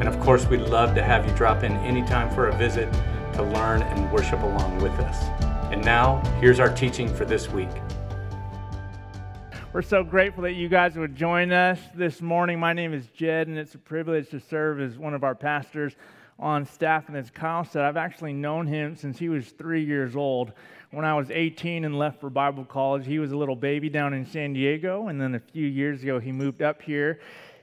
and 0.00 0.08
of 0.08 0.20
course, 0.20 0.46
we'd 0.46 0.60
love 0.60 0.94
to 0.94 1.02
have 1.02 1.28
you 1.28 1.34
drop 1.34 1.64
in 1.64 1.72
anytime 1.78 2.30
for 2.32 2.48
a 2.48 2.56
visit 2.56 2.92
to 3.34 3.42
learn 3.42 3.82
and 3.82 4.12
worship 4.12 4.40
along 4.42 4.80
with 4.80 4.92
us. 5.00 5.24
And 5.72 5.84
now, 5.84 6.22
here's 6.40 6.60
our 6.60 6.72
teaching 6.72 7.12
for 7.12 7.24
this 7.24 7.50
week. 7.50 7.68
We're 9.72 9.82
so 9.82 10.04
grateful 10.04 10.44
that 10.44 10.52
you 10.52 10.68
guys 10.68 10.96
would 10.96 11.16
join 11.16 11.52
us 11.52 11.80
this 11.94 12.22
morning. 12.22 12.60
My 12.60 12.72
name 12.72 12.94
is 12.94 13.08
Jed, 13.08 13.48
and 13.48 13.58
it's 13.58 13.74
a 13.74 13.78
privilege 13.78 14.30
to 14.30 14.38
serve 14.38 14.80
as 14.80 14.96
one 14.96 15.14
of 15.14 15.24
our 15.24 15.34
pastors 15.34 15.96
on 16.38 16.64
staff. 16.64 17.08
And 17.08 17.16
as 17.16 17.28
Kyle 17.30 17.64
said, 17.64 17.82
I've 17.82 17.96
actually 17.96 18.32
known 18.32 18.68
him 18.68 18.94
since 18.94 19.18
he 19.18 19.28
was 19.28 19.48
three 19.50 19.84
years 19.84 20.14
old. 20.14 20.52
When 20.92 21.04
I 21.04 21.14
was 21.14 21.30
18 21.30 21.84
and 21.84 21.98
left 21.98 22.20
for 22.20 22.30
Bible 22.30 22.64
college, 22.64 23.04
he 23.04 23.18
was 23.18 23.32
a 23.32 23.36
little 23.36 23.56
baby 23.56 23.90
down 23.90 24.14
in 24.14 24.24
San 24.24 24.52
Diego, 24.52 25.08
and 25.08 25.20
then 25.20 25.34
a 25.34 25.40
few 25.40 25.66
years 25.66 26.02
ago, 26.02 26.18
he 26.18 26.32
moved 26.32 26.62
up 26.62 26.80
here 26.80 27.20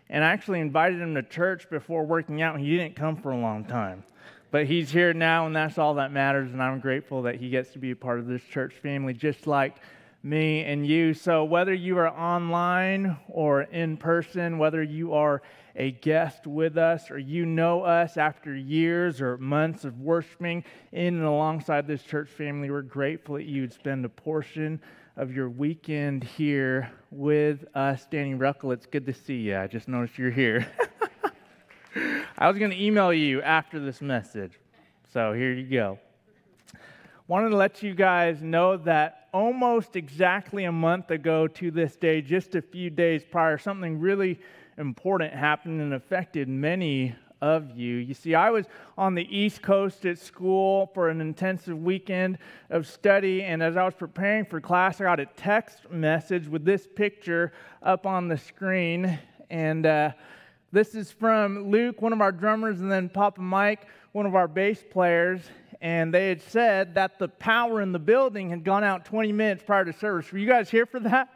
and 0.09 0.23
I 0.23 0.27
actually 0.31 0.59
invited 0.59 0.99
him 1.01 1.15
to 1.15 1.23
church 1.23 1.69
before 1.69 2.05
working 2.05 2.41
out, 2.41 2.55
and 2.55 2.63
he 2.63 2.77
didn't 2.77 2.95
come 2.95 3.15
for 3.15 3.31
a 3.31 3.37
long 3.37 3.65
time. 3.65 4.03
But 4.51 4.67
he's 4.67 4.91
here 4.91 5.13
now, 5.13 5.47
and 5.47 5.55
that's 5.55 5.77
all 5.77 5.95
that 5.95 6.11
matters, 6.11 6.51
and 6.51 6.61
I'm 6.61 6.79
grateful 6.79 7.23
that 7.23 7.35
he 7.35 7.49
gets 7.49 7.71
to 7.73 7.79
be 7.79 7.91
a 7.91 7.95
part 7.95 8.19
of 8.19 8.27
this 8.27 8.43
church 8.43 8.73
family, 8.75 9.13
just 9.13 9.47
like 9.47 9.75
me 10.23 10.63
and 10.63 10.85
you. 10.85 11.13
So, 11.13 11.43
whether 11.43 11.73
you 11.73 11.97
are 11.97 12.09
online 12.09 13.17
or 13.27 13.63
in 13.63 13.97
person, 13.97 14.57
whether 14.57 14.81
you 14.81 15.13
are 15.13 15.41
a 15.75 15.91
guest 15.91 16.47
with 16.47 16.77
us 16.77 17.11
or 17.11 17.19
you 17.19 17.45
know 17.45 17.83
us 17.83 18.17
after 18.17 18.55
years 18.55 19.21
or 19.21 19.37
months 19.37 19.83
of 19.83 19.99
worshiping 19.99 20.63
in 20.91 21.15
and 21.15 21.25
alongside 21.25 21.85
this 21.85 22.03
church 22.03 22.29
family, 22.29 22.71
we're 22.71 22.81
grateful 22.81 23.35
that 23.35 23.43
you'd 23.43 23.73
spend 23.73 24.05
a 24.05 24.09
portion 24.09 24.79
of 25.17 25.33
your 25.33 25.49
weekend 25.49 26.23
here 26.23 26.91
with 27.09 27.63
us. 27.73 28.05
Danny 28.11 28.33
Ruckle, 28.33 28.73
it's 28.73 28.85
good 28.85 29.05
to 29.05 29.13
see 29.13 29.37
you. 29.37 29.57
I 29.57 29.67
just 29.67 29.87
noticed 29.87 30.17
you're 30.17 30.29
here. 30.29 30.67
I 32.37 32.49
was 32.49 32.57
going 32.57 32.71
to 32.71 32.83
email 32.83 33.13
you 33.13 33.41
after 33.41 33.79
this 33.79 34.01
message. 34.01 34.59
So 35.13 35.31
here 35.31 35.53
you 35.53 35.69
go. 35.69 35.99
Wanted 37.29 37.49
to 37.49 37.55
let 37.55 37.81
you 37.81 37.95
guys 37.95 38.41
know 38.41 38.75
that 38.77 39.29
almost 39.33 39.95
exactly 39.95 40.65
a 40.65 40.71
month 40.71 41.11
ago 41.11 41.47
to 41.47 41.71
this 41.71 41.95
day, 41.95 42.21
just 42.21 42.55
a 42.55 42.61
few 42.61 42.89
days 42.89 43.23
prior, 43.23 43.57
something 43.57 43.99
really 43.99 44.37
important 44.77 45.33
happened 45.33 45.79
and 45.79 45.93
affected 45.93 46.49
many 46.49 47.15
of 47.41 47.77
you. 47.77 47.95
You 47.95 48.13
see, 48.13 48.35
I 48.35 48.49
was 48.49 48.65
on 48.97 49.15
the 49.15 49.37
East 49.37 49.61
Coast 49.61 50.05
at 50.05 50.17
school 50.17 50.91
for 50.93 51.09
an 51.09 51.21
intensive 51.21 51.81
weekend 51.81 52.37
of 52.69 52.87
study, 52.87 53.43
and 53.43 53.61
as 53.61 53.77
I 53.77 53.83
was 53.83 53.93
preparing 53.93 54.45
for 54.45 54.61
class, 54.61 54.99
I 55.01 55.05
got 55.05 55.19
a 55.19 55.25
text 55.25 55.89
message 55.91 56.47
with 56.47 56.65
this 56.65 56.87
picture 56.87 57.53
up 57.83 58.05
on 58.05 58.27
the 58.27 58.37
screen. 58.37 59.19
And 59.49 59.85
uh, 59.85 60.11
this 60.71 60.95
is 60.95 61.11
from 61.11 61.69
Luke, 61.69 62.01
one 62.01 62.13
of 62.13 62.21
our 62.21 62.31
drummers, 62.31 62.81
and 62.81 62.91
then 62.91 63.09
Papa 63.09 63.41
Mike, 63.41 63.87
one 64.11 64.25
of 64.25 64.35
our 64.35 64.47
bass 64.47 64.83
players. 64.89 65.41
And 65.81 66.13
they 66.13 66.29
had 66.29 66.41
said 66.41 66.95
that 66.95 67.19
the 67.19 67.27
power 67.27 67.81
in 67.81 67.91
the 67.91 67.99
building 67.99 68.49
had 68.49 68.63
gone 68.63 68.83
out 68.83 69.05
20 69.05 69.31
minutes 69.31 69.63
prior 69.63 69.85
to 69.85 69.93
service. 69.93 70.31
Were 70.31 70.39
you 70.39 70.47
guys 70.47 70.69
here 70.69 70.85
for 70.85 70.99
that? 71.01 71.29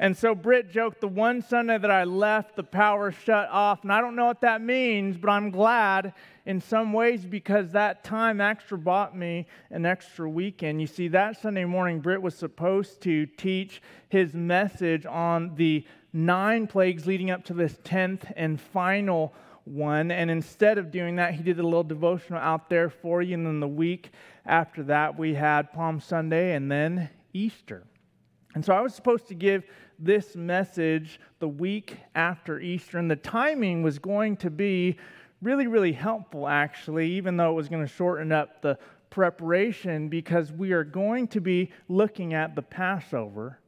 And 0.00 0.16
so 0.16 0.34
Britt 0.34 0.70
joked 0.70 1.02
the 1.02 1.08
one 1.08 1.42
Sunday 1.42 1.76
that 1.76 1.90
I 1.90 2.04
left, 2.04 2.56
the 2.56 2.62
power 2.62 3.12
shut 3.12 3.50
off. 3.50 3.82
And 3.82 3.92
I 3.92 4.00
don't 4.00 4.16
know 4.16 4.24
what 4.24 4.40
that 4.40 4.62
means, 4.62 5.18
but 5.18 5.28
I'm 5.28 5.50
glad 5.50 6.14
in 6.46 6.58
some 6.62 6.94
ways 6.94 7.26
because 7.26 7.72
that 7.72 8.02
time 8.02 8.40
extra 8.40 8.78
bought 8.78 9.14
me 9.14 9.46
an 9.70 9.84
extra 9.84 10.28
weekend. 10.28 10.80
You 10.80 10.86
see, 10.86 11.08
that 11.08 11.42
Sunday 11.42 11.66
morning, 11.66 12.00
Britt 12.00 12.22
was 12.22 12.34
supposed 12.34 13.02
to 13.02 13.26
teach 13.26 13.82
his 14.08 14.32
message 14.32 15.04
on 15.04 15.54
the 15.56 15.84
nine 16.14 16.66
plagues 16.66 17.06
leading 17.06 17.30
up 17.30 17.44
to 17.44 17.52
this 17.52 17.74
10th 17.84 18.32
and 18.36 18.58
final 18.58 19.34
one. 19.64 20.10
And 20.10 20.30
instead 20.30 20.78
of 20.78 20.90
doing 20.90 21.16
that, 21.16 21.34
he 21.34 21.42
did 21.42 21.58
a 21.58 21.62
little 21.62 21.84
devotional 21.84 22.40
out 22.40 22.70
there 22.70 22.88
for 22.88 23.20
you. 23.20 23.34
And 23.34 23.44
then 23.44 23.60
the 23.60 23.68
week 23.68 24.12
after 24.46 24.82
that, 24.84 25.18
we 25.18 25.34
had 25.34 25.74
Palm 25.74 26.00
Sunday 26.00 26.54
and 26.54 26.72
then 26.72 27.10
Easter. 27.34 27.84
And 28.54 28.64
so 28.64 28.72
I 28.72 28.80
was 28.80 28.94
supposed 28.94 29.28
to 29.28 29.34
give 29.34 29.64
this 30.00 30.34
message 30.34 31.20
the 31.38 31.48
week 31.48 31.96
after 32.14 32.58
Easter, 32.58 32.98
and 32.98 33.10
the 33.10 33.16
timing 33.16 33.82
was 33.82 33.98
going 33.98 34.36
to 34.38 34.50
be 34.50 34.96
really, 35.42 35.66
really 35.66 35.92
helpful, 35.92 36.48
actually, 36.48 37.12
even 37.12 37.36
though 37.36 37.50
it 37.50 37.54
was 37.54 37.68
going 37.68 37.86
to 37.86 37.92
shorten 37.92 38.32
up 38.32 38.62
the 38.62 38.78
preparation, 39.10 40.08
because 40.08 40.52
we 40.52 40.72
are 40.72 40.84
going 40.84 41.26
to 41.28 41.40
be 41.40 41.70
looking 41.88 42.34
at 42.34 42.54
the 42.54 42.62
Passover, 42.62 43.58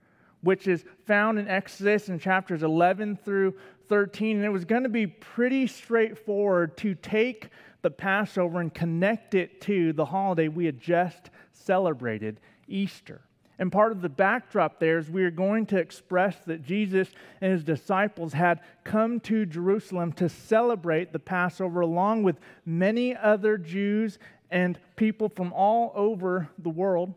which 0.43 0.67
is 0.67 0.85
found 1.07 1.39
in 1.39 1.49
Exodus 1.49 2.09
in 2.09 2.19
chapters 2.19 2.63
11 2.63 3.19
through 3.25 3.55
13. 3.89 4.37
And 4.37 4.45
it 4.45 4.51
was 4.51 4.65
going 4.65 4.83
to 4.85 4.89
be 4.89 5.07
pretty 5.07 5.67
straightforward 5.67 6.77
to 6.79 6.95
take 6.95 7.49
the 7.83 7.91
Passover 7.91 8.61
and 8.61 8.73
connect 8.73 9.35
it 9.35 9.61
to 9.63 9.93
the 9.93 10.05
holiday 10.05 10.49
we 10.49 10.65
had 10.65 10.81
just 10.81 11.31
celebrated, 11.53 12.41
Easter. 12.69 13.21
And 13.59 13.71
part 13.71 13.93
of 13.93 14.01
the 14.01 14.09
backdrop 14.09 14.81
there 14.81 14.99
is 14.99 15.11
we 15.11 15.25
are 15.25 15.31
going 15.31 15.67
to 15.67 15.79
express 15.79 16.37
that 16.47 16.63
Jesus 16.63 17.09
and 17.41 17.53
his 17.53 17.65
disciples 17.65 18.33
had 18.33 18.61
come 18.83 19.21
to 19.21 19.47
Jerusalem 19.47 20.13
to 20.15 20.29
celebrate 20.29 21.13
the 21.13 21.19
Passover 21.19 21.81
along 21.81 22.23
with 22.23 22.41
many 22.65 23.15
other 23.15 23.59
Jews 23.59 24.19
and 24.51 24.79
people 24.97 25.29
from 25.29 25.53
all 25.53 25.93
over 25.95 26.49
the 26.59 26.71
world. 26.71 27.15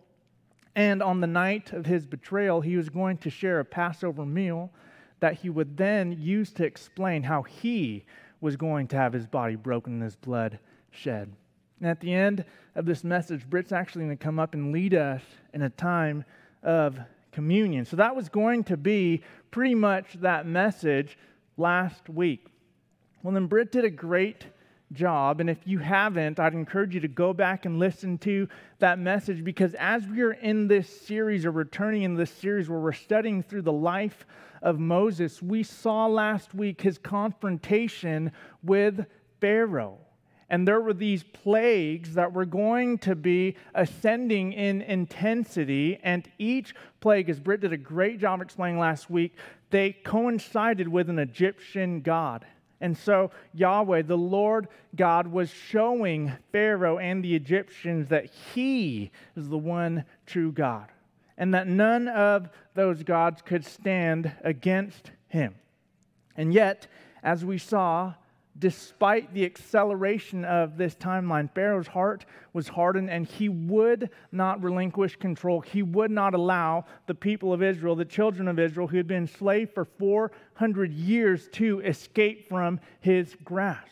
And 0.75 1.01
on 1.01 1.21
the 1.21 1.27
night 1.27 1.71
of 1.71 1.85
his 1.85 2.05
betrayal, 2.05 2.61
he 2.61 2.75
was 2.75 2.89
going 2.89 3.17
to 3.19 3.29
share 3.29 3.59
a 3.59 3.65
Passover 3.65 4.25
meal 4.25 4.71
that 5.21 5.35
he 5.35 5.49
would 5.49 5.77
then 5.77 6.11
use 6.11 6.51
to 6.53 6.65
explain 6.65 7.23
how 7.23 7.43
he 7.43 8.05
was 8.41 8.57
going 8.57 8.87
to 8.89 8.97
have 8.97 9.13
his 9.13 9.25
body 9.25 9.55
broken 9.55 9.93
and 9.93 10.03
his 10.03 10.15
blood 10.15 10.59
shed. 10.91 11.31
And 11.79 11.89
at 11.89 11.99
the 11.99 12.13
end 12.13 12.45
of 12.75 12.85
this 12.85 13.03
message, 13.03 13.49
Britt's 13.49 13.71
actually 13.71 14.05
going 14.05 14.17
to 14.17 14.23
come 14.23 14.39
up 14.39 14.53
and 14.53 14.71
lead 14.71 14.93
us 14.93 15.21
in 15.53 15.61
a 15.61 15.69
time 15.69 16.23
of 16.63 16.99
communion. 17.31 17.85
So 17.85 17.97
that 17.97 18.15
was 18.15 18.29
going 18.29 18.63
to 18.65 18.77
be 18.77 19.21
pretty 19.51 19.75
much 19.75 20.13
that 20.21 20.45
message 20.45 21.17
last 21.57 22.09
week. 22.09 22.47
Well, 23.23 23.33
then 23.33 23.47
Britt 23.47 23.71
did 23.71 23.85
a 23.85 23.89
great 23.89 24.45
job. 24.93 25.39
And 25.39 25.49
if 25.49 25.57
you 25.65 25.79
haven't, 25.79 26.39
I'd 26.39 26.53
encourage 26.53 26.93
you 26.93 27.01
to 27.01 27.07
go 27.07 27.33
back 27.33 27.65
and 27.65 27.79
listen 27.79 28.17
to 28.19 28.47
that 28.79 28.99
message 28.99 29.43
because 29.43 29.73
as 29.75 30.05
we 30.07 30.21
are 30.21 30.33
in 30.33 30.67
this 30.67 30.89
series 31.01 31.45
or 31.45 31.51
returning 31.51 32.03
in 32.03 32.15
this 32.15 32.31
series 32.31 32.69
where 32.69 32.79
we're 32.79 32.93
studying 32.93 33.43
through 33.43 33.63
the 33.63 33.71
life 33.71 34.25
of 34.61 34.79
Moses, 34.79 35.41
we 35.41 35.63
saw 35.63 36.07
last 36.07 36.53
week 36.53 36.81
his 36.81 36.97
confrontation 36.97 38.31
with 38.63 39.05
Pharaoh. 39.41 40.04
And 40.49 40.67
there 40.67 40.79
were 40.79 40.93
these 40.93 41.23
plagues 41.23 42.13
that 42.13 42.33
were 42.33 42.45
going 42.45 42.99
to 42.99 43.15
be 43.15 43.55
ascending 43.73 44.53
in 44.53 44.81
intensity. 44.83 45.99
And 46.03 46.29
each 46.37 46.75
plague, 46.99 47.29
as 47.29 47.39
Britt 47.39 47.61
did 47.61 47.73
a 47.73 47.77
great 47.77 48.19
job 48.19 48.41
explaining 48.41 48.79
last 48.79 49.09
week, 49.09 49.35
they 49.71 49.91
coincided 49.91 50.87
with 50.87 51.09
an 51.09 51.17
Egyptian 51.17 52.01
god. 52.01 52.45
And 52.81 52.95
so 52.95 53.31
Yahweh, 53.53 54.03
the 54.03 54.17
Lord 54.17 54.67
God, 54.95 55.27
was 55.27 55.49
showing 55.49 56.31
Pharaoh 56.51 56.99
and 56.99 57.23
the 57.23 57.35
Egyptians 57.35 58.07
that 58.09 58.25
he 58.53 59.11
is 59.35 59.49
the 59.49 59.57
one 59.57 60.05
true 60.25 60.51
God 60.51 60.89
and 61.37 61.53
that 61.53 61.67
none 61.67 62.07
of 62.07 62.49
those 62.75 63.03
gods 63.03 63.41
could 63.41 63.65
stand 63.65 64.31
against 64.43 65.11
him. 65.27 65.55
And 66.37 66.53
yet, 66.53 66.87
as 67.23 67.43
we 67.43 67.57
saw, 67.57 68.13
despite 68.57 69.33
the 69.33 69.45
acceleration 69.45 70.45
of 70.45 70.77
this 70.77 70.95
timeline, 70.95 71.53
Pharaoh's 71.53 71.87
heart 71.87 72.25
was 72.53 72.69
hardened 72.69 73.09
and 73.09 73.25
he 73.25 73.49
would 73.49 74.09
not 74.31 74.63
relinquish 74.63 75.17
control. 75.17 75.59
He 75.61 75.83
would 75.83 76.11
not 76.11 76.33
allow 76.33 76.85
the 77.07 77.15
people 77.15 77.51
of 77.51 77.61
Israel, 77.61 77.95
the 77.95 78.05
children 78.05 78.47
of 78.47 78.57
Israel, 78.57 78.87
who 78.87 78.97
had 78.97 79.07
been 79.07 79.23
enslaved 79.23 79.73
for 79.73 79.85
400 79.85 80.93
years, 80.93 81.49
to 81.53 81.81
escape 81.81 82.47
from 82.47 82.79
his 83.01 83.35
grasp. 83.43 83.89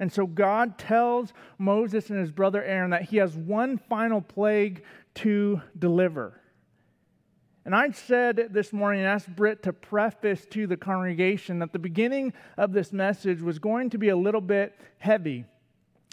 And 0.00 0.12
so 0.12 0.26
God 0.26 0.78
tells 0.78 1.32
Moses 1.58 2.10
and 2.10 2.18
his 2.18 2.32
brother 2.32 2.62
Aaron 2.62 2.90
that 2.90 3.02
he 3.02 3.18
has 3.18 3.36
one 3.36 3.78
final 3.78 4.20
plague 4.20 4.82
to 5.16 5.60
deliver. 5.78 6.40
And 7.64 7.74
I 7.74 7.90
said 7.92 8.48
this 8.50 8.74
morning 8.74 9.00
and 9.00 9.08
asked 9.08 9.34
Britt 9.34 9.62
to 9.62 9.72
preface 9.72 10.44
to 10.50 10.66
the 10.66 10.76
congregation 10.76 11.60
that 11.60 11.72
the 11.72 11.78
beginning 11.78 12.34
of 12.58 12.72
this 12.72 12.92
message 12.92 13.40
was 13.40 13.58
going 13.58 13.88
to 13.90 13.98
be 13.98 14.10
a 14.10 14.16
little 14.16 14.42
bit 14.42 14.78
heavy 14.98 15.46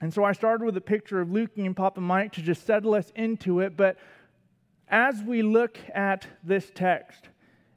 And 0.01 0.11
so 0.11 0.23
I 0.23 0.31
started 0.31 0.65
with 0.65 0.75
a 0.77 0.81
picture 0.81 1.21
of 1.21 1.27
Lukey 1.29 1.65
and 1.65 1.75
Papa 1.75 2.01
Mike 2.01 2.31
to 2.33 2.41
just 2.41 2.65
settle 2.65 2.95
us 2.95 3.11
into 3.15 3.59
it. 3.59 3.77
But 3.77 3.97
as 4.87 5.21
we 5.21 5.43
look 5.43 5.77
at 5.93 6.25
this 6.43 6.71
text 6.73 7.29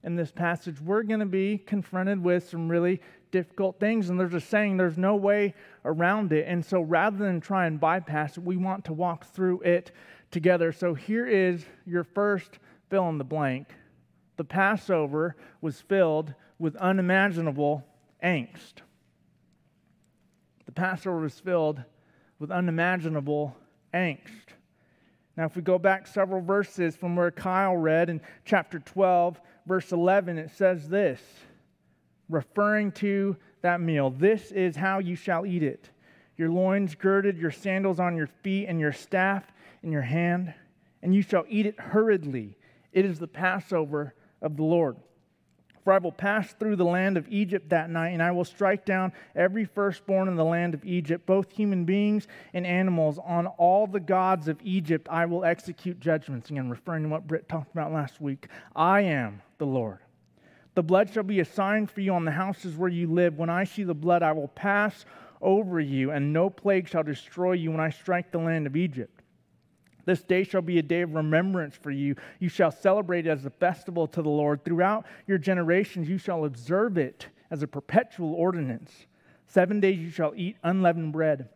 and 0.02 0.18
this 0.18 0.32
passage, 0.32 0.80
we're 0.80 1.02
going 1.02 1.20
to 1.20 1.26
be 1.26 1.58
confronted 1.58 2.22
with 2.22 2.48
some 2.48 2.68
really 2.68 3.02
difficult 3.30 3.78
things. 3.78 4.08
And 4.08 4.18
there's 4.18 4.34
a 4.34 4.40
saying, 4.40 4.78
there's 4.78 4.96
no 4.96 5.16
way 5.16 5.54
around 5.84 6.32
it. 6.32 6.46
And 6.48 6.64
so 6.64 6.80
rather 6.80 7.18
than 7.18 7.40
try 7.40 7.66
and 7.66 7.78
bypass 7.78 8.38
it, 8.38 8.44
we 8.44 8.56
want 8.56 8.86
to 8.86 8.94
walk 8.94 9.26
through 9.26 9.60
it 9.60 9.92
together. 10.30 10.72
So 10.72 10.94
here 10.94 11.26
is 11.26 11.66
your 11.84 12.04
first 12.04 12.58
fill 12.88 13.08
in 13.08 13.18
the 13.18 13.24
blank. 13.24 13.68
The 14.36 14.44
Passover 14.44 15.36
was 15.60 15.80
filled 15.80 16.34
with 16.58 16.76
unimaginable 16.76 17.84
angst. 18.22 18.74
The 20.66 20.72
Passover 20.72 21.18
was 21.18 21.38
filled 21.38 21.82
with 22.38 22.50
unimaginable 22.50 23.56
angst. 23.92 24.54
Now, 25.36 25.46
if 25.46 25.56
we 25.56 25.62
go 25.62 25.78
back 25.78 26.06
several 26.06 26.40
verses 26.40 26.96
from 26.96 27.16
where 27.16 27.30
Kyle 27.30 27.76
read 27.76 28.08
in 28.08 28.20
chapter 28.44 28.78
12, 28.78 29.40
verse 29.66 29.90
11, 29.92 30.38
it 30.38 30.50
says 30.50 30.88
this, 30.88 31.20
referring 32.28 32.92
to 32.92 33.36
that 33.62 33.80
meal 33.80 34.10
This 34.10 34.52
is 34.52 34.76
how 34.76 34.98
you 34.98 35.16
shall 35.16 35.44
eat 35.46 35.62
it 35.62 35.90
your 36.36 36.50
loins 36.50 36.96
girded, 36.96 37.38
your 37.38 37.52
sandals 37.52 38.00
on 38.00 38.16
your 38.16 38.26
feet, 38.26 38.66
and 38.66 38.80
your 38.80 38.92
staff 38.92 39.44
in 39.84 39.92
your 39.92 40.02
hand, 40.02 40.52
and 41.00 41.14
you 41.14 41.22
shall 41.22 41.44
eat 41.48 41.64
it 41.64 41.78
hurriedly. 41.78 42.56
It 42.94 43.04
is 43.04 43.18
the 43.18 43.28
Passover 43.28 44.14
of 44.40 44.56
the 44.56 44.62
Lord. 44.62 44.96
For 45.82 45.92
I 45.92 45.98
will 45.98 46.12
pass 46.12 46.54
through 46.54 46.76
the 46.76 46.84
land 46.84 47.18
of 47.18 47.28
Egypt 47.28 47.68
that 47.68 47.90
night, 47.90 48.10
and 48.10 48.22
I 48.22 48.30
will 48.30 48.46
strike 48.46 48.86
down 48.86 49.12
every 49.36 49.66
firstborn 49.66 50.28
in 50.28 50.36
the 50.36 50.44
land 50.44 50.72
of 50.72 50.82
Egypt, 50.86 51.26
both 51.26 51.52
human 51.52 51.84
beings 51.84 52.26
and 52.54 52.66
animals. 52.66 53.18
On 53.22 53.46
all 53.46 53.86
the 53.86 54.00
gods 54.00 54.48
of 54.48 54.58
Egypt 54.62 55.08
I 55.10 55.26
will 55.26 55.44
execute 55.44 56.00
judgments. 56.00 56.48
Again, 56.48 56.70
referring 56.70 57.02
to 57.02 57.10
what 57.10 57.26
Britt 57.26 57.50
talked 57.50 57.72
about 57.72 57.92
last 57.92 58.18
week. 58.18 58.48
I 58.74 59.02
am 59.02 59.42
the 59.58 59.66
Lord. 59.66 59.98
The 60.74 60.82
blood 60.82 61.12
shall 61.12 61.22
be 61.22 61.40
a 61.40 61.44
sign 61.44 61.86
for 61.86 62.00
you 62.00 62.14
on 62.14 62.24
the 62.24 62.30
houses 62.30 62.76
where 62.76 62.88
you 62.88 63.06
live. 63.06 63.36
When 63.36 63.50
I 63.50 63.64
see 63.64 63.84
the 63.84 63.94
blood, 63.94 64.22
I 64.22 64.32
will 64.32 64.48
pass 64.48 65.04
over 65.42 65.78
you, 65.80 66.12
and 66.12 66.32
no 66.32 66.48
plague 66.48 66.88
shall 66.88 67.02
destroy 67.02 67.52
you 67.52 67.70
when 67.70 67.80
I 67.80 67.90
strike 67.90 68.30
the 68.30 68.38
land 68.38 68.66
of 68.66 68.74
Egypt. 68.74 69.13
This 70.04 70.22
day 70.22 70.44
shall 70.44 70.62
be 70.62 70.78
a 70.78 70.82
day 70.82 71.02
of 71.02 71.14
remembrance 71.14 71.76
for 71.76 71.90
you. 71.90 72.16
You 72.38 72.48
shall 72.48 72.70
celebrate 72.70 73.26
it 73.26 73.30
as 73.30 73.46
a 73.46 73.50
festival 73.50 74.06
to 74.08 74.22
the 74.22 74.28
Lord. 74.28 74.64
Throughout 74.64 75.06
your 75.26 75.38
generations, 75.38 76.08
you 76.08 76.18
shall 76.18 76.44
observe 76.44 76.98
it 76.98 77.28
as 77.50 77.62
a 77.62 77.66
perpetual 77.66 78.34
ordinance. 78.34 79.06
Seven 79.46 79.80
days 79.80 79.98
you 79.98 80.10
shall 80.10 80.32
eat 80.36 80.56
unleavened 80.62 81.12
bread. 81.12 81.48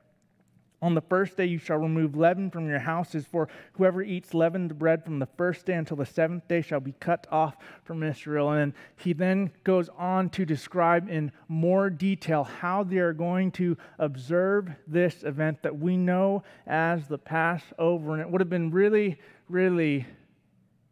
On 0.81 0.95
the 0.95 1.01
first 1.01 1.37
day 1.37 1.45
you 1.45 1.59
shall 1.59 1.79
remove 1.79 2.17
leaven 2.17 2.51
from 2.51 2.69
your 2.69 2.79
houses, 2.79 3.27
for 3.27 3.49
whoever 3.73 4.01
eats 4.01 4.33
leavened 4.33 4.79
bread 4.79 5.05
from 5.05 5.19
the 5.19 5.27
first 5.27 5.67
day 5.67 5.75
until 5.75 5.97
the 5.97 6.07
seventh 6.07 6.47
day 6.47 6.63
shall 6.63 6.79
be 6.79 6.95
cut 7.01 7.27
off 7.33 7.57
from 7.83 8.05
Israel. 8.05 8.53
And 8.53 8.73
he 8.97 9.13
then 9.13 9.51
goes 9.65 9.89
on 9.99 10.31
to 10.31 10.45
describe 10.45 11.09
in 11.09 11.33
more 11.49 11.91
detail 11.91 12.45
how 12.45 12.85
they 12.85 12.99
are 12.99 13.13
going 13.13 13.51
to 13.53 13.77
observe 13.99 14.71
this 14.87 15.25
event 15.25 15.63
that 15.63 15.77
we 15.77 15.97
know 15.97 16.45
as 16.67 17.09
the 17.09 17.19
Passover. 17.19 18.13
And 18.13 18.21
it 18.21 18.31
would 18.31 18.41
have 18.41 18.51
been 18.51 18.71
really, 18.71 19.19
really 19.49 20.07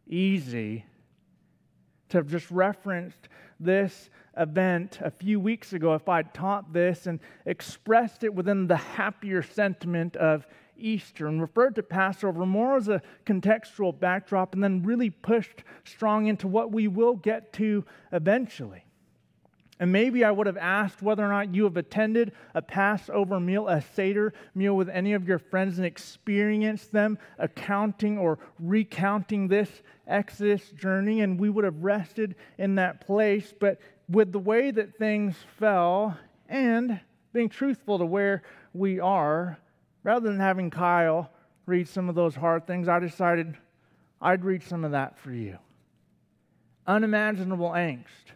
easy 0.05 0.83
to 2.09 2.17
have 2.17 2.27
just 2.27 2.51
referenced 2.51 3.29
this 3.59 4.09
event 4.37 4.99
a 5.01 5.11
few 5.11 5.39
weeks 5.39 5.73
ago 5.73 5.93
if 5.95 6.07
I'd 6.07 6.33
taught 6.33 6.73
this 6.73 7.07
and 7.07 7.19
expressed 7.45 8.23
it 8.23 8.33
within 8.33 8.67
the 8.67 8.75
happier 8.75 9.41
sentiment 9.41 10.15
of 10.15 10.47
Easter 10.77 11.27
and 11.27 11.41
referred 11.41 11.75
to 11.75 11.83
Passover 11.83 12.45
more 12.45 12.77
as 12.77 12.87
a 12.87 13.01
contextual 13.25 13.97
backdrop 13.97 14.53
and 14.53 14.63
then 14.63 14.83
really 14.83 15.09
pushed 15.09 15.63
strong 15.83 16.27
into 16.27 16.47
what 16.47 16.71
we 16.71 16.87
will 16.87 17.15
get 17.15 17.51
to 17.53 17.83
eventually. 18.11 18.83
And 19.79 19.91
maybe 19.91 20.23
I 20.23 20.31
would 20.31 20.47
have 20.47 20.57
asked 20.57 21.03
whether 21.03 21.23
or 21.23 21.29
not 21.29 21.53
you 21.53 21.65
have 21.65 21.77
attended 21.77 22.31
a 22.55 22.63
Passover 22.63 23.39
meal, 23.39 23.67
a 23.67 23.81
Seder 23.81 24.33
meal 24.55 24.75
with 24.75 24.89
any 24.89 25.13
of 25.13 25.27
your 25.27 25.37
friends 25.37 25.77
and 25.77 25.85
experienced 25.85 26.91
them 26.91 27.19
accounting 27.37 28.17
or 28.17 28.39
recounting 28.59 29.47
this 29.47 29.69
Exodus 30.07 30.71
journey, 30.71 31.21
and 31.21 31.39
we 31.39 31.49
would 31.49 31.63
have 31.63 31.83
rested 31.83 32.35
in 32.57 32.75
that 32.75 33.05
place. 33.05 33.53
But 33.59 33.79
with 34.09 34.31
the 34.31 34.39
way 34.39 34.71
that 34.71 34.97
things 34.97 35.35
fell 35.59 36.17
and 36.47 36.99
being 37.33 37.49
truthful 37.49 37.99
to 37.99 38.05
where 38.05 38.43
we 38.73 38.99
are, 38.99 39.57
rather 40.03 40.29
than 40.29 40.39
having 40.39 40.69
Kyle 40.69 41.29
read 41.65 41.87
some 41.87 42.07
of 42.09 42.15
those 42.15 42.35
hard 42.35 42.65
things, 42.65 42.87
I 42.87 42.99
decided 42.99 43.57
I'd 44.21 44.45
read 44.45 44.63
some 44.63 44.85
of 44.85 44.91
that 44.91 45.17
for 45.17 45.31
you. 45.31 45.57
Unimaginable 46.85 47.71
angst 47.71 48.31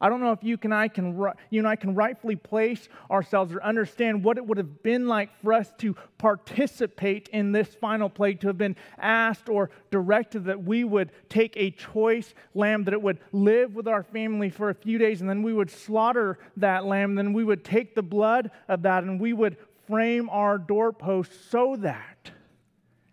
I 0.00 0.08
don't 0.08 0.20
know 0.20 0.32
if 0.32 0.42
you 0.42 0.58
and 0.62 0.72
I 0.72 0.88
can 0.88 1.18
you 1.50 1.60
and 1.60 1.68
I 1.68 1.76
can 1.76 1.94
rightfully 1.94 2.36
place 2.36 2.88
ourselves 3.10 3.54
or 3.54 3.62
understand 3.62 4.24
what 4.24 4.38
it 4.38 4.46
would 4.46 4.56
have 4.56 4.82
been 4.82 5.06
like 5.06 5.30
for 5.42 5.52
us 5.52 5.72
to 5.78 5.94
participate 6.16 7.28
in 7.32 7.52
this 7.52 7.68
final 7.74 8.08
plague, 8.08 8.40
to 8.40 8.46
have 8.46 8.58
been 8.58 8.76
asked 8.98 9.48
or 9.48 9.70
directed 9.90 10.44
that 10.46 10.62
we 10.62 10.84
would 10.84 11.10
take 11.28 11.54
a 11.56 11.70
choice 11.70 12.34
lamb, 12.54 12.84
that 12.84 12.94
it 12.94 13.02
would 13.02 13.18
live 13.32 13.74
with 13.74 13.86
our 13.86 14.02
family 14.02 14.48
for 14.48 14.70
a 14.70 14.74
few 14.74 14.96
days, 14.96 15.20
and 15.20 15.28
then 15.28 15.42
we 15.42 15.52
would 15.52 15.70
slaughter 15.70 16.38
that 16.56 16.86
lamb, 16.86 17.14
then 17.14 17.32
we 17.32 17.44
would 17.44 17.64
take 17.64 17.94
the 17.94 18.02
blood 18.02 18.50
of 18.68 18.82
that 18.82 19.04
and 19.04 19.20
we 19.20 19.32
would 19.32 19.56
frame 19.86 20.30
our 20.30 20.56
doorposts 20.56 21.36
so 21.50 21.76
that 21.76 22.30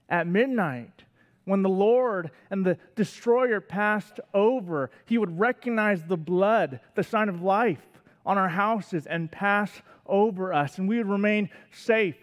at 0.09 0.27
midnight 0.27 1.03
when 1.47 1.61
the 1.61 1.69
Lord 1.69 2.29
and 2.51 2.65
the 2.65 2.77
destroyer 2.95 3.61
passed 3.61 4.19
over, 4.33 4.91
he 5.05 5.17
would 5.17 5.39
recognize 5.39 6.03
the 6.03 6.17
blood, 6.17 6.81
the 6.95 7.03
sign 7.03 7.29
of 7.29 7.41
life, 7.41 7.79
on 8.25 8.37
our 8.37 8.49
houses 8.49 9.07
and 9.07 9.31
pass 9.31 9.71
over 10.05 10.53
us, 10.53 10.77
and 10.77 10.89
we 10.89 10.97
would 10.97 11.07
remain 11.07 11.49
safe 11.71 12.17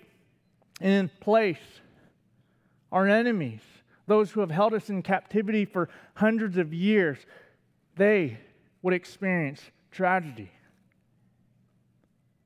in 0.79 1.11
place. 1.21 1.57
Our 2.93 3.09
enemies, 3.09 3.63
those 4.07 4.31
who 4.31 4.41
have 4.41 4.51
held 4.51 4.75
us 4.75 4.91
in 4.91 5.03
captivity 5.03 5.65
for 5.65 5.89
hundreds 6.15 6.59
of 6.59 6.75
years, 6.75 7.17
they 7.97 8.39
would 8.83 8.93
experience 8.93 9.63
tragedy. 9.91 10.51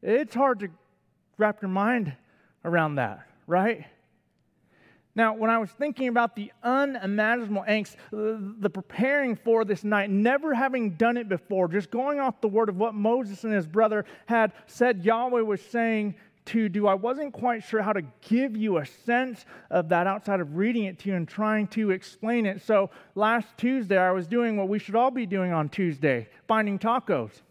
It's 0.00 0.34
hard 0.34 0.60
to 0.60 0.68
wrap 1.38 1.60
your 1.60 1.70
mind 1.70 2.14
around 2.64 2.94
that, 2.94 3.26
right? 3.48 3.84
Now, 5.18 5.34
when 5.34 5.50
I 5.50 5.58
was 5.58 5.70
thinking 5.72 6.06
about 6.06 6.36
the 6.36 6.52
unimaginable 6.62 7.64
angst, 7.68 7.96
uh, 8.12 8.38
the 8.60 8.70
preparing 8.70 9.34
for 9.34 9.64
this 9.64 9.82
night, 9.82 10.10
never 10.10 10.54
having 10.54 10.90
done 10.90 11.16
it 11.16 11.28
before, 11.28 11.66
just 11.66 11.90
going 11.90 12.20
off 12.20 12.40
the 12.40 12.46
word 12.46 12.68
of 12.68 12.76
what 12.76 12.94
Moses 12.94 13.42
and 13.42 13.52
his 13.52 13.66
brother 13.66 14.04
had 14.26 14.52
said 14.68 15.04
Yahweh 15.04 15.40
was 15.40 15.60
saying 15.60 16.14
to 16.44 16.68
do, 16.68 16.86
I 16.86 16.94
wasn't 16.94 17.32
quite 17.32 17.64
sure 17.64 17.82
how 17.82 17.92
to 17.92 18.02
give 18.28 18.56
you 18.56 18.78
a 18.78 18.86
sense 18.86 19.44
of 19.70 19.88
that 19.88 20.06
outside 20.06 20.38
of 20.38 20.54
reading 20.54 20.84
it 20.84 21.00
to 21.00 21.08
you 21.08 21.16
and 21.16 21.26
trying 21.26 21.66
to 21.68 21.90
explain 21.90 22.46
it. 22.46 22.62
So 22.62 22.90
last 23.16 23.48
Tuesday, 23.56 23.98
I 23.98 24.12
was 24.12 24.28
doing 24.28 24.56
what 24.56 24.68
we 24.68 24.78
should 24.78 24.94
all 24.94 25.10
be 25.10 25.26
doing 25.26 25.52
on 25.52 25.68
Tuesday 25.68 26.28
finding 26.46 26.78
tacos 26.78 27.42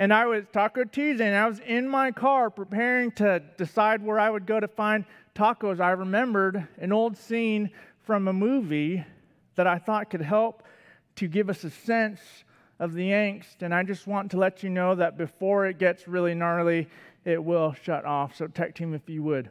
and 0.00 0.14
I 0.14 0.24
was 0.24 0.46
Taco 0.50 0.84
Tuesday, 0.84 1.26
and 1.26 1.36
I 1.36 1.46
was 1.46 1.58
in 1.58 1.86
my 1.86 2.10
car 2.10 2.48
preparing 2.48 3.12
to 3.12 3.42
decide 3.58 4.02
where 4.02 4.18
I 4.18 4.30
would 4.30 4.46
go 4.46 4.58
to 4.58 4.66
find 4.66 5.04
tacos, 5.34 5.78
I 5.78 5.90
remembered 5.90 6.66
an 6.78 6.90
old 6.90 7.18
scene 7.18 7.68
from 8.04 8.26
a 8.26 8.32
movie 8.32 9.04
that 9.56 9.66
I 9.66 9.76
thought 9.76 10.08
could 10.08 10.22
help 10.22 10.62
to 11.16 11.28
give 11.28 11.50
us 11.50 11.64
a 11.64 11.70
sense 11.70 12.18
of 12.78 12.94
the 12.94 13.10
angst. 13.10 13.60
And 13.60 13.74
I 13.74 13.82
just 13.82 14.06
want 14.06 14.30
to 14.30 14.38
let 14.38 14.62
you 14.62 14.70
know 14.70 14.94
that 14.94 15.18
before 15.18 15.66
it 15.66 15.78
gets 15.78 16.08
really 16.08 16.34
gnarly, 16.34 16.88
it 17.26 17.44
will 17.44 17.74
shut 17.74 18.06
off. 18.06 18.34
So, 18.34 18.46
tech 18.46 18.74
team, 18.74 18.94
if 18.94 19.06
you 19.06 19.22
would. 19.22 19.50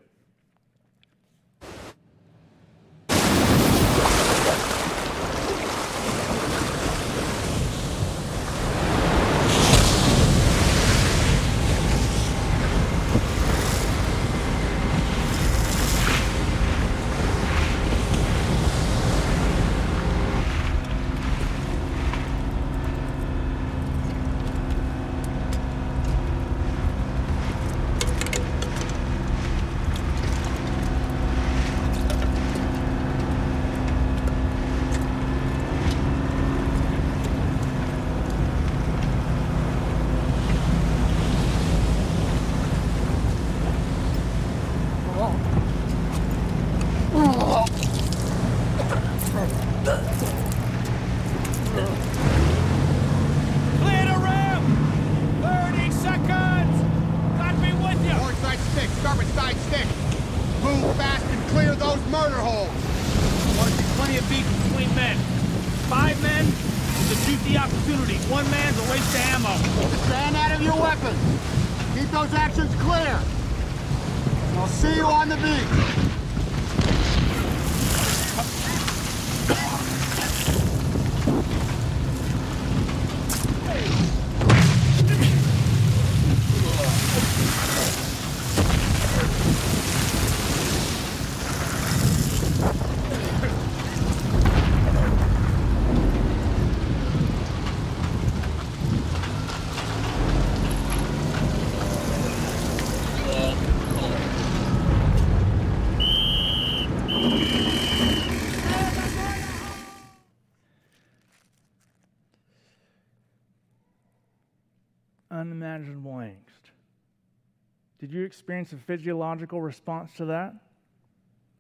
Did 117.99 118.13
you 118.13 118.23
experience 118.23 118.71
a 118.71 118.77
physiological 118.77 119.61
response 119.61 120.13
to 120.15 120.25
that? 120.25 120.53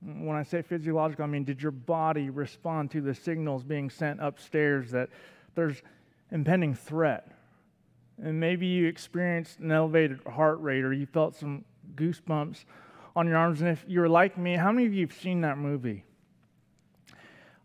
When 0.01 0.35
I 0.37 0.43
say 0.43 0.61
physiological, 0.61 1.25
I 1.25 1.27
mean, 1.27 1.43
did 1.43 1.61
your 1.61 1.73
body 1.73 2.29
respond 2.29 2.91
to 2.91 3.01
the 3.01 3.13
signals 3.13 3.63
being 3.63 3.89
sent 3.89 4.21
upstairs 4.21 4.91
that 4.91 5.09
there's 5.55 5.81
impending 6.31 6.73
threat? 6.73 7.27
And 8.21 8.39
maybe 8.39 8.67
you 8.67 8.87
experienced 8.87 9.59
an 9.59 9.71
elevated 9.71 10.21
heart 10.25 10.61
rate 10.61 10.85
or 10.85 10.93
you 10.93 11.05
felt 11.05 11.35
some 11.35 11.65
goosebumps 11.95 12.63
on 13.15 13.27
your 13.27 13.37
arms. 13.37 13.59
And 13.59 13.69
if 13.69 13.83
you're 13.87 14.07
like 14.07 14.37
me, 14.37 14.55
how 14.55 14.71
many 14.71 14.87
of 14.87 14.93
you 14.93 15.05
have 15.05 15.15
seen 15.15 15.41
that 15.41 15.57
movie? 15.57 16.05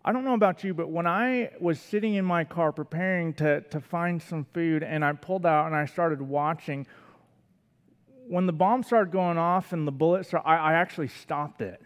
I 0.04 0.12
don't 0.12 0.24
know 0.24 0.34
about 0.34 0.64
you, 0.64 0.74
but 0.74 0.90
when 0.90 1.06
I 1.06 1.50
was 1.60 1.80
sitting 1.80 2.14
in 2.14 2.24
my 2.24 2.44
car 2.44 2.72
preparing 2.72 3.32
to, 3.34 3.62
to 3.62 3.80
find 3.80 4.20
some 4.20 4.44
food 4.52 4.82
and 4.82 5.04
I 5.04 5.12
pulled 5.12 5.46
out 5.46 5.66
and 5.66 5.74
I 5.74 5.86
started 5.86 6.20
watching, 6.20 6.86
when 8.28 8.46
the 8.46 8.52
bomb 8.52 8.82
started 8.82 9.12
going 9.12 9.38
off 9.38 9.72
and 9.72 9.86
the 9.86 9.92
bullets, 9.92 10.28
started, 10.28 10.48
I, 10.48 10.56
I 10.56 10.72
actually 10.74 11.08
stopped 11.08 11.60
it. 11.60 11.80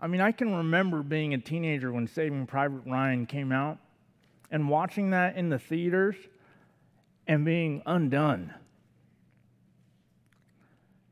I 0.00 0.06
mean, 0.06 0.20
I 0.20 0.30
can 0.30 0.54
remember 0.54 1.02
being 1.02 1.34
a 1.34 1.38
teenager 1.38 1.92
when 1.92 2.06
Saving 2.06 2.46
Private 2.46 2.82
Ryan 2.86 3.26
came 3.26 3.50
out 3.50 3.78
and 4.50 4.68
watching 4.68 5.10
that 5.10 5.36
in 5.36 5.48
the 5.48 5.58
theaters 5.58 6.14
and 7.26 7.44
being 7.44 7.82
undone. 7.84 8.54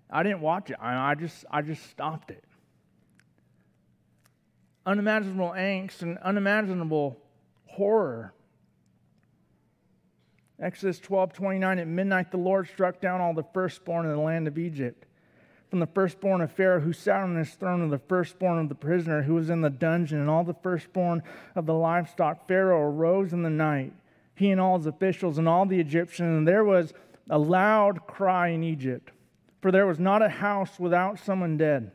I 0.08 0.22
didn't 0.22 0.40
watch 0.40 0.70
it. 0.70 0.76
I, 0.80 1.10
I 1.10 1.14
just 1.16 1.44
I 1.50 1.62
just 1.62 1.90
stopped 1.90 2.30
it 2.30 2.44
unimaginable 4.86 5.50
angst 5.50 6.02
and 6.02 6.16
unimaginable 6.18 7.18
horror. 7.66 8.32
Exodus 10.60 10.98
12 11.00 11.32
29, 11.34 11.78
at 11.78 11.86
midnight 11.86 12.30
the 12.30 12.38
Lord 12.38 12.68
struck 12.68 13.00
down 13.00 13.20
all 13.20 13.34
the 13.34 13.44
firstborn 13.52 14.06
in 14.06 14.12
the 14.12 14.18
land 14.18 14.48
of 14.48 14.58
Egypt. 14.58 15.04
From 15.68 15.80
the 15.80 15.86
firstborn 15.86 16.40
of 16.40 16.52
Pharaoh 16.52 16.80
who 16.80 16.92
sat 16.92 17.22
on 17.22 17.36
his 17.36 17.54
throne, 17.54 17.82
and 17.82 17.92
the 17.92 17.98
firstborn 17.98 18.58
of 18.58 18.68
the 18.68 18.74
prisoner 18.74 19.22
who 19.22 19.34
was 19.34 19.50
in 19.50 19.60
the 19.60 19.70
dungeon, 19.70 20.20
and 20.20 20.30
all 20.30 20.44
the 20.44 20.54
firstborn 20.54 21.22
of 21.54 21.66
the 21.66 21.74
livestock. 21.74 22.48
Pharaoh 22.48 22.90
arose 22.90 23.32
in 23.32 23.42
the 23.42 23.50
night, 23.50 23.92
he 24.34 24.50
and 24.50 24.60
all 24.60 24.78
his 24.78 24.86
officials, 24.86 25.36
and 25.36 25.48
all 25.48 25.66
the 25.66 25.80
Egyptians, 25.80 26.38
and 26.38 26.48
there 26.48 26.64
was 26.64 26.94
a 27.28 27.38
loud 27.38 28.06
cry 28.06 28.48
in 28.48 28.62
Egypt, 28.62 29.10
for 29.60 29.70
there 29.70 29.86
was 29.86 29.98
not 29.98 30.22
a 30.22 30.28
house 30.28 30.78
without 30.78 31.18
someone 31.18 31.56
dead. 31.56 31.90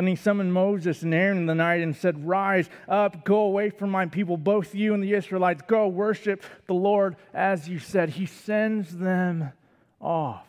Then 0.00 0.06
he 0.06 0.16
summoned 0.16 0.54
Moses 0.54 1.02
and 1.02 1.12
Aaron 1.12 1.36
in 1.36 1.44
the 1.44 1.54
night 1.54 1.82
and 1.82 1.94
said, 1.94 2.26
Rise 2.26 2.70
up, 2.88 3.22
go 3.22 3.40
away 3.40 3.68
from 3.68 3.90
my 3.90 4.06
people, 4.06 4.38
both 4.38 4.74
you 4.74 4.94
and 4.94 5.02
the 5.02 5.12
Israelites. 5.12 5.60
Go 5.66 5.88
worship 5.88 6.42
the 6.66 6.72
Lord 6.72 7.16
as 7.34 7.68
you 7.68 7.78
said. 7.78 8.08
He 8.08 8.24
sends 8.24 8.96
them 8.96 9.52
off. 10.00 10.46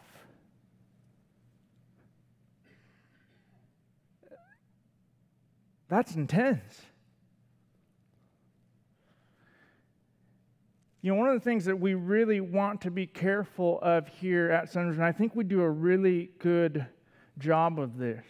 That's 5.90 6.16
intense. 6.16 6.84
You 11.02 11.12
know, 11.12 11.20
one 11.20 11.28
of 11.28 11.34
the 11.34 11.44
things 11.44 11.66
that 11.66 11.78
we 11.78 11.94
really 11.94 12.40
want 12.40 12.80
to 12.84 12.90
be 12.90 13.06
careful 13.06 13.80
of 13.82 14.08
here 14.08 14.50
at 14.50 14.72
Sunridge, 14.72 14.94
and 14.94 15.04
I 15.04 15.12
think 15.12 15.36
we 15.36 15.44
do 15.44 15.60
a 15.60 15.70
really 15.70 16.32
good 16.40 16.88
job 17.38 17.82
of 17.82 17.98
this, 17.98 18.24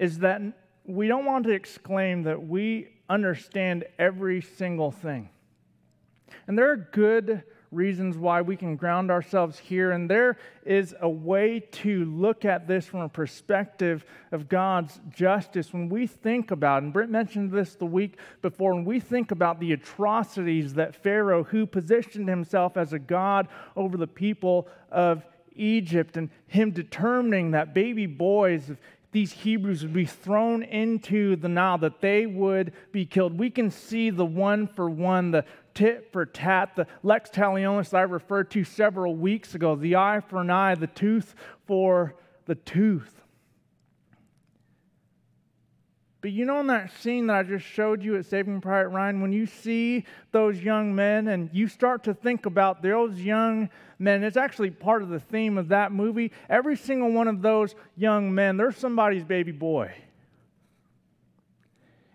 is 0.00 0.18
that 0.20 0.40
we 0.86 1.06
don't 1.06 1.26
want 1.26 1.44
to 1.44 1.50
exclaim 1.50 2.22
that 2.22 2.48
we 2.48 2.88
understand 3.08 3.84
every 3.98 4.40
single 4.40 4.90
thing. 4.90 5.28
And 6.46 6.56
there 6.58 6.70
are 6.70 6.88
good 6.90 7.44
reasons 7.70 8.16
why 8.16 8.40
we 8.40 8.56
can 8.56 8.76
ground 8.76 9.10
ourselves 9.10 9.58
here. 9.58 9.92
And 9.92 10.08
there 10.10 10.38
is 10.64 10.94
a 11.00 11.08
way 11.08 11.60
to 11.72 12.04
look 12.06 12.44
at 12.44 12.66
this 12.66 12.86
from 12.86 13.00
a 13.00 13.08
perspective 13.08 14.06
of 14.32 14.48
God's 14.48 14.98
justice 15.10 15.72
when 15.72 15.90
we 15.90 16.06
think 16.06 16.50
about, 16.50 16.82
and 16.82 16.92
Brent 16.92 17.10
mentioned 17.10 17.52
this 17.52 17.74
the 17.74 17.86
week 17.86 18.18
before, 18.40 18.74
when 18.74 18.86
we 18.86 19.00
think 19.00 19.30
about 19.30 19.60
the 19.60 19.72
atrocities 19.72 20.74
that 20.74 20.96
Pharaoh, 20.96 21.44
who 21.44 21.66
positioned 21.66 22.28
himself 22.28 22.78
as 22.78 22.94
a 22.94 22.98
God 22.98 23.48
over 23.76 23.98
the 23.98 24.06
people 24.06 24.66
of 24.90 25.24
Egypt, 25.54 26.16
and 26.16 26.30
him 26.46 26.70
determining 26.70 27.50
that 27.50 27.74
baby 27.74 28.06
boys, 28.06 28.72
these 29.12 29.32
Hebrews 29.32 29.82
would 29.82 29.92
be 29.92 30.04
thrown 30.04 30.62
into 30.62 31.36
the 31.36 31.48
Nile, 31.48 31.78
that 31.78 32.00
they 32.00 32.26
would 32.26 32.72
be 32.92 33.04
killed. 33.04 33.38
We 33.38 33.50
can 33.50 33.70
see 33.70 34.10
the 34.10 34.24
one 34.24 34.68
for 34.68 34.88
one, 34.88 35.30
the 35.32 35.44
tit 35.74 36.10
for 36.12 36.26
tat, 36.26 36.76
the 36.76 36.86
lex 37.02 37.30
talionis 37.30 37.92
I 37.92 38.02
referred 38.02 38.50
to 38.52 38.64
several 38.64 39.16
weeks 39.16 39.54
ago, 39.54 39.74
the 39.74 39.96
eye 39.96 40.20
for 40.20 40.40
an 40.40 40.50
eye, 40.50 40.74
the 40.74 40.86
tooth 40.86 41.34
for 41.66 42.14
the 42.46 42.54
tooth. 42.54 43.20
But 46.20 46.32
you 46.32 46.44
know, 46.44 46.60
in 46.60 46.66
that 46.66 46.92
scene 47.00 47.28
that 47.28 47.36
I 47.36 47.42
just 47.42 47.64
showed 47.64 48.02
you 48.02 48.16
at 48.16 48.26
Saving 48.26 48.60
Private 48.60 48.90
Ryan, 48.90 49.22
when 49.22 49.32
you 49.32 49.46
see 49.46 50.04
those 50.32 50.60
young 50.60 50.94
men 50.94 51.28
and 51.28 51.48
you 51.52 51.66
start 51.66 52.04
to 52.04 52.14
think 52.14 52.44
about 52.44 52.82
those 52.82 53.18
young 53.18 53.70
men, 53.98 54.22
it's 54.22 54.36
actually 54.36 54.70
part 54.70 55.02
of 55.02 55.08
the 55.08 55.20
theme 55.20 55.56
of 55.56 55.68
that 55.68 55.92
movie. 55.92 56.30
Every 56.50 56.76
single 56.76 57.10
one 57.10 57.26
of 57.26 57.40
those 57.40 57.74
young 57.96 58.34
men, 58.34 58.58
they're 58.58 58.72
somebody's 58.72 59.24
baby 59.24 59.52
boy. 59.52 59.94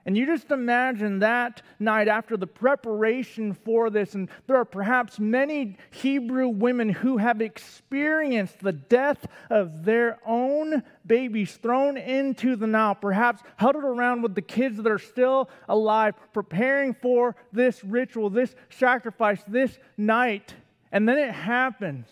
And 0.05 0.15
you 0.15 0.27
just 0.27 0.51
imagine 0.51 1.19
that 1.19 1.63
night 1.79 2.07
after 2.07 2.37
the 2.37 2.45
preparation 2.45 3.53
for 3.53 3.89
this, 3.89 4.13
and 4.13 4.29
there 4.45 4.55
are 4.55 4.65
perhaps 4.65 5.19
many 5.19 5.77
Hebrew 5.89 6.49
women 6.49 6.89
who 6.89 7.17
have 7.17 7.41
experienced 7.41 8.59
the 8.59 8.71
death 8.71 9.25
of 9.49 9.83
their 9.83 10.19
own 10.23 10.83
babies 11.07 11.57
thrown 11.57 11.97
into 11.97 12.55
the 12.55 12.67
Nile, 12.67 12.93
perhaps 12.93 13.41
huddled 13.57 13.83
around 13.83 14.21
with 14.21 14.35
the 14.35 14.43
kids 14.43 14.77
that 14.77 14.87
are 14.87 14.99
still 14.99 15.49
alive, 15.67 16.13
preparing 16.33 16.93
for 16.93 17.35
this 17.51 17.83
ritual, 17.83 18.29
this 18.29 18.55
sacrifice, 18.69 19.43
this 19.47 19.79
night. 19.97 20.53
And 20.91 21.09
then 21.09 21.17
it 21.17 21.31
happens 21.31 22.05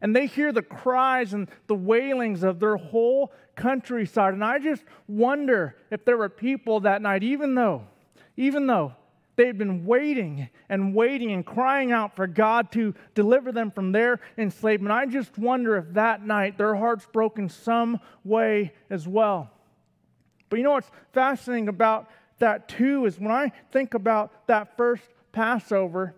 and 0.00 0.14
they 0.14 0.26
hear 0.26 0.52
the 0.52 0.62
cries 0.62 1.32
and 1.32 1.48
the 1.66 1.74
wailings 1.74 2.42
of 2.42 2.60
their 2.60 2.76
whole 2.76 3.32
countryside. 3.58 4.32
And 4.32 4.44
I 4.44 4.58
just 4.58 4.82
wonder 5.06 5.76
if 5.90 6.04
there 6.04 6.16
were 6.16 6.30
people 6.30 6.80
that 6.80 7.02
night, 7.02 7.22
even 7.22 7.54
though, 7.54 7.82
even 8.36 8.66
though 8.66 8.94
they 9.36 9.46
had 9.46 9.56
been 9.58 9.84
waiting 9.84 10.48
and 10.68 10.94
waiting 10.94 11.30
and 11.30 11.46
crying 11.46 11.92
out 11.92 12.16
for 12.16 12.26
God 12.26 12.72
to 12.72 12.92
deliver 13.14 13.52
them 13.52 13.70
from 13.70 13.92
their 13.92 14.20
enslavement. 14.36 14.90
I 14.92 15.06
just 15.06 15.38
wonder 15.38 15.76
if 15.76 15.92
that 15.94 16.26
night 16.26 16.58
their 16.58 16.74
hearts 16.74 17.06
broke 17.12 17.38
in 17.38 17.48
some 17.48 18.00
way 18.24 18.72
as 18.90 19.06
well. 19.06 19.50
But 20.50 20.58
you 20.58 20.64
know 20.64 20.72
what's 20.72 20.90
fascinating 21.12 21.68
about 21.68 22.10
that 22.40 22.68
too 22.68 23.06
is 23.06 23.20
when 23.20 23.30
I 23.30 23.52
think 23.70 23.94
about 23.94 24.48
that 24.48 24.76
first 24.76 25.04
Passover, 25.30 26.16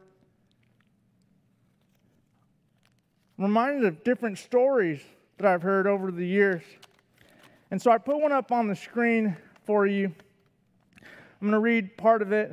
I'm 3.37 3.45
reminded 3.45 3.85
of 3.85 4.03
different 4.03 4.39
stories 4.39 5.03
that 5.37 5.47
I've 5.47 5.63
heard 5.63 5.87
over 5.87 6.11
the 6.11 6.27
years. 6.27 6.63
And 7.71 7.81
so 7.81 7.91
I 7.91 7.99
put 7.99 8.21
one 8.21 8.33
up 8.33 8.53
on 8.53 8.67
the 8.67 8.75
screen 8.75 9.37
for 9.65 9.87
you. 9.87 10.13
I'm 11.41 11.49
going 11.49 11.53
to 11.53 11.59
read 11.59 11.97
part 11.97 12.23
of 12.23 12.33
it. 12.33 12.53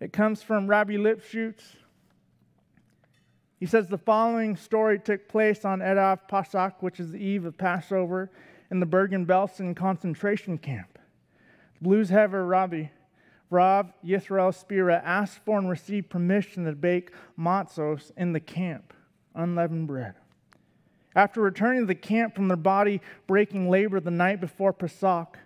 It 0.00 0.12
comes 0.12 0.42
from 0.42 0.66
Rabbi 0.66 0.94
Lipschutz. 0.94 1.62
He 3.58 3.66
says 3.66 3.88
the 3.88 3.98
following 3.98 4.56
story 4.56 4.98
took 4.98 5.28
place 5.28 5.64
on 5.64 5.80
Erev 5.80 6.28
Pesach, 6.28 6.82
which 6.82 7.00
is 7.00 7.10
the 7.10 7.18
eve 7.18 7.44
of 7.44 7.58
Passover, 7.58 8.30
in 8.70 8.80
the 8.80 8.86
Bergen 8.86 9.26
Belsen 9.26 9.74
concentration 9.74 10.58
camp. 10.58 10.98
Bluzhever 11.82 12.48
Rabbi 12.48 12.88
Rav 13.50 13.92
Yisrael 14.04 14.54
Spira 14.54 15.00
asked 15.04 15.40
for 15.44 15.58
and 15.58 15.70
received 15.70 16.10
permission 16.10 16.64
to 16.64 16.72
bake 16.72 17.12
matzos 17.38 18.12
in 18.16 18.32
the 18.32 18.40
camp, 18.40 18.92
unleavened 19.34 19.86
bread. 19.86 20.14
After 21.18 21.40
returning 21.40 21.80
to 21.80 21.86
the 21.86 21.96
camp 21.96 22.36
from 22.36 22.46
their 22.46 22.56
body 22.56 23.00
breaking 23.26 23.68
labor 23.68 23.98
the 23.98 24.08
night 24.08 24.40
before 24.40 24.72
Pesach, 24.72 25.36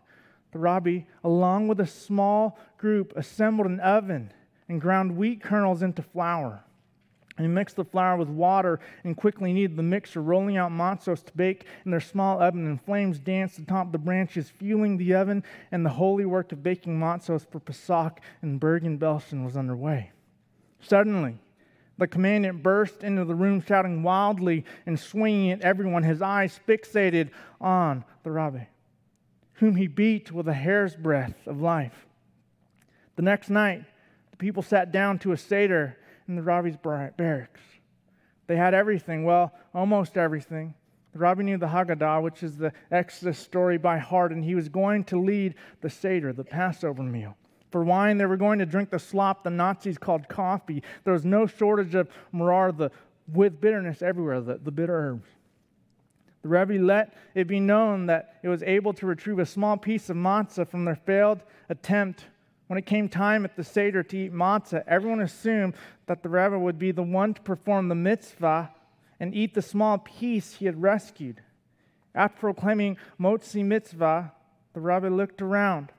the 0.50 0.58
rabbi, 0.58 1.04
along 1.24 1.66
with 1.66 1.80
a 1.80 1.86
small 1.86 2.58
group, 2.76 3.14
assembled 3.16 3.66
an 3.66 3.80
oven 3.80 4.34
and 4.68 4.82
ground 4.82 5.16
wheat 5.16 5.42
kernels 5.42 5.82
into 5.82 6.02
flour. 6.02 6.62
And 7.38 7.46
he 7.46 7.50
mixed 7.50 7.76
the 7.76 7.86
flour 7.86 8.18
with 8.18 8.28
water 8.28 8.80
and 9.02 9.16
quickly 9.16 9.54
kneaded 9.54 9.78
the 9.78 9.82
mixture, 9.82 10.20
rolling 10.20 10.58
out 10.58 10.70
matzos 10.70 11.24
to 11.24 11.32
bake 11.32 11.64
in 11.86 11.90
their 11.90 12.00
small 12.00 12.42
oven, 12.42 12.66
and 12.66 12.78
flames 12.78 13.18
danced 13.18 13.58
atop 13.58 13.92
the 13.92 13.98
branches, 13.98 14.50
fueling 14.50 14.98
the 14.98 15.14
oven, 15.14 15.42
and 15.70 15.86
the 15.86 15.90
holy 15.90 16.26
work 16.26 16.52
of 16.52 16.62
baking 16.62 17.00
matzos 17.00 17.50
for 17.50 17.60
Pesach 17.60 18.20
and 18.42 18.60
Bergen 18.60 18.98
Belsen 18.98 19.42
was 19.42 19.56
underway. 19.56 20.12
Suddenly, 20.80 21.38
the 21.98 22.06
commandant 22.06 22.62
burst 22.62 23.04
into 23.04 23.24
the 23.24 23.34
room, 23.34 23.62
shouting 23.66 24.02
wildly 24.02 24.64
and 24.86 24.98
swinging 24.98 25.50
at 25.52 25.60
everyone, 25.60 26.02
his 26.02 26.22
eyes 26.22 26.58
fixated 26.66 27.30
on 27.60 28.04
the 28.22 28.30
rabbi, 28.30 28.64
whom 29.54 29.76
he 29.76 29.86
beat 29.86 30.32
with 30.32 30.48
a 30.48 30.54
hair's 30.54 30.96
breadth 30.96 31.46
of 31.46 31.60
life. 31.60 32.06
The 33.16 33.22
next 33.22 33.50
night, 33.50 33.84
the 34.30 34.36
people 34.36 34.62
sat 34.62 34.90
down 34.90 35.18
to 35.20 35.32
a 35.32 35.36
Seder 35.36 35.98
in 36.26 36.34
the 36.34 36.42
rabbi's 36.42 36.76
barracks. 36.76 37.60
They 38.46 38.56
had 38.56 38.74
everything, 38.74 39.24
well, 39.24 39.52
almost 39.74 40.16
everything. 40.16 40.74
The 41.12 41.18
rabbi 41.18 41.42
knew 41.42 41.58
the 41.58 41.66
Haggadah, 41.66 42.22
which 42.22 42.42
is 42.42 42.56
the 42.56 42.72
Exodus 42.90 43.38
story 43.38 43.76
by 43.76 43.98
heart, 43.98 44.32
and 44.32 44.42
he 44.42 44.54
was 44.54 44.68
going 44.68 45.04
to 45.04 45.20
lead 45.20 45.54
the 45.82 45.90
Seder, 45.90 46.32
the 46.32 46.44
Passover 46.44 47.02
meal. 47.02 47.36
For 47.72 47.82
wine, 47.82 48.18
they 48.18 48.26
were 48.26 48.36
going 48.36 48.58
to 48.58 48.66
drink 48.66 48.90
the 48.90 48.98
slop 48.98 49.42
the 49.42 49.50
Nazis 49.50 49.98
called 49.98 50.28
coffee. 50.28 50.82
There 51.04 51.12
was 51.14 51.24
no 51.24 51.46
shortage 51.46 51.94
of 51.94 52.08
maror, 52.32 52.76
the, 52.76 52.90
with 53.32 53.60
bitterness 53.60 54.02
everywhere, 54.02 54.40
the, 54.42 54.58
the 54.58 54.70
bitter 54.70 54.94
herbs. 54.94 55.28
The 56.42 56.48
Rebbe 56.48 56.74
let 56.74 57.14
it 57.34 57.46
be 57.46 57.60
known 57.60 58.06
that 58.06 58.36
it 58.42 58.48
was 58.48 58.62
able 58.62 58.92
to 58.94 59.06
retrieve 59.06 59.38
a 59.38 59.46
small 59.46 59.76
piece 59.76 60.10
of 60.10 60.16
matzah 60.16 60.68
from 60.68 60.84
their 60.84 60.96
failed 60.96 61.42
attempt 61.68 62.26
when 62.72 62.78
it 62.78 62.86
came 62.86 63.08
time 63.08 63.44
at 63.44 63.54
the 63.54 63.64
Seder 63.64 64.02
to 64.02 64.16
eat 64.16 64.32
matzah, 64.32 64.82
everyone 64.86 65.20
assumed 65.20 65.74
that 66.06 66.22
the 66.22 66.30
rabbi 66.30 66.56
would 66.56 66.78
be 66.78 66.90
the 66.90 67.02
one 67.02 67.34
to 67.34 67.40
perform 67.42 67.88
the 67.88 67.94
mitzvah 67.94 68.70
and 69.20 69.34
eat 69.34 69.52
the 69.52 69.60
small 69.60 69.98
piece 69.98 70.54
he 70.54 70.64
had 70.64 70.80
rescued. 70.80 71.42
After 72.14 72.40
proclaiming 72.40 72.96
motzi 73.20 73.62
matzah, 73.62 74.32
the 74.72 74.80
rabbi 74.80 75.08
looked 75.08 75.42
around 75.42 75.92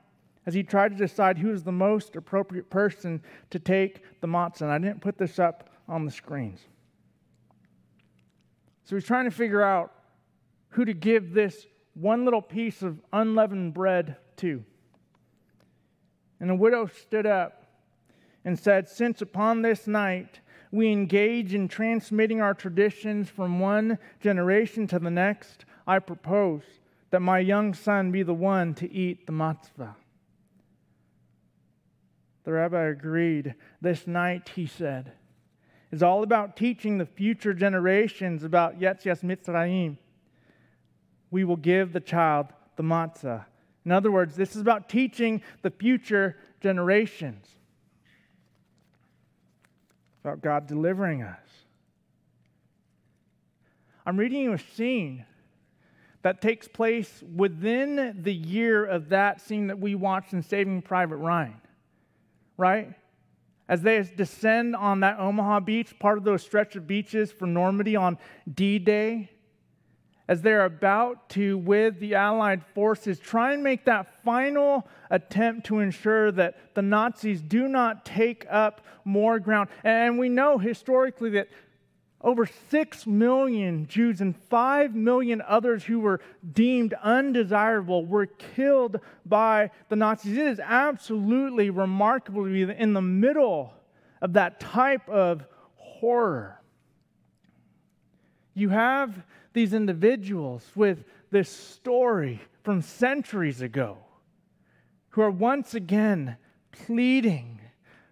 as 0.46 0.54
he 0.54 0.62
tried 0.62 0.90
to 0.90 0.96
decide 0.96 1.38
who 1.38 1.48
was 1.48 1.62
the 1.62 1.72
most 1.72 2.16
appropriate 2.16 2.68
person 2.70 3.22
to 3.50 3.58
take 3.58 4.20
the 4.20 4.26
matzah. 4.26 4.62
And 4.62 4.70
I 4.70 4.78
didn't 4.78 5.00
put 5.00 5.18
this 5.18 5.38
up 5.38 5.70
on 5.88 6.04
the 6.04 6.10
screens. 6.10 6.60
So 8.84 8.96
he's 8.96 9.04
trying 9.04 9.24
to 9.24 9.30
figure 9.30 9.62
out 9.62 9.92
who 10.70 10.84
to 10.84 10.92
give 10.92 11.32
this 11.32 11.66
one 11.94 12.24
little 12.24 12.42
piece 12.42 12.82
of 12.82 13.00
unleavened 13.12 13.72
bread 13.72 14.16
to. 14.36 14.62
And 16.40 16.50
the 16.50 16.54
widow 16.54 16.86
stood 16.86 17.26
up 17.26 17.64
and 18.44 18.58
said, 18.58 18.88
Since 18.88 19.22
upon 19.22 19.62
this 19.62 19.86
night 19.86 20.40
we 20.70 20.90
engage 20.90 21.54
in 21.54 21.68
transmitting 21.68 22.40
our 22.40 22.52
traditions 22.52 23.30
from 23.30 23.60
one 23.60 23.98
generation 24.20 24.86
to 24.88 24.98
the 24.98 25.10
next, 25.10 25.64
I 25.86 26.00
propose 26.00 26.62
that 27.10 27.20
my 27.20 27.38
young 27.38 27.72
son 27.72 28.10
be 28.10 28.22
the 28.22 28.34
one 28.34 28.74
to 28.74 28.92
eat 28.92 29.26
the 29.26 29.32
matzah. 29.32 29.94
The 32.44 32.52
rabbi 32.52 32.84
agreed. 32.84 33.54
This 33.80 34.06
night, 34.06 34.50
he 34.54 34.66
said, 34.66 35.12
is 35.90 36.02
all 36.02 36.22
about 36.22 36.56
teaching 36.56 36.98
the 36.98 37.06
future 37.06 37.54
generations 37.54 38.44
about 38.44 38.78
Yetzias 38.78 39.22
Mitzrayim. 39.22 39.96
We 41.30 41.44
will 41.44 41.56
give 41.56 41.92
the 41.92 42.00
child 42.00 42.48
the 42.76 42.82
matzah 42.82 43.46
in 43.84 43.92
other 43.92 44.10
words, 44.10 44.34
this 44.34 44.54
is 44.54 44.62
about 44.62 44.88
teaching 44.88 45.42
the 45.62 45.70
future 45.70 46.36
generations 46.60 47.46
about 50.22 50.40
God 50.40 50.66
delivering 50.66 51.22
us. 51.22 51.38
I'm 54.06 54.16
reading 54.16 54.40
you 54.40 54.52
a 54.54 54.58
scene 54.58 55.26
that 56.22 56.40
takes 56.40 56.66
place 56.66 57.22
within 57.34 58.22
the 58.22 58.32
year 58.32 58.86
of 58.86 59.10
that 59.10 59.42
scene 59.42 59.66
that 59.66 59.78
we 59.78 59.94
watched 59.94 60.32
in 60.32 60.42
Saving 60.42 60.80
Private 60.80 61.16
Ryan, 61.16 61.60
right? 62.56 62.94
As 63.68 63.82
they 63.82 64.02
descend 64.02 64.76
on 64.76 65.00
that 65.00 65.18
Omaha 65.18 65.60
beach, 65.60 65.98
part 65.98 66.18
of 66.18 66.24
those 66.24 66.42
stretch 66.42 66.76
of 66.76 66.86
beaches 66.86 67.32
for 67.32 67.46
Normandy 67.46 67.96
on 67.96 68.18
D 68.52 68.78
Day, 68.78 69.30
as 70.26 70.40
they're 70.40 70.64
about 70.64 71.28
to, 71.30 71.58
with 71.58 71.98
the 71.98 72.14
Allied 72.14 72.64
forces, 72.74 73.18
try 73.18 73.52
and 73.52 73.62
make 73.62 73.84
that 73.84 74.22
final 74.24 74.88
attempt 75.10 75.66
to 75.66 75.80
ensure 75.80 76.32
that 76.32 76.74
the 76.74 76.80
Nazis 76.80 77.42
do 77.42 77.68
not 77.68 78.06
take 78.06 78.46
up 78.48 78.86
more 79.04 79.38
ground. 79.38 79.68
And 79.82 80.18
we 80.18 80.30
know 80.30 80.56
historically 80.56 81.30
that 81.30 81.48
over 82.24 82.48
6 82.70 83.06
million 83.06 83.86
Jews 83.86 84.22
and 84.22 84.34
5 84.34 84.94
million 84.94 85.42
others 85.46 85.84
who 85.84 86.00
were 86.00 86.20
deemed 86.52 86.94
undesirable 86.94 88.06
were 88.06 88.26
killed 88.26 88.98
by 89.26 89.70
the 89.90 89.96
Nazis. 89.96 90.38
It 90.38 90.46
is 90.46 90.60
absolutely 90.60 91.68
remarkable 91.68 92.44
to 92.44 92.50
be 92.50 92.62
in 92.62 92.94
the 92.94 93.02
middle 93.02 93.74
of 94.22 94.32
that 94.32 94.58
type 94.58 95.06
of 95.08 95.44
horror. 95.76 96.62
You 98.54 98.70
have 98.70 99.22
these 99.52 99.74
individuals 99.74 100.66
with 100.74 101.04
this 101.30 101.50
story 101.50 102.40
from 102.62 102.80
centuries 102.80 103.60
ago 103.60 103.98
who 105.10 105.20
are 105.20 105.30
once 105.30 105.74
again 105.74 106.38
pleading 106.72 107.60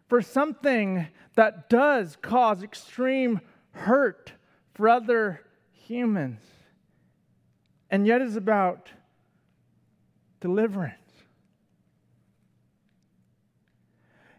for 0.09 0.21
something 0.21 1.07
that 1.35 1.71
does 1.71 2.17
cause 2.21 2.63
extreme 2.63 3.41
hurt 3.73 4.33
for 4.75 4.89
other 4.89 5.41
humans 5.73 6.41
and 7.91 8.07
yet 8.07 8.23
is 8.23 8.37
about 8.37 8.89
deliverance. 10.41 10.97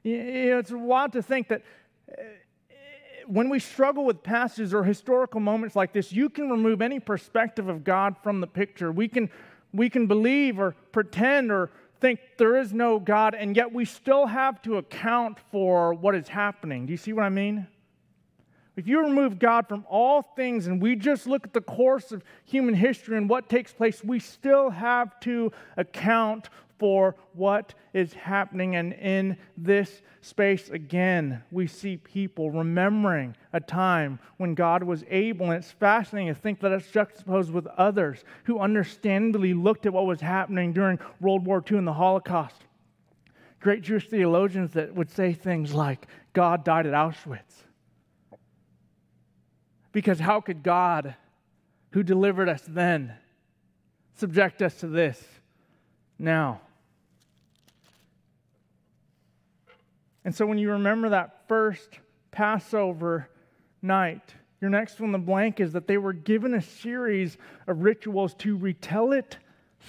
You 0.02 0.18
know, 0.18 0.60
it's 0.60 0.72
wild 0.72 1.14
to 1.14 1.22
think 1.22 1.48
that 1.48 1.62
uh, 2.12 2.24
when 3.28 3.50
we 3.50 3.60
struggle 3.60 4.06
with 4.06 4.22
passages 4.22 4.74
or 4.74 4.84
historical 4.84 5.40
moments 5.40 5.76
like 5.76 5.94
this, 5.94 6.12
you 6.12 6.30
can 6.30 6.50
remove 6.50 6.82
any 6.82 7.00
perspective 7.00 7.70
of 7.70 7.84
God 7.84 8.16
from 8.22 8.42
the 8.42 8.48
picture. 8.48 8.92
We 8.92 9.08
can, 9.08 9.30
we 9.72 9.90
can 9.90 10.08
believe 10.08 10.60
or 10.60 10.76
pretend 10.92 11.52
or 11.52 11.70
think 12.02 12.20
there 12.38 12.58
is 12.58 12.74
no 12.74 13.00
God, 13.00 13.34
and 13.34 13.56
yet 13.56 13.72
we 13.72 13.86
still 13.86 14.26
have 14.26 14.62
to 14.64 14.78
account 14.78 15.38
for 15.52 15.94
what 15.94 16.16
is 16.16 16.28
happening. 16.28 16.86
Do 16.86 16.92
you 16.92 16.98
see 16.98 17.14
what 17.14 17.24
I 17.24 17.30
mean? 17.30 17.68
If 18.76 18.88
you 18.88 19.02
remove 19.02 19.38
God 19.38 19.68
from 19.68 19.86
all 19.88 20.24
things 20.36 20.66
and 20.66 20.82
we 20.82 20.96
just 20.96 21.28
look 21.28 21.46
at 21.46 21.54
the 21.54 21.62
course 21.62 22.12
of 22.12 22.24
human 22.46 22.74
history 22.74 23.18
and 23.18 23.30
what 23.30 23.48
takes 23.48 23.72
place, 23.72 24.04
we 24.04 24.20
still 24.20 24.72
have 24.72 25.20
to 25.22 25.52
account 25.78 26.50
for 26.80 27.16
what 27.34 27.76
is 27.94 28.14
happening. 28.14 28.76
And 28.76 28.94
in 28.94 29.38
this 29.56 30.02
space, 30.22 30.70
again, 30.70 31.44
we 31.52 31.68
see 31.68 31.98
people 31.98 32.50
remembering 32.50 33.36
a 33.54 33.60
time 33.60 34.18
when 34.38 34.56
God 34.56 34.84
was 34.84 35.04
able. 35.08 35.52
And 35.52 35.56
it's 35.56 35.72
fascinating 35.72 36.34
to 36.34 36.40
think 36.40 36.60
that 36.62 36.72
it's 36.72 36.90
juxtaposed 36.90 37.52
with 37.52 37.68
others 37.68 38.24
who 38.46 38.60
understandably 38.60 39.54
looked 39.54 39.86
at 39.86 39.94
what 39.94 40.08
was 40.08 40.20
happening 40.20 40.74
during 40.74 40.98
World 41.22 41.46
War 41.46 41.64
II 41.70 41.78
and 41.78 41.88
the 41.88 41.94
Holocaust. 41.94 42.66
Great 43.60 43.84
Jewish 43.84 44.10
theologians 44.10 44.72
that 44.74 44.94
would 44.96 45.12
say 45.12 45.32
things 45.32 45.74
like, 45.74 46.08
God 46.34 46.66
died 46.66 46.88
at 46.88 46.94
Auschwitz. 46.94 47.64
Because 49.94 50.20
how 50.20 50.42
could 50.42 50.64
God, 50.64 51.16
who 51.92 52.04
delivered 52.04 52.50
us 52.50 52.64
then, 52.68 53.14
subject 54.16 54.62
us 54.62 54.76
to 54.82 54.88
this? 54.88 55.24
now. 56.24 56.62
And 60.26 60.34
so 60.34 60.46
when 60.46 60.58
you 60.58 60.72
remember 60.72 61.10
that 61.10 61.48
first 61.48 62.00
Passover 62.32 63.30
night, 63.82 64.34
your 64.62 64.70
next 64.70 65.02
one, 65.02 65.12
the 65.12 65.18
blank, 65.18 65.60
is 65.60 65.74
that 65.74 65.88
they 65.88 65.98
were 65.98 66.14
given 66.14 66.54
a 66.54 66.62
series 66.62 67.38
of 67.68 67.82
rituals 67.82 68.34
to 68.36 68.56
retell 68.56 69.12
it 69.12 69.38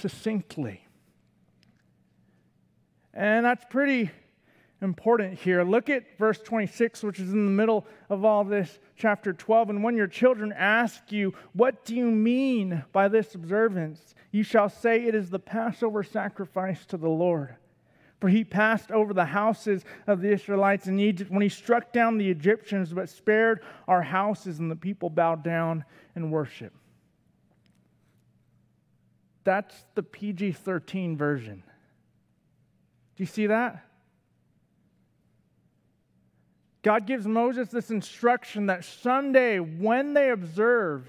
succinctly. 0.00 0.84
And 3.12 3.46
that's 3.46 3.64
pretty 3.70 4.10
important 4.85 5.38
here. 5.38 5.64
Look 5.64 5.90
at 5.90 6.16
verse 6.18 6.38
26, 6.38 7.03
which 7.03 7.18
is 7.18 7.33
in 7.33 7.44
the 7.47 7.51
middle 7.51 7.87
of 8.09 8.25
all 8.25 8.44
this, 8.44 8.79
chapter 8.97 9.33
12. 9.33 9.70
And 9.70 9.83
when 9.83 9.97
your 9.97 10.07
children 10.07 10.53
ask 10.53 11.11
you, 11.11 11.35
What 11.55 11.85
do 11.85 11.97
you 11.97 12.11
mean 12.11 12.85
by 12.92 13.09
this 13.09 13.35
observance? 13.35 14.14
you 14.31 14.42
shall 14.42 14.68
say, 14.68 15.05
It 15.05 15.14
is 15.14 15.31
the 15.31 15.38
Passover 15.38 16.03
sacrifice 16.03 16.87
to 16.87 16.97
the 16.97 17.09
Lord. 17.09 17.57
For 18.20 18.29
he 18.29 18.44
passed 18.44 18.90
over 18.90 19.12
the 19.12 19.25
houses 19.25 19.85
of 20.07 20.20
the 20.20 20.33
Israelites 20.33 20.87
in 20.87 21.01
Egypt 21.01 21.31
when 21.31 21.42
he 21.42 21.49
struck 21.49 21.92
down 21.92 22.16
the 22.16 22.31
Egyptians, 22.31 22.92
but 22.92 23.09
spared 23.09 23.61
our 23.88 24.03
houses, 24.03 24.61
and 24.61 24.70
the 24.70 24.77
people 24.77 25.11
bowed 25.11 25.42
down 25.42 25.85
and 26.14 26.31
worshiped. 26.31 26.77
That's 29.44 29.85
the 29.94 30.03
PG 30.03 30.53
13 30.53 31.16
version. 31.16 31.62
Do 33.16 33.23
you 33.23 33.27
see 33.27 33.47
that? 33.47 33.85
God 36.85 37.07
gives 37.07 37.27
Moses 37.27 37.70
this 37.70 37.90
instruction 37.90 38.66
that 38.66 38.85
someday, 38.85 39.59
when 39.59 40.12
they 40.12 40.31
observe 40.31 41.09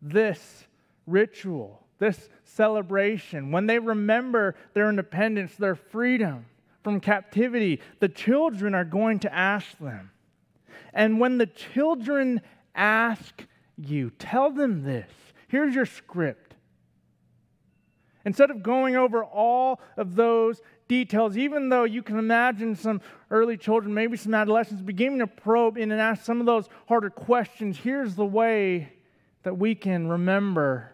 this 0.00 0.64
ritual, 1.06 1.84
this 1.98 2.30
celebration, 2.44 3.52
when 3.52 3.66
they 3.66 3.78
remember 3.78 4.56
their 4.72 4.88
independence, 4.88 5.54
their 5.56 5.74
freedom 5.74 6.46
from 6.82 7.00
captivity, 7.00 7.80
the 8.00 8.08
children 8.08 8.74
are 8.74 8.84
going 8.84 9.18
to 9.20 9.32
ask 9.32 9.78
them. 9.78 10.10
And 10.94 11.20
when 11.20 11.36
the 11.36 11.46
children 11.46 12.40
ask 12.74 13.44
you, 13.76 14.10
tell 14.18 14.50
them 14.50 14.84
this. 14.84 15.10
Here's 15.48 15.74
your 15.74 15.84
script. 15.84 16.54
Instead 18.24 18.50
of 18.50 18.62
going 18.62 18.96
over 18.96 19.22
all 19.22 19.80
of 19.98 20.14
those 20.14 20.62
details, 20.90 21.36
even 21.36 21.68
though 21.68 21.84
you 21.84 22.02
can 22.02 22.18
imagine 22.18 22.74
some 22.74 23.00
early 23.30 23.56
children, 23.56 23.94
maybe 23.94 24.16
some 24.16 24.34
adolescents, 24.34 24.82
beginning 24.82 25.20
to 25.20 25.26
probe 25.26 25.78
in 25.78 25.92
and 25.92 26.00
ask 26.00 26.24
some 26.24 26.40
of 26.40 26.46
those 26.46 26.68
harder 26.88 27.08
questions, 27.08 27.78
here's 27.78 28.16
the 28.16 28.26
way 28.26 28.92
that 29.44 29.56
we 29.56 29.76
can 29.76 30.08
remember 30.08 30.90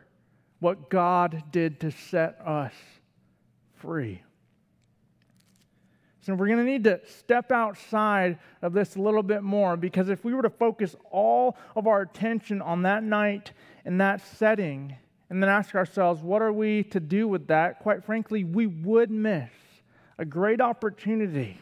what 0.60 0.90
God 0.90 1.44
did 1.50 1.80
to 1.80 1.90
set 1.90 2.38
us 2.44 2.74
free. 3.76 4.22
So 6.20 6.34
we're 6.34 6.48
going 6.48 6.58
to 6.58 6.64
need 6.64 6.84
to 6.84 7.00
step 7.06 7.50
outside 7.50 8.38
of 8.60 8.74
this 8.74 8.96
a 8.96 9.00
little 9.00 9.22
bit 9.22 9.42
more 9.42 9.78
because 9.78 10.10
if 10.10 10.24
we 10.24 10.34
were 10.34 10.42
to 10.42 10.50
focus 10.50 10.94
all 11.10 11.56
of 11.74 11.86
our 11.86 12.02
attention 12.02 12.60
on 12.60 12.82
that 12.82 13.02
night 13.02 13.52
and 13.86 13.98
that 14.02 14.20
setting 14.20 14.94
and 15.30 15.42
then 15.42 15.48
ask 15.48 15.74
ourselves, 15.74 16.20
what 16.20 16.42
are 16.42 16.52
we 16.52 16.82
to 16.82 17.00
do 17.00 17.26
with 17.26 17.46
that? 17.46 17.78
Quite 17.78 18.04
frankly, 18.04 18.44
we 18.44 18.66
would 18.66 19.10
miss 19.10 19.48
a 20.18 20.24
great 20.24 20.60
opportunity 20.60 21.58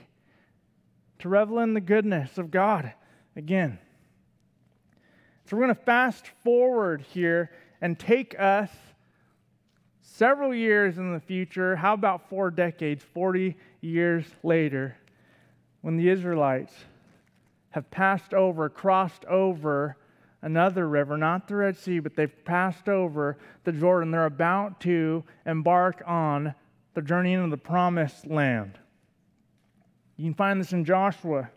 to 1.18 1.28
revel 1.28 1.58
in 1.58 1.74
the 1.74 1.80
goodness 1.80 2.38
of 2.38 2.50
God 2.50 2.92
again. 3.36 3.78
So 5.46 5.56
we're 5.56 5.64
going 5.64 5.74
to 5.74 5.82
fast 5.82 6.26
forward 6.42 7.02
here 7.12 7.50
and 7.80 7.98
take 7.98 8.38
us 8.38 8.70
several 10.02 10.54
years 10.54 10.96
in 10.96 11.12
the 11.12 11.20
future. 11.20 11.76
How 11.76 11.94
about 11.94 12.28
four 12.28 12.50
decades, 12.50 13.04
40 13.12 13.56
years 13.80 14.24
later, 14.42 14.96
when 15.82 15.96
the 15.96 16.08
Israelites 16.08 16.72
have 17.70 17.90
passed 17.90 18.32
over, 18.32 18.68
crossed 18.68 19.24
over 19.24 19.96
another 20.40 20.88
river, 20.88 21.16
not 21.16 21.48
the 21.48 21.56
Red 21.56 21.76
Sea, 21.76 21.98
but 21.98 22.14
they've 22.14 22.44
passed 22.44 22.88
over 22.88 23.36
the 23.64 23.72
Jordan. 23.72 24.10
They're 24.10 24.26
about 24.26 24.80
to 24.82 25.24
embark 25.44 26.02
on 26.06 26.54
the 26.94 27.02
journey 27.02 27.32
into 27.32 27.50
the 27.50 27.56
promised 27.56 28.26
land. 28.26 28.78
You 30.16 30.24
can 30.24 30.34
find 30.34 30.60
this 30.60 30.72
in 30.72 30.84
Joshua 30.84 31.50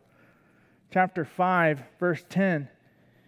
chapter 0.91 1.26
5, 1.26 1.84
verse 2.00 2.23
10. 2.30 2.67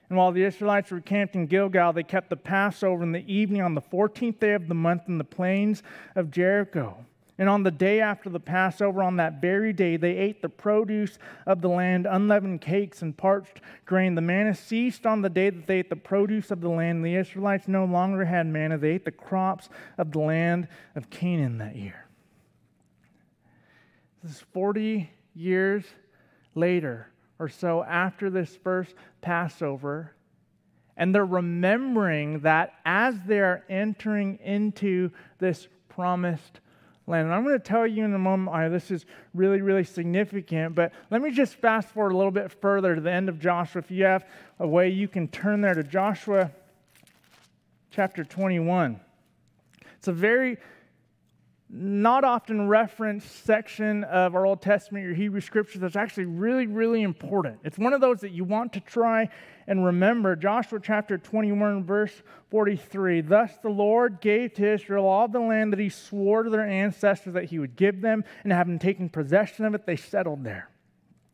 And 0.10 0.18
while 0.18 0.32
the 0.32 0.44
Israelites 0.44 0.90
were 0.90 1.02
camped 1.02 1.36
in 1.36 1.46
Gilgal, 1.46 1.94
they 1.94 2.04
kept 2.04 2.30
the 2.30 2.36
Passover 2.36 3.04
in 3.04 3.12
the 3.12 3.32
evening 3.32 3.62
on 3.62 3.76
the 3.76 3.82
14th 3.82 4.40
day 4.40 4.54
of 4.54 4.68
the 4.68 4.74
month 4.74 5.04
in 5.08 5.20
the 5.20 5.24
plains 5.24 5.84
of 6.16 6.32
Jericho. 6.32 7.06
And 7.40 7.48
on 7.48 7.64
the 7.64 7.72
day 7.72 8.02
after 8.02 8.30
the 8.30 8.40
Passover, 8.40 9.02
on 9.02 9.16
that 9.16 9.40
very 9.40 9.72
day, 9.72 9.96
they 9.96 10.18
ate 10.18 10.42
the 10.42 10.50
produce 10.50 11.18
of 11.48 11.62
the 11.62 11.70
land, 11.70 12.06
unleavened 12.06 12.60
cakes 12.60 13.02
and 13.02 13.16
parched 13.16 13.62
grain. 13.86 14.16
The 14.16 14.22
manna 14.22 14.54
ceased 14.54 15.06
on 15.06 15.22
the 15.22 15.30
day 15.30 15.50
that 15.50 15.66
they 15.66 15.80
ate 15.80 15.90
the 15.90 15.96
produce 15.96 16.52
of 16.52 16.60
the 16.60 16.68
land. 16.68 17.04
The 17.04 17.16
Israelites 17.16 17.70
no 17.70 17.86
longer 17.86 18.26
had 18.26 18.46
manna. 18.46 18.78
They 18.78 18.92
ate 18.92 19.06
the 19.06 19.12
crops 19.12 19.70
of 19.98 20.12
the 20.12 20.20
land 20.20 20.68
of 20.98 21.10
Canaan 21.10 21.60
that 21.60 21.78
year. 21.78 22.06
This 24.22 24.34
is 24.34 24.44
40 24.52 25.10
years 25.34 25.86
later 26.56 27.08
or 27.40 27.48
so 27.48 27.86
after 27.86 28.30
this 28.30 28.58
first 28.58 28.96
Passover, 29.22 30.14
and 30.98 31.16
they're 31.16 31.26
remembering 31.26 32.42
that 32.42 32.74
as 32.84 33.16
they're 33.26 33.64
entering 33.70 34.40
into 34.44 35.10
this 35.38 35.70
promised 35.88 36.60
land. 37.10 37.26
And 37.26 37.34
I'm 37.36 37.44
going 37.44 37.58
to 37.58 37.64
tell 37.64 37.86
you 37.86 38.06
in 38.06 38.14
a 38.14 38.20
moment 38.20 38.52
why 38.52 38.70
this 38.70 38.92
is 38.92 39.06
really, 39.34 39.62
really 39.62 39.84
significant, 39.84 40.76
but 40.76 40.94
let 41.10 41.22
me 41.22 41.32
just 41.32 41.56
fast 41.56 41.90
forward 41.90 42.14
a 42.14 42.18
little 42.18 42.32
bit 42.32 42.52
further 42.52 42.96
to 42.96 43.02
the 43.02 43.12
end 43.12 43.28
of 43.28 43.40
Joshua. 43.40 43.80
If 43.80 43.92
you 43.92 44.06
have 44.06 44.26
a 44.60 44.68
way, 44.68 44.90
you 44.90 45.08
can 45.08 45.28
turn 45.28 45.62
there 45.62 45.74
to 45.74 45.84
Joshua 45.84 46.52
chapter 47.92 48.24
21. 48.24 49.00
It's 49.98 50.08
a 50.08 50.14
very 50.14 50.58
not 51.72 52.24
often 52.24 52.68
referenced 52.68 53.46
section 53.46 54.04
of 54.06 54.34
our 54.34 54.46
Old 54.46 54.62
Testament 54.62 55.06
or 55.06 55.14
Hebrew 55.14 55.40
scriptures 55.40 55.82
that's 55.82 55.96
actually 55.96 56.26
really, 56.26 56.66
really 56.66 57.04
important. 57.04 57.60
It's 57.64 57.78
one 57.78 57.94
of 57.94 58.02
those 58.02 58.22
that 58.22 58.32
you 58.32 58.44
want 58.44 58.74
to 58.74 58.80
try 58.80 59.30
and 59.68 59.86
remember. 59.86 60.36
Joshua 60.36 60.80
chapter 60.82 61.20
21, 61.20 61.84
verse 61.84 62.24
43. 62.50 63.22
Thus 63.22 63.52
the 63.62 63.70
Lord 63.70 64.20
gave 64.20 64.54
to 64.56 64.74
Israel 64.74 65.06
all 65.06 65.28
the 65.28 65.40
land 65.40 65.72
that 65.72 65.80
he 65.80 65.90
swore 65.90 66.42
to 66.42 66.50
their 66.50 66.68
ancestors 66.68 67.36
that 67.36 67.46
he 67.46 67.60
would 67.60 67.76
give 67.76 68.02
them, 68.02 68.24
and 68.44 68.52
having 68.52 68.80
taken 68.80 69.08
possession 69.08 69.66
of 69.66 69.76
it, 69.76 69.86
they 69.86 69.96
settled 69.96 70.44
there. 70.44 70.70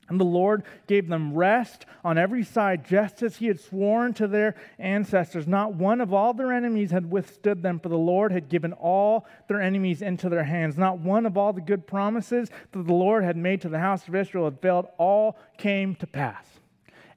And 0.08 0.20
the 0.20 0.26
Lord 0.26 0.64
gave 0.86 1.08
them 1.08 1.34
rest 1.34 1.86
on 2.04 2.18
every 2.18 2.44
side, 2.44 2.86
just 2.86 3.24
as 3.24 3.38
He 3.38 3.48
had 3.48 3.60
sworn 3.60 4.14
to 4.16 4.28
their 4.28 4.56
ancestors. 4.78 5.48
Not 5.48 5.74
one 5.74 6.00
of 6.00 6.14
all 6.14 6.34
their 6.34 6.54
enemies 6.54 6.92
had 6.92 7.10
withstood 7.10 7.64
them, 7.64 7.80
for 7.80 7.90
the 7.90 7.98
Lord 7.98 8.32
had 8.32 8.48
given 8.48 8.74
all 8.74 9.26
their 9.48 9.60
enemies 9.60 10.04
into 10.04 10.30
their 10.30 10.44
hands. 10.44 10.78
Not 10.78 11.00
one 11.00 11.26
of 11.26 11.38
all 11.38 11.54
the 11.54 11.62
good 11.62 11.88
promises 11.88 12.50
that 12.72 12.86
the 12.86 12.94
Lord 12.94 13.24
had 13.24 13.36
made 13.36 13.62
to 13.62 13.70
the 13.70 13.80
house 13.80 14.08
of 14.08 14.14
Israel 14.14 14.46
had 14.46 14.62
failed. 14.62 14.88
All 15.00 15.38
came 15.58 15.96
to 15.96 16.06
pass. 16.06 16.46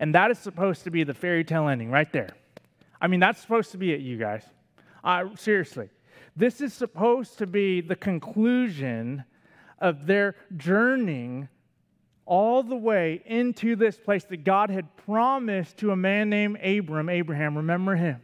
And 0.01 0.15
that 0.15 0.31
is 0.31 0.39
supposed 0.39 0.85
to 0.85 0.91
be 0.91 1.05
the 1.05 1.15
fairy 1.15 1.45
tale 1.45 1.69
ending 1.69 1.91
right 1.91 2.11
there. 2.11 2.31
I 3.01 3.07
mean, 3.07 3.21
that's 3.21 3.41
supposed 3.41 3.73
to 3.73 3.79
be 3.79 3.93
it, 3.93 4.01
you 4.01 4.17
guys. 4.17 4.45
Uh, 5.05 5.27
seriously. 5.37 5.91
This 6.35 6.61
is 6.61 6.73
supposed 6.73 7.39
to 7.39 7.47
be 7.47 7.81
the 7.81 7.97
conclusion 7.97 9.25
of 9.81 10.07
their 10.07 10.37
journeying 10.57 11.49
all 12.29 12.63
the 12.63 12.77
way 12.77 13.23
into 13.25 13.75
this 13.75 13.97
place 13.97 14.23
that 14.25 14.45
God 14.45 14.71
had 14.71 14.95
promised 14.99 15.79
to 15.79 15.91
a 15.91 15.97
man 15.97 16.29
named 16.29 16.59
Abram, 16.63 17.09
Abraham, 17.09 17.57
remember 17.57 17.97
him. 17.97 18.21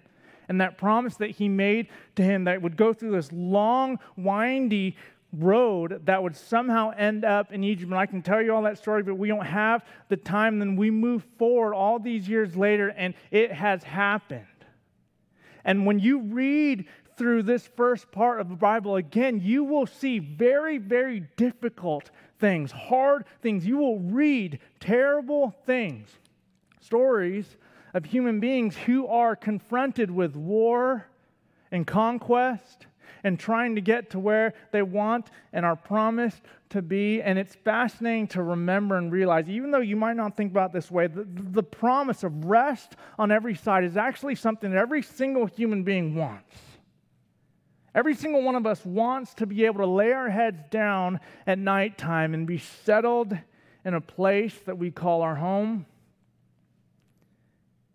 And 0.48 0.60
that 0.60 0.76
promise 0.76 1.16
that 1.16 1.30
he 1.30 1.48
made 1.48 1.88
to 2.16 2.22
him 2.22 2.44
that 2.44 2.60
would 2.60 2.76
go 2.76 2.92
through 2.92 3.12
this 3.12 3.32
long, 3.32 3.98
windy 4.16 4.96
road 5.32 6.02
that 6.04 6.22
would 6.22 6.36
somehow 6.36 6.90
end 6.90 7.24
up 7.24 7.50
in 7.50 7.64
Egypt. 7.64 7.90
And 7.90 7.98
I 7.98 8.04
can 8.04 8.20
tell 8.20 8.42
you 8.42 8.54
all 8.54 8.62
that 8.62 8.76
story, 8.76 9.02
but 9.02 9.14
we 9.14 9.26
don't 9.26 9.46
have 9.46 9.84
the 10.10 10.18
time. 10.18 10.58
Then 10.58 10.76
we 10.76 10.90
move 10.90 11.24
forward 11.38 11.74
all 11.74 11.98
these 11.98 12.28
years 12.28 12.54
later, 12.54 12.88
and 12.90 13.14
it 13.30 13.52
has 13.52 13.82
happened. 13.82 14.44
And 15.64 15.86
when 15.86 15.98
you 15.98 16.20
read 16.20 16.86
through 17.16 17.44
this 17.44 17.66
first 17.76 18.10
part 18.10 18.40
of 18.40 18.48
the 18.48 18.56
Bible 18.56 18.96
again, 18.96 19.40
you 19.42 19.64
will 19.64 19.86
see 19.86 20.18
very, 20.18 20.78
very 20.78 21.20
difficult 21.36 22.10
things, 22.38 22.72
hard 22.72 23.24
things. 23.42 23.66
You 23.66 23.78
will 23.78 24.00
read 24.00 24.58
terrible 24.80 25.54
things, 25.66 26.08
stories 26.80 27.56
of 27.92 28.04
human 28.04 28.40
beings 28.40 28.76
who 28.76 29.06
are 29.06 29.36
confronted 29.36 30.10
with 30.10 30.34
war 30.34 31.06
and 31.70 31.86
conquest 31.86 32.86
and 33.22 33.40
trying 33.40 33.74
to 33.74 33.80
get 33.80 34.10
to 34.10 34.18
where 34.18 34.52
they 34.70 34.82
want 34.82 35.30
and 35.52 35.64
are 35.64 35.76
promised 35.76 36.42
to 36.68 36.82
be. 36.82 37.22
And 37.22 37.38
it's 37.38 37.54
fascinating 37.54 38.26
to 38.28 38.42
remember 38.42 38.96
and 38.96 39.10
realize, 39.10 39.48
even 39.48 39.70
though 39.70 39.80
you 39.80 39.96
might 39.96 40.16
not 40.16 40.36
think 40.36 40.50
about 40.50 40.72
this 40.72 40.90
way, 40.90 41.06
the, 41.06 41.26
the 41.26 41.62
promise 41.62 42.22
of 42.22 42.44
rest 42.44 42.96
on 43.18 43.32
every 43.32 43.54
side 43.54 43.84
is 43.84 43.96
actually 43.96 44.34
something 44.34 44.70
that 44.70 44.78
every 44.78 45.02
single 45.02 45.46
human 45.46 45.84
being 45.84 46.14
wants. 46.14 46.54
Every 47.94 48.14
single 48.14 48.42
one 48.42 48.56
of 48.56 48.66
us 48.66 48.84
wants 48.84 49.34
to 49.34 49.46
be 49.46 49.64
able 49.66 49.78
to 49.78 49.86
lay 49.86 50.12
our 50.12 50.28
heads 50.28 50.62
down 50.68 51.20
at 51.46 51.58
nighttime 51.58 52.34
and 52.34 52.46
be 52.46 52.58
settled 52.58 53.38
in 53.84 53.94
a 53.94 54.00
place 54.00 54.54
that 54.66 54.78
we 54.78 54.90
call 54.90 55.22
our 55.22 55.36
home. 55.36 55.86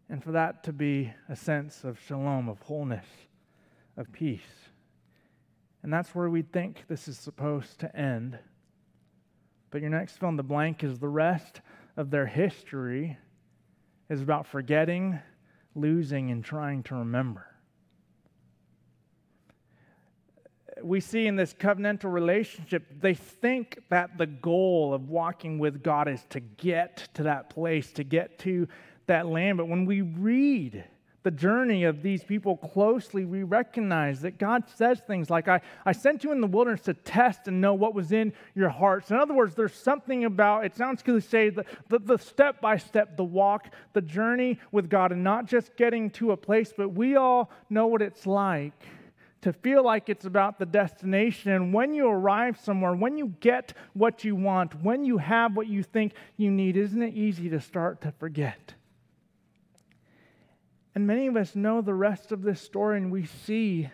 And 0.07 0.23
for 0.23 0.31
that 0.31 0.63
to 0.63 0.73
be 0.73 1.13
a 1.27 1.35
sense 1.35 1.83
of 1.83 1.99
shalom, 2.07 2.47
of 2.47 2.61
wholeness, 2.61 3.05
of 3.97 4.11
peace. 4.13 4.39
And 5.83 5.91
that's 5.91 6.15
where 6.15 6.29
we 6.29 6.43
think 6.43 6.85
this 6.87 7.07
is 7.07 7.17
supposed 7.17 7.79
to 7.79 7.95
end. 7.95 8.39
But 9.69 9.81
your 9.81 9.91
next 9.91 10.17
fill 10.17 10.29
in 10.29 10.37
the 10.37 10.43
blank 10.43 10.83
is 10.83 10.97
the 10.97 11.09
rest 11.09 11.61
of 11.97 12.09
their 12.09 12.25
history 12.25 13.17
is 14.09 14.21
about 14.21 14.47
forgetting, 14.47 15.19
losing, 15.75 16.31
and 16.31 16.43
trying 16.43 16.83
to 16.83 16.95
remember 16.95 17.48
we 20.83 20.99
see 20.99 21.27
in 21.27 21.35
this 21.35 21.53
covenantal 21.53 22.11
relationship, 22.11 22.83
they 23.01 23.13
think 23.13 23.79
that 23.89 24.17
the 24.17 24.25
goal 24.25 24.93
of 24.93 25.09
walking 25.09 25.59
with 25.59 25.83
God 25.83 26.07
is 26.07 26.25
to 26.29 26.39
get 26.39 27.09
to 27.15 27.23
that 27.23 27.49
place, 27.49 27.91
to 27.93 28.03
get 28.03 28.39
to 28.39 28.67
that 29.07 29.27
land. 29.27 29.57
But 29.57 29.67
when 29.67 29.85
we 29.85 30.01
read 30.01 30.83
the 31.23 31.31
journey 31.31 31.83
of 31.83 32.01
these 32.01 32.23
people 32.23 32.55
closely, 32.57 33.25
we 33.25 33.43
recognize 33.43 34.21
that 34.21 34.37
God 34.37 34.63
says 34.75 35.01
things 35.05 35.29
like, 35.29 35.47
I, 35.47 35.61
I 35.85 35.91
sent 35.91 36.23
you 36.23 36.31
in 36.31 36.39
the 36.39 36.47
wilderness 36.47 36.81
to 36.81 36.93
test 36.93 37.47
and 37.47 37.59
know 37.59 37.73
what 37.73 37.93
was 37.93 38.11
in 38.11 38.31
your 38.55 38.69
hearts. 38.69 39.11
In 39.11 39.17
other 39.17 39.33
words, 39.33 39.55
there's 39.55 39.73
something 39.73 40.25
about, 40.25 40.65
it 40.65 40.75
sounds 40.75 41.03
cliche, 41.03 41.49
the, 41.49 41.65
the, 41.89 41.99
the 41.99 42.17
step 42.17 42.61
by 42.61 42.77
step, 42.77 43.17
the 43.17 43.23
walk, 43.23 43.67
the 43.93 44.01
journey 44.01 44.59
with 44.71 44.89
God, 44.89 45.11
and 45.11 45.23
not 45.23 45.45
just 45.45 45.75
getting 45.75 46.09
to 46.11 46.31
a 46.31 46.37
place, 46.37 46.73
but 46.75 46.89
we 46.89 47.15
all 47.15 47.51
know 47.69 47.87
what 47.87 48.01
it's 48.01 48.25
like 48.25 48.73
to 49.41 49.53
feel 49.53 49.83
like 49.83 50.09
it's 50.09 50.25
about 50.25 50.59
the 50.59 50.65
destination. 50.65 51.51
And 51.51 51.73
when 51.73 51.93
you 51.93 52.07
arrive 52.07 52.59
somewhere, 52.59 52.93
when 52.93 53.17
you 53.17 53.33
get 53.39 53.73
what 53.93 54.23
you 54.23 54.35
want, 54.35 54.81
when 54.83 55.05
you 55.05 55.17
have 55.17 55.55
what 55.55 55.67
you 55.67 55.83
think 55.83 56.13
you 56.37 56.51
need, 56.51 56.75
isn't 56.75 57.01
it 57.01 57.13
easy 57.13 57.49
to 57.49 57.61
start 57.61 58.01
to 58.01 58.11
forget? 58.11 58.73
And 60.93 61.07
many 61.07 61.27
of 61.27 61.37
us 61.37 61.55
know 61.55 61.81
the 61.81 61.93
rest 61.93 62.31
of 62.31 62.41
this 62.41 62.59
story 62.59 62.97
and 62.97 63.11
we 63.11 63.25
see 63.25 63.89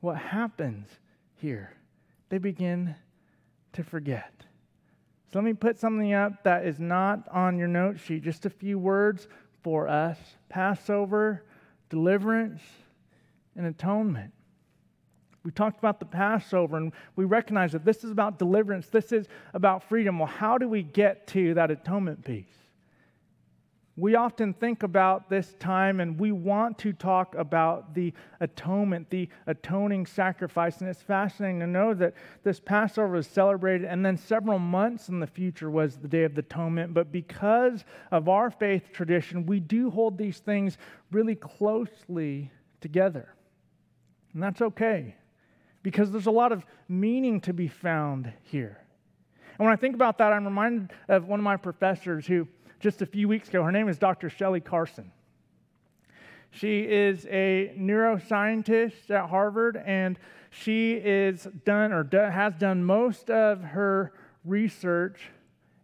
what 0.00 0.16
happens 0.16 0.88
here. 1.36 1.72
They 2.28 2.38
begin 2.38 2.96
to 3.74 3.84
forget. 3.84 4.32
So 5.32 5.38
let 5.38 5.44
me 5.44 5.54
put 5.54 5.78
something 5.78 6.12
up 6.12 6.42
that 6.42 6.66
is 6.66 6.80
not 6.80 7.28
on 7.28 7.58
your 7.58 7.68
note 7.68 8.00
sheet, 8.00 8.22
just 8.22 8.44
a 8.44 8.50
few 8.50 8.78
words 8.78 9.28
for 9.62 9.88
us 9.88 10.18
Passover, 10.48 11.44
deliverance, 11.88 12.60
and 13.56 13.66
atonement. 13.66 14.32
We 15.44 15.50
talked 15.50 15.78
about 15.78 15.98
the 15.98 16.06
Passover 16.06 16.76
and 16.76 16.92
we 17.16 17.24
recognize 17.24 17.72
that 17.72 17.84
this 17.84 18.04
is 18.04 18.10
about 18.10 18.38
deliverance, 18.38 18.88
this 18.88 19.10
is 19.12 19.26
about 19.54 19.82
freedom. 19.88 20.18
Well, 20.18 20.28
how 20.28 20.56
do 20.56 20.68
we 20.68 20.82
get 20.82 21.26
to 21.28 21.54
that 21.54 21.70
atonement 21.70 22.24
piece? 22.24 22.46
We 23.96 24.14
often 24.14 24.54
think 24.54 24.84
about 24.84 25.28
this 25.28 25.54
time 25.58 26.00
and 26.00 26.18
we 26.18 26.32
want 26.32 26.78
to 26.78 26.94
talk 26.94 27.34
about 27.34 27.92
the 27.92 28.14
atonement, 28.40 29.10
the 29.10 29.28
atoning 29.46 30.06
sacrifice. 30.06 30.80
And 30.80 30.88
it's 30.88 31.02
fascinating 31.02 31.60
to 31.60 31.66
know 31.66 31.92
that 31.94 32.14
this 32.42 32.58
Passover 32.58 33.08
was 33.08 33.26
celebrated 33.26 33.86
and 33.86 34.06
then 34.06 34.16
several 34.16 34.58
months 34.58 35.10
in 35.10 35.20
the 35.20 35.26
future 35.26 35.70
was 35.70 35.98
the 35.98 36.08
Day 36.08 36.22
of 36.22 36.34
the 36.34 36.40
Atonement. 36.40 36.94
But 36.94 37.12
because 37.12 37.84
of 38.10 38.30
our 38.30 38.50
faith 38.50 38.92
tradition, 38.92 39.44
we 39.44 39.60
do 39.60 39.90
hold 39.90 40.16
these 40.16 40.38
things 40.38 40.78
really 41.10 41.34
closely 41.34 42.50
together. 42.80 43.34
And 44.32 44.42
that's 44.42 44.62
okay 44.62 45.16
because 45.82 46.10
there's 46.10 46.26
a 46.26 46.30
lot 46.30 46.52
of 46.52 46.64
meaning 46.88 47.40
to 47.42 47.52
be 47.52 47.68
found 47.68 48.32
here. 48.42 48.78
And 49.58 49.66
when 49.66 49.72
I 49.72 49.76
think 49.76 49.94
about 49.94 50.18
that, 50.18 50.32
I'm 50.32 50.44
reminded 50.44 50.92
of 51.08 51.26
one 51.26 51.40
of 51.40 51.44
my 51.44 51.56
professors 51.56 52.26
who 52.26 52.48
just 52.82 53.00
a 53.00 53.06
few 53.06 53.28
weeks 53.28 53.48
ago. 53.48 53.62
Her 53.62 53.70
name 53.70 53.88
is 53.88 53.96
Dr. 53.96 54.28
Shelley 54.28 54.60
Carson. 54.60 55.12
She 56.50 56.80
is 56.80 57.24
a 57.26 57.72
neuroscientist 57.78 59.08
at 59.08 59.30
Harvard, 59.30 59.80
and 59.86 60.18
she 60.50 60.94
is 60.94 61.46
done 61.64 61.92
or 61.92 62.02
do, 62.02 62.18
has 62.18 62.54
done 62.56 62.84
most 62.84 63.30
of 63.30 63.62
her 63.62 64.12
research 64.44 65.30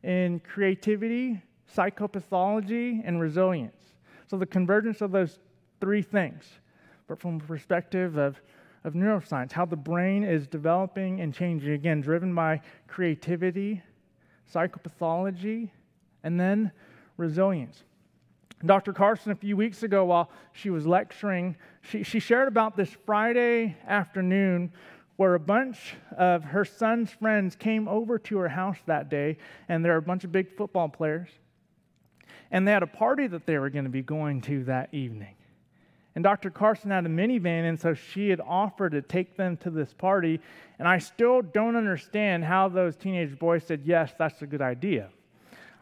in 0.03 0.41
creativity, 0.41 1.41
psychopathology, 1.75 3.01
and 3.05 3.21
resilience. 3.21 3.81
So 4.27 4.37
the 4.37 4.45
convergence 4.45 5.01
of 5.01 5.13
those 5.13 5.39
three 5.81 6.03
things, 6.03 6.45
but 7.07 7.21
from 7.21 7.37
a 7.37 7.41
perspective 7.41 8.19
of, 8.19 8.41
of 8.89 8.95
neuroscience, 8.95 9.53
how 9.53 9.65
the 9.65 9.77
brain 9.77 10.25
is 10.25 10.49
developing 10.49 11.21
and 11.21 11.33
changing, 11.33 11.73
again, 11.73 12.01
driven 12.01 12.35
by 12.35 12.61
creativity, 12.89 13.81
psychopathology, 14.53 15.71
and 16.25 16.41
then 16.41 16.73
resilience. 17.17 17.85
Dr. 18.67 18.93
Carson, 18.93 19.31
a 19.31 19.37
few 19.37 19.57
weeks 19.57 19.85
ago, 19.85 20.07
while 20.07 20.31
she 20.53 20.71
was 20.71 20.85
lecturing, 20.85 21.55
she, 21.83 22.03
she 22.03 22.19
shared 22.19 22.49
about 22.49 22.77
this 22.77 22.91
Friday 23.07 23.77
afternoon 23.87 24.73
where 25.17 25.35
a 25.35 25.41
bunch 25.41 25.95
of 26.17 26.43
her 26.45 26.65
son's 26.65 27.11
friends 27.11 27.55
came 27.55 27.87
over 27.87 28.19
to 28.19 28.39
her 28.39 28.49
house 28.49 28.79
that 28.87 29.09
day, 29.09 29.37
and 29.69 29.85
there 29.85 29.95
are 29.95 29.99
a 29.99 30.03
bunch 30.03 30.25
of 30.25 30.33
big 30.33 30.51
football 30.57 30.89
players. 30.89 31.29
And 32.51 32.67
they 32.67 32.73
had 32.73 32.83
a 32.83 32.89
party 32.89 33.27
that 33.27 33.45
they 33.45 33.59
were 33.59 33.69
going 33.71 33.85
to 33.85 33.91
be 33.91 34.03
going 34.03 34.41
to 34.43 34.65
that 34.65 34.95
evening. 34.95 35.35
And 36.19 36.25
Dr. 36.25 36.51
Carson 36.51 36.91
had 36.91 37.07
a 37.07 37.09
minivan, 37.09 37.69
and 37.69 37.79
so 37.79 37.95
she 37.95 38.29
had 38.29 38.41
offered 38.41 38.91
to 38.91 39.03
take 39.03 39.37
them 39.37 39.57
to 39.59 39.71
this 39.71 39.93
party. 39.93 40.41
And 40.81 40.89
I 40.89 40.99
still 40.99 41.43
don't 41.43 41.77
understand 41.77 42.45
how 42.45 42.69
those 42.69 42.97
teenage 42.97 43.39
boys 43.39 43.63
said, 43.63 43.83
Yes, 43.85 44.15
that's 44.19 44.43
a 44.43 44.47
good 44.49 44.61
idea. 44.61 45.11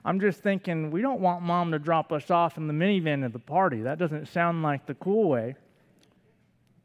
I'm 0.04 0.20
just 0.20 0.42
thinking, 0.42 0.90
we 0.90 1.00
don't 1.00 1.22
want 1.22 1.42
mom 1.42 1.72
to 1.72 1.78
drop 1.78 2.12
us 2.12 2.30
off 2.30 2.58
in 2.58 2.66
the 2.66 2.74
minivan 2.74 3.24
at 3.24 3.32
the 3.32 3.38
party. 3.38 3.80
That 3.80 3.98
doesn't 3.98 4.28
sound 4.28 4.62
like 4.62 4.84
the 4.84 4.92
cool 4.96 5.30
way. 5.30 5.54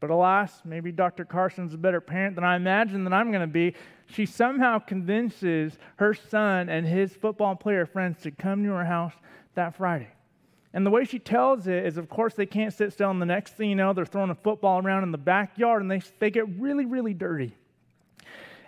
But 0.00 0.08
alas, 0.08 0.62
maybe 0.64 0.90
Dr. 0.90 1.26
Carson's 1.26 1.74
a 1.74 1.76
better 1.76 2.00
parent 2.00 2.36
than 2.36 2.44
I 2.44 2.56
imagine 2.56 3.04
that 3.04 3.12
I'm 3.12 3.30
going 3.32 3.42
to 3.42 3.46
be. 3.46 3.74
She 4.06 4.24
somehow 4.24 4.78
convinces 4.78 5.76
her 5.96 6.14
son 6.14 6.70
and 6.70 6.86
his 6.86 7.12
football 7.12 7.54
player 7.54 7.84
friends 7.84 8.22
to 8.22 8.30
come 8.30 8.64
to 8.64 8.70
her 8.70 8.86
house 8.86 9.12
that 9.56 9.76
Friday. 9.76 10.08
And 10.74 10.86
the 10.86 10.90
way 10.90 11.04
she 11.04 11.18
tells 11.18 11.66
it 11.66 11.84
is, 11.84 11.98
of 11.98 12.08
course, 12.08 12.34
they 12.34 12.46
can't 12.46 12.72
sit 12.72 12.92
still. 12.92 13.10
And 13.10 13.20
the 13.20 13.26
next 13.26 13.56
thing 13.56 13.68
you 13.68 13.76
know, 13.76 13.92
they're 13.92 14.06
throwing 14.06 14.30
a 14.30 14.34
football 14.34 14.80
around 14.80 15.02
in 15.02 15.12
the 15.12 15.18
backyard 15.18 15.82
and 15.82 15.90
they, 15.90 16.00
they 16.18 16.30
get 16.30 16.48
really, 16.58 16.86
really 16.86 17.12
dirty. 17.12 17.54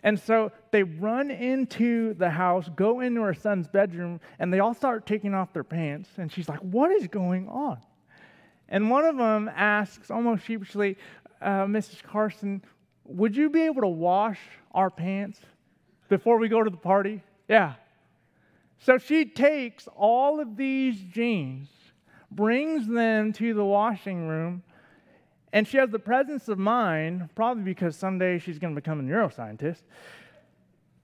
And 0.02 0.20
so 0.20 0.52
they 0.70 0.82
run 0.82 1.30
into 1.30 2.12
the 2.14 2.28
house, 2.28 2.68
go 2.76 3.00
into 3.00 3.22
her 3.22 3.32
son's 3.32 3.66
bedroom, 3.66 4.20
and 4.38 4.52
they 4.52 4.58
all 4.58 4.74
start 4.74 5.06
taking 5.06 5.32
off 5.32 5.54
their 5.54 5.64
pants. 5.64 6.10
And 6.18 6.30
she's 6.30 6.46
like, 6.46 6.60
What 6.60 6.90
is 6.90 7.08
going 7.08 7.48
on? 7.48 7.78
And 8.68 8.90
one 8.90 9.06
of 9.06 9.16
them 9.16 9.50
asks, 9.54 10.10
almost 10.10 10.44
sheepishly, 10.44 10.98
uh, 11.40 11.64
Mrs. 11.64 12.02
Carson, 12.02 12.62
would 13.04 13.36
you 13.36 13.50
be 13.50 13.62
able 13.62 13.82
to 13.82 13.88
wash 13.88 14.38
our 14.72 14.90
pants 14.90 15.38
before 16.08 16.38
we 16.38 16.48
go 16.48 16.62
to 16.62 16.70
the 16.70 16.76
party? 16.76 17.22
Yeah. 17.48 17.74
So 18.78 18.98
she 18.98 19.24
takes 19.24 19.88
all 19.96 20.40
of 20.40 20.56
these 20.56 20.98
jeans, 21.00 21.68
brings 22.35 22.87
them 22.87 23.33
to 23.35 23.55
the 23.55 23.64
washing 23.64 24.29
room, 24.29 24.62
and 25.53 25.68
she 25.68 25.77
has 25.77 25.90
the 25.90 25.99
presence 25.99 26.49
of 26.49 26.59
mind, 26.59 27.29
probably 27.35 27.62
because 27.62 27.97
someday 27.97 28.38
she's 28.38 28.59
going 28.59 28.75
to 28.75 28.81
become 28.81 29.01
a 29.01 29.03
neuroscientist, 29.03 29.83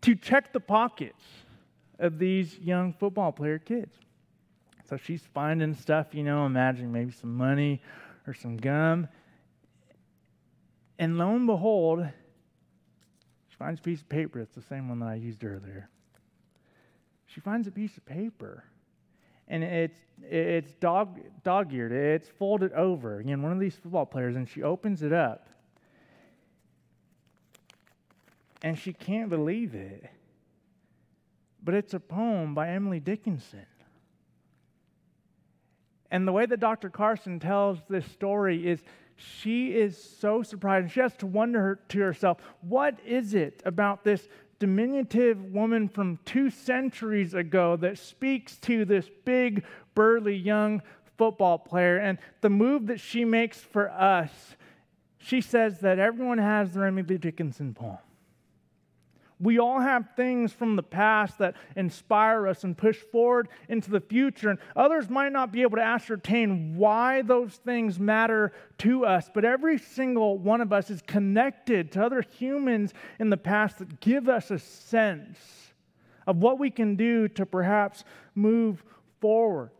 to 0.03 0.14
check 0.14 0.53
the 0.53 0.61
pockets 0.61 1.23
of 1.99 2.19
these 2.19 2.59
young 2.59 2.93
football 2.93 3.31
player 3.33 3.59
kids. 3.59 3.95
So 4.88 4.97
she's 4.97 5.23
finding 5.33 5.75
stuff, 5.75 6.09
you 6.12 6.25
know, 6.25 6.47
imagine 6.47 6.90
maybe 6.90 7.12
some 7.12 7.37
money 7.37 7.81
or 8.27 8.35
some 8.35 8.57
gum. 8.57 9.07
And 10.99 11.16
lo 11.16 11.35
and 11.37 11.47
behold, 11.47 12.09
she 13.49 13.57
finds 13.57 13.79
a 13.79 13.83
piece 13.83 14.01
of 14.01 14.09
paper. 14.09 14.40
It's 14.40 14.55
the 14.55 14.62
same 14.62 14.88
one 14.88 14.99
that 14.99 15.09
I 15.09 15.14
used 15.14 15.45
earlier. 15.45 15.88
She 17.27 17.40
finds 17.40 17.69
a 17.69 17.71
piece 17.71 17.97
of 17.97 18.05
paper 18.05 18.64
and 19.48 19.64
it's 19.64 19.98
it's 20.22 20.74
dog 20.74 21.18
dog 21.42 21.72
eared. 21.72 21.92
It's 21.92 22.29
folded 22.29 22.72
over. 22.72 23.20
Again, 23.20 23.42
one 23.42 23.53
of 23.53 23.61
these 23.61 23.74
football 23.74 24.07
players, 24.07 24.37
and 24.37 24.48
she 24.48 24.62
opens 24.62 25.03
it 25.03 25.12
up, 25.12 25.48
and 28.62 28.79
she 28.79 28.92
can't 28.92 29.29
believe 29.29 29.74
it. 29.74 30.11
But 31.62 31.74
it's 31.74 31.92
a 31.94 32.00
poem 32.00 32.55
by 32.55 32.70
Emily 32.70 33.00
Dickinson. 33.00 33.66
And 36.11 36.26
the 36.26 36.33
way 36.33 36.46
that 36.46 36.59
Dr. 36.59 36.90
Carson 36.90 37.38
tells 37.38 37.79
this 37.88 38.05
story 38.07 38.66
is 38.66 38.83
she 39.16 39.68
is 39.68 40.03
so 40.18 40.42
surprised. 40.42 40.90
She 40.92 41.00
has 41.00 41.14
to 41.18 41.26
wonder 41.26 41.79
to 41.90 42.00
herself, 42.00 42.38
what 42.62 42.98
is 43.07 43.35
it 43.35 43.62
about 43.64 44.03
this 44.03 44.29
diminutive 44.61 45.42
woman 45.46 45.88
from 45.88 46.20
two 46.25 46.51
centuries 46.51 47.35
ago 47.35 47.75
that 47.77 47.99
speaks 47.99 48.57
to 48.59 48.85
this 48.85 49.11
big, 49.25 49.64
burly 49.96 50.37
young 50.37 50.83
football 51.18 51.59
player. 51.59 51.96
And 51.96 52.18
the 52.42 52.51
move 52.51 52.87
that 52.87 53.01
she 53.01 53.25
makes 53.25 53.59
for 53.59 53.90
us, 53.90 54.31
she 55.18 55.40
says 55.40 55.81
that 55.81 55.99
everyone 55.99 56.38
has 56.38 56.75
their 56.75 56.87
Emily 56.87 57.18
Dickinson 57.18 57.75
poem. 57.75 57.99
We 59.40 59.59
all 59.59 59.81
have 59.81 60.11
things 60.16 60.53
from 60.53 60.76
the 60.76 60.83
past 60.83 61.38
that 61.38 61.57
inspire 61.74 62.46
us 62.46 62.62
and 62.62 62.76
push 62.76 62.98
forward 62.98 63.48
into 63.68 63.90
the 63.90 64.00
future. 64.00 64.50
And 64.50 64.59
others 64.76 65.09
might 65.09 65.33
not 65.33 65.50
be 65.50 65.62
able 65.62 65.79
to 65.79 65.83
ascertain 65.83 66.76
why 66.76 67.22
those 67.22 67.55
things 67.57 67.98
matter 67.98 68.53
to 68.79 69.07
us, 69.07 69.31
but 69.33 69.46
every 69.46 69.79
single 69.79 70.37
one 70.37 70.61
of 70.61 70.72
us 70.72 70.90
is 70.90 71.00
connected 71.03 71.90
to 71.92 72.05
other 72.05 72.22
humans 72.22 72.92
in 73.18 73.31
the 73.31 73.37
past 73.38 73.79
that 73.79 74.00
give 74.00 74.29
us 74.29 74.50
a 74.50 74.59
sense 74.59 75.38
of 76.26 76.37
what 76.37 76.59
we 76.59 76.70
can 76.70 76.96
do 76.96 77.26
to 77.29 77.46
perhaps 77.46 78.05
move 78.35 78.85
forward. 79.20 79.70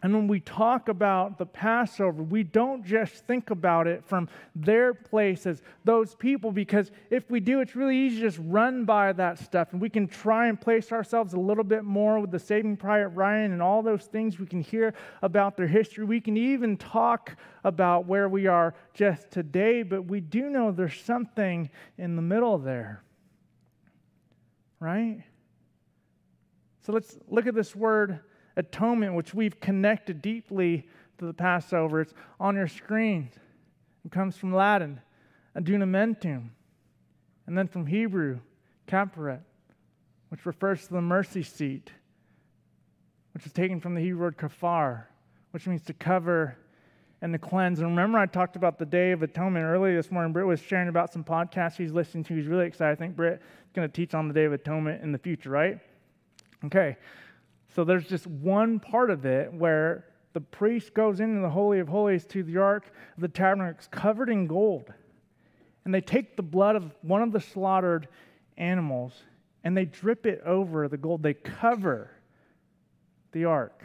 And 0.00 0.14
when 0.14 0.28
we 0.28 0.38
talk 0.38 0.88
about 0.88 1.38
the 1.38 1.46
Passover, 1.46 2.22
we 2.22 2.44
don't 2.44 2.84
just 2.84 3.26
think 3.26 3.50
about 3.50 3.88
it 3.88 4.04
from 4.04 4.28
their 4.54 4.94
place 4.94 5.44
as 5.44 5.60
those 5.84 6.14
people, 6.14 6.52
because 6.52 6.92
if 7.10 7.28
we 7.28 7.40
do, 7.40 7.60
it's 7.60 7.74
really 7.74 7.96
easy 7.96 8.16
to 8.16 8.22
just 8.22 8.38
run 8.44 8.84
by 8.84 9.12
that 9.14 9.40
stuff. 9.40 9.72
And 9.72 9.80
we 9.80 9.90
can 9.90 10.06
try 10.06 10.46
and 10.46 10.60
place 10.60 10.92
ourselves 10.92 11.34
a 11.34 11.40
little 11.40 11.64
bit 11.64 11.82
more 11.82 12.20
with 12.20 12.30
the 12.30 12.38
Saving 12.38 12.76
Private 12.76 13.08
Ryan 13.08 13.50
and 13.50 13.60
all 13.60 13.82
those 13.82 14.04
things 14.04 14.38
we 14.38 14.46
can 14.46 14.60
hear 14.60 14.94
about 15.20 15.56
their 15.56 15.66
history. 15.66 16.04
We 16.04 16.20
can 16.20 16.36
even 16.36 16.76
talk 16.76 17.36
about 17.64 18.06
where 18.06 18.28
we 18.28 18.46
are 18.46 18.74
just 18.94 19.32
today, 19.32 19.82
but 19.82 20.04
we 20.04 20.20
do 20.20 20.48
know 20.48 20.70
there's 20.70 21.00
something 21.00 21.70
in 21.96 22.14
the 22.14 22.22
middle 22.22 22.56
there. 22.58 23.02
Right? 24.78 25.24
So 26.82 26.92
let's 26.92 27.18
look 27.26 27.48
at 27.48 27.54
this 27.56 27.74
word 27.74 28.20
atonement, 28.58 29.14
which 29.14 29.32
we've 29.32 29.58
connected 29.60 30.20
deeply 30.20 30.86
to 31.18 31.24
the 31.24 31.32
Passover. 31.32 32.02
It's 32.02 32.12
on 32.38 32.56
your 32.56 32.68
screen. 32.68 33.30
It 34.04 34.12
comes 34.12 34.36
from 34.36 34.52
Latin, 34.52 35.00
adunamentum, 35.56 36.50
and 37.46 37.56
then 37.56 37.68
from 37.68 37.86
Hebrew, 37.86 38.40
kaparet, 38.86 39.40
which 40.28 40.44
refers 40.44 40.86
to 40.86 40.94
the 40.94 41.00
mercy 41.00 41.42
seat, 41.42 41.90
which 43.32 43.46
is 43.46 43.52
taken 43.52 43.80
from 43.80 43.94
the 43.94 44.00
Hebrew 44.00 44.22
word 44.22 44.36
kafar, 44.36 45.04
which 45.52 45.66
means 45.66 45.82
to 45.82 45.94
cover 45.94 46.56
and 47.22 47.32
to 47.32 47.38
cleanse. 47.38 47.78
And 47.78 47.88
remember, 47.88 48.18
I 48.18 48.26
talked 48.26 48.56
about 48.56 48.78
the 48.78 48.86
Day 48.86 49.12
of 49.12 49.22
Atonement 49.22 49.64
earlier 49.64 49.96
this 49.96 50.10
morning. 50.10 50.32
Britt 50.32 50.46
was 50.46 50.60
sharing 50.60 50.88
about 50.88 51.12
some 51.12 51.24
podcasts 51.24 51.76
he's 51.76 51.92
listening 51.92 52.24
to. 52.24 52.34
He's 52.34 52.46
really 52.46 52.66
excited. 52.66 52.92
I 52.92 52.96
think 52.96 53.16
Britt 53.16 53.34
is 53.34 53.72
going 53.72 53.88
to 53.88 53.92
teach 53.92 54.14
on 54.14 54.28
the 54.28 54.34
Day 54.34 54.44
of 54.44 54.52
Atonement 54.52 55.02
in 55.02 55.12
the 55.12 55.18
future, 55.18 55.50
right? 55.50 55.78
Okay. 56.64 56.96
So 57.74 57.84
there's 57.84 58.06
just 58.06 58.26
one 58.26 58.80
part 58.80 59.10
of 59.10 59.26
it 59.26 59.52
where 59.52 60.06
the 60.32 60.40
priest 60.40 60.94
goes 60.94 61.20
into 61.20 61.40
the 61.40 61.50
Holy 61.50 61.80
of 61.80 61.88
Holies 61.88 62.24
to 62.26 62.42
the 62.42 62.58
Ark 62.58 62.86
of 63.16 63.20
the 63.20 63.28
Tabernacle 63.28 63.86
covered 63.90 64.30
in 64.30 64.46
gold. 64.46 64.92
And 65.84 65.94
they 65.94 66.00
take 66.00 66.36
the 66.36 66.42
blood 66.42 66.76
of 66.76 66.94
one 67.02 67.22
of 67.22 67.32
the 67.32 67.40
slaughtered 67.40 68.08
animals 68.56 69.12
and 69.64 69.76
they 69.76 69.84
drip 69.84 70.26
it 70.26 70.40
over 70.44 70.88
the 70.88 70.96
gold. 70.96 71.22
They 71.22 71.34
cover 71.34 72.10
the 73.32 73.44
ark. 73.44 73.84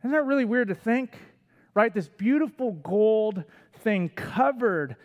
Isn't 0.00 0.12
that 0.12 0.24
really 0.24 0.44
weird 0.44 0.68
to 0.68 0.74
think? 0.74 1.16
Right? 1.74 1.92
This 1.92 2.08
beautiful 2.08 2.72
gold 2.72 3.44
thing 3.80 4.08
covered 4.08 4.96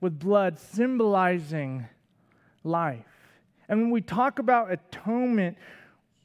with 0.00 0.18
blood, 0.18 0.58
symbolizing 0.58 1.86
life. 2.62 3.04
And 3.68 3.80
when 3.82 3.90
we 3.90 4.00
talk 4.00 4.38
about 4.38 4.70
atonement, 4.70 5.56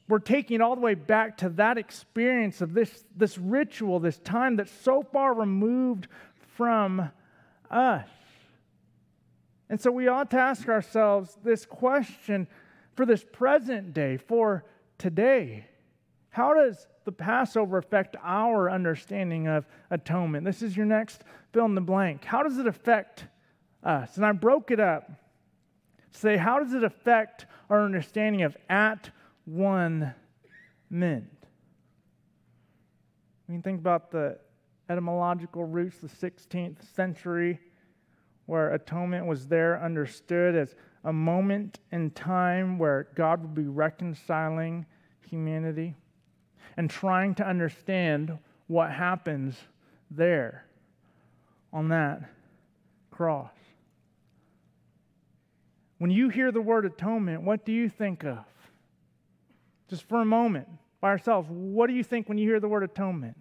we're 0.08 0.18
taking 0.18 0.56
it 0.56 0.60
all 0.60 0.74
the 0.74 0.80
way 0.80 0.94
back 0.94 1.38
to 1.38 1.48
that 1.50 1.78
experience 1.78 2.60
of 2.60 2.74
this, 2.74 3.04
this 3.16 3.36
ritual, 3.38 3.98
this 3.98 4.18
time 4.18 4.56
that's 4.56 4.70
so 4.70 5.02
far 5.02 5.34
removed 5.34 6.06
from 6.56 7.10
us. 7.70 8.08
And 9.68 9.80
so 9.80 9.90
we 9.90 10.06
ought 10.06 10.30
to 10.30 10.38
ask 10.38 10.68
ourselves 10.68 11.36
this 11.42 11.66
question 11.66 12.46
for 12.94 13.04
this 13.04 13.24
present 13.24 13.92
day, 13.94 14.16
for 14.16 14.64
today. 14.96 15.66
How 16.30 16.54
does 16.54 16.86
the 17.04 17.12
Passover 17.12 17.78
affect 17.78 18.16
our 18.22 18.70
understanding 18.70 19.48
of 19.48 19.66
atonement? 19.90 20.44
This 20.44 20.62
is 20.62 20.76
your 20.76 20.86
next 20.86 21.24
fill 21.52 21.64
in 21.64 21.74
the 21.74 21.80
blank. 21.80 22.24
How 22.24 22.42
does 22.42 22.58
it 22.58 22.66
affect 22.66 23.26
us? 23.82 24.16
And 24.16 24.24
I 24.24 24.32
broke 24.32 24.70
it 24.70 24.78
up. 24.78 25.10
Say, 26.12 26.36
how 26.36 26.60
does 26.60 26.72
it 26.72 26.84
affect 26.84 27.46
our 27.68 27.84
understanding 27.84 28.42
of 28.42 28.56
at 28.68 29.10
one 29.46 30.14
meant. 30.90 31.30
I 33.48 33.52
mean, 33.52 33.62
think 33.62 33.80
about 33.80 34.10
the 34.10 34.38
etymological 34.90 35.64
roots, 35.64 35.98
the 35.98 36.08
16th 36.08 36.78
century, 36.94 37.58
where 38.46 38.74
atonement 38.74 39.26
was 39.26 39.48
there 39.48 39.82
understood 39.82 40.54
as 40.54 40.74
a 41.04 41.12
moment 41.12 41.78
in 41.92 42.10
time 42.10 42.78
where 42.78 43.08
God 43.14 43.40
would 43.42 43.54
be 43.54 43.68
reconciling 43.68 44.86
humanity 45.28 45.94
and 46.76 46.90
trying 46.90 47.34
to 47.36 47.46
understand 47.46 48.36
what 48.66 48.90
happens 48.90 49.56
there 50.10 50.64
on 51.72 51.88
that 51.88 52.22
cross. 53.10 53.52
When 55.98 56.10
you 56.10 56.28
hear 56.28 56.52
the 56.52 56.60
word 56.60 56.84
atonement, 56.84 57.42
what 57.42 57.64
do 57.64 57.72
you 57.72 57.88
think 57.88 58.24
of? 58.24 58.38
Just 59.88 60.08
for 60.08 60.20
a 60.20 60.24
moment 60.24 60.68
by 61.00 61.08
ourselves, 61.08 61.48
what 61.50 61.88
do 61.88 61.94
you 61.94 62.02
think 62.02 62.28
when 62.28 62.38
you 62.38 62.48
hear 62.48 62.60
the 62.60 62.68
word 62.68 62.82
atonement? 62.82 63.36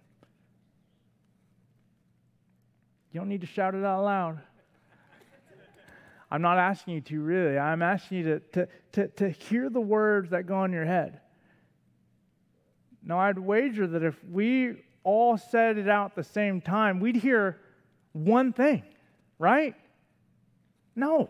You 3.11 3.19
don't 3.19 3.29
need 3.29 3.41
to 3.41 3.47
shout 3.47 3.75
it 3.75 3.83
out 3.83 4.03
loud. 4.03 4.39
I'm 6.29 6.41
not 6.41 6.57
asking 6.57 6.95
you 6.95 7.01
to, 7.01 7.21
really. 7.21 7.57
I'm 7.57 7.81
asking 7.81 8.17
you 8.17 8.23
to, 8.23 8.39
to, 8.39 8.67
to, 8.93 9.07
to 9.07 9.29
hear 9.29 9.69
the 9.69 9.79
words 9.79 10.31
that 10.31 10.47
go 10.47 10.63
in 10.65 10.73
your 10.73 10.85
head. 10.85 11.21
Now, 13.03 13.19
I'd 13.19 13.37
wager 13.37 13.87
that 13.87 14.03
if 14.03 14.15
we 14.29 14.83
all 15.03 15.37
said 15.37 15.77
it 15.77 15.87
out 15.87 16.11
at 16.11 16.15
the 16.15 16.23
same 16.23 16.59
time, 16.59 16.99
we'd 16.99 17.15
hear 17.15 17.61
one 18.11 18.51
thing, 18.51 18.83
right? 19.37 19.75
No, 20.95 21.29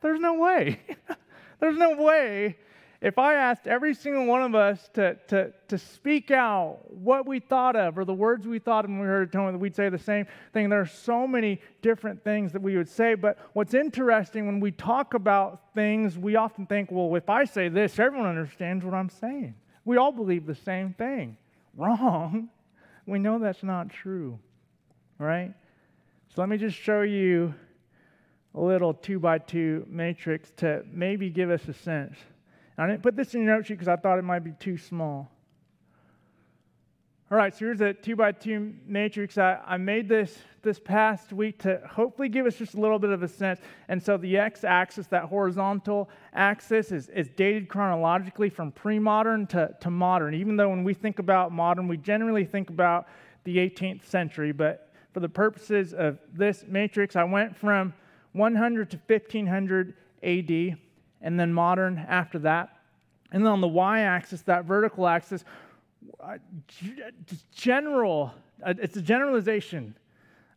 there's 0.00 0.20
no 0.20 0.34
way. 0.34 0.80
there's 1.60 1.76
no 1.76 1.96
way 2.02 2.56
if 3.02 3.18
I 3.18 3.34
asked 3.34 3.66
every 3.66 3.94
single 3.94 4.26
one 4.26 4.42
of 4.42 4.54
us 4.54 4.88
to, 4.94 5.16
to, 5.26 5.52
to 5.66 5.76
speak 5.76 6.30
out 6.30 6.78
what 6.88 7.26
we 7.26 7.40
thought 7.40 7.74
of 7.74 7.98
or 7.98 8.04
the 8.04 8.14
words 8.14 8.46
we 8.46 8.60
thought 8.60 8.86
when 8.86 9.00
we 9.00 9.06
heard 9.06 9.28
atonement, 9.28 9.58
we'd 9.58 9.74
say 9.74 9.88
the 9.88 9.98
same 9.98 10.24
thing. 10.52 10.68
There 10.68 10.80
are 10.80 10.86
so 10.86 11.26
many 11.26 11.60
different 11.82 12.22
things 12.22 12.52
that 12.52 12.62
we 12.62 12.76
would 12.76 12.88
say. 12.88 13.14
But 13.14 13.38
what's 13.54 13.74
interesting 13.74 14.46
when 14.46 14.60
we 14.60 14.70
talk 14.70 15.14
about 15.14 15.74
things, 15.74 16.16
we 16.16 16.36
often 16.36 16.64
think, 16.64 16.92
well, 16.92 17.12
if 17.16 17.28
I 17.28 17.44
say 17.44 17.68
this, 17.68 17.98
everyone 17.98 18.28
understands 18.28 18.84
what 18.84 18.94
I'm 18.94 19.10
saying. 19.10 19.56
We 19.84 19.96
all 19.96 20.12
believe 20.12 20.46
the 20.46 20.54
same 20.54 20.94
thing. 20.94 21.36
Wrong. 21.76 22.48
We 23.04 23.18
know 23.18 23.40
that's 23.40 23.64
not 23.64 23.90
true. 23.90 24.38
Right? 25.18 25.52
So 26.28 26.40
let 26.40 26.48
me 26.48 26.56
just 26.56 26.76
show 26.76 27.00
you 27.00 27.52
a 28.54 28.60
little 28.60 28.94
two 28.94 29.18
by 29.18 29.38
two 29.38 29.84
matrix 29.88 30.52
to 30.58 30.84
maybe 30.92 31.28
give 31.28 31.50
us 31.50 31.66
a 31.66 31.72
sense 31.72 32.16
I 32.78 32.86
didn't 32.86 33.02
put 33.02 33.16
this 33.16 33.34
in 33.34 33.42
your 33.42 33.56
note 33.56 33.66
sheet 33.66 33.74
because 33.74 33.88
I 33.88 33.96
thought 33.96 34.18
it 34.18 34.22
might 34.22 34.44
be 34.44 34.52
too 34.52 34.78
small. 34.78 35.30
All 37.30 37.38
right, 37.38 37.54
so 37.54 37.60
here's 37.60 37.80
a 37.80 37.94
two 37.94 38.14
by 38.14 38.32
two 38.32 38.74
matrix. 38.86 39.38
I, 39.38 39.58
I 39.66 39.78
made 39.78 40.06
this 40.06 40.38
this 40.62 40.78
past 40.78 41.32
week 41.32 41.58
to 41.62 41.80
hopefully 41.90 42.28
give 42.28 42.44
us 42.44 42.56
just 42.56 42.74
a 42.74 42.80
little 42.80 42.98
bit 42.98 43.08
of 43.08 43.22
a 43.22 43.28
sense. 43.28 43.58
And 43.88 44.02
so 44.02 44.16
the 44.16 44.36
x 44.36 44.64
axis, 44.64 45.06
that 45.06 45.24
horizontal 45.24 46.10
axis, 46.34 46.92
is, 46.92 47.08
is 47.08 47.30
dated 47.30 47.68
chronologically 47.68 48.50
from 48.50 48.70
pre 48.70 48.98
modern 48.98 49.46
to, 49.48 49.74
to 49.80 49.90
modern. 49.90 50.34
Even 50.34 50.56
though 50.56 50.68
when 50.68 50.84
we 50.84 50.92
think 50.92 51.18
about 51.18 51.52
modern, 51.52 51.88
we 51.88 51.96
generally 51.96 52.44
think 52.44 52.68
about 52.68 53.08
the 53.44 53.56
18th 53.56 54.04
century. 54.04 54.52
But 54.52 54.92
for 55.12 55.20
the 55.20 55.28
purposes 55.28 55.94
of 55.94 56.18
this 56.32 56.64
matrix, 56.68 57.16
I 57.16 57.24
went 57.24 57.56
from 57.56 57.94
100 58.32 58.90
to 58.90 59.00
1500 59.06 59.94
AD 60.22 60.76
and 61.22 61.38
then 61.38 61.52
modern 61.52 61.98
after 62.08 62.38
that. 62.40 62.76
And 63.30 63.44
then 63.44 63.52
on 63.52 63.60
the 63.60 63.68
y 63.68 64.00
axis, 64.00 64.42
that 64.42 64.64
vertical 64.64 65.06
axis, 65.06 65.44
uh, 66.20 66.36
general, 67.54 68.34
uh, 68.64 68.74
it's 68.78 68.96
a 68.96 69.02
generalization 69.02 69.96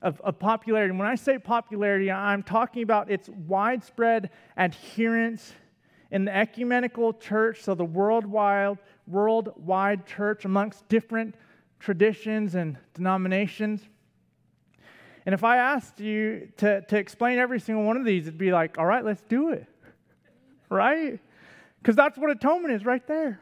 of, 0.01 0.19
of 0.21 0.37
popularity. 0.39 0.91
When 0.91 1.07
I 1.07 1.15
say 1.15 1.37
popularity, 1.37 2.11
I'm 2.11 2.43
talking 2.43 2.83
about 2.83 3.09
its 3.09 3.29
widespread 3.29 4.31
adherence 4.57 5.53
in 6.11 6.25
the 6.25 6.35
ecumenical 6.35 7.13
church, 7.13 7.61
so 7.61 7.75
the 7.75 7.85
worldwide, 7.85 8.77
worldwide 9.07 10.05
church 10.05 10.45
amongst 10.45 10.87
different 10.89 11.35
traditions 11.79 12.55
and 12.55 12.77
denominations. 12.93 13.87
And 15.25 15.33
if 15.33 15.43
I 15.43 15.57
asked 15.57 15.99
you 15.99 16.49
to, 16.57 16.81
to 16.81 16.97
explain 16.97 17.39
every 17.39 17.59
single 17.59 17.83
one 17.83 17.97
of 17.97 18.05
these, 18.05 18.27
it'd 18.27 18.37
be 18.37 18.51
like, 18.51 18.77
all 18.77 18.85
right, 18.85 19.03
let's 19.03 19.23
do 19.23 19.49
it 19.49 19.67
right? 20.69 21.19
Because 21.81 21.95
that's 21.95 22.17
what 22.17 22.31
atonement 22.31 22.73
is 22.73 22.85
right 22.85 23.05
there. 23.07 23.39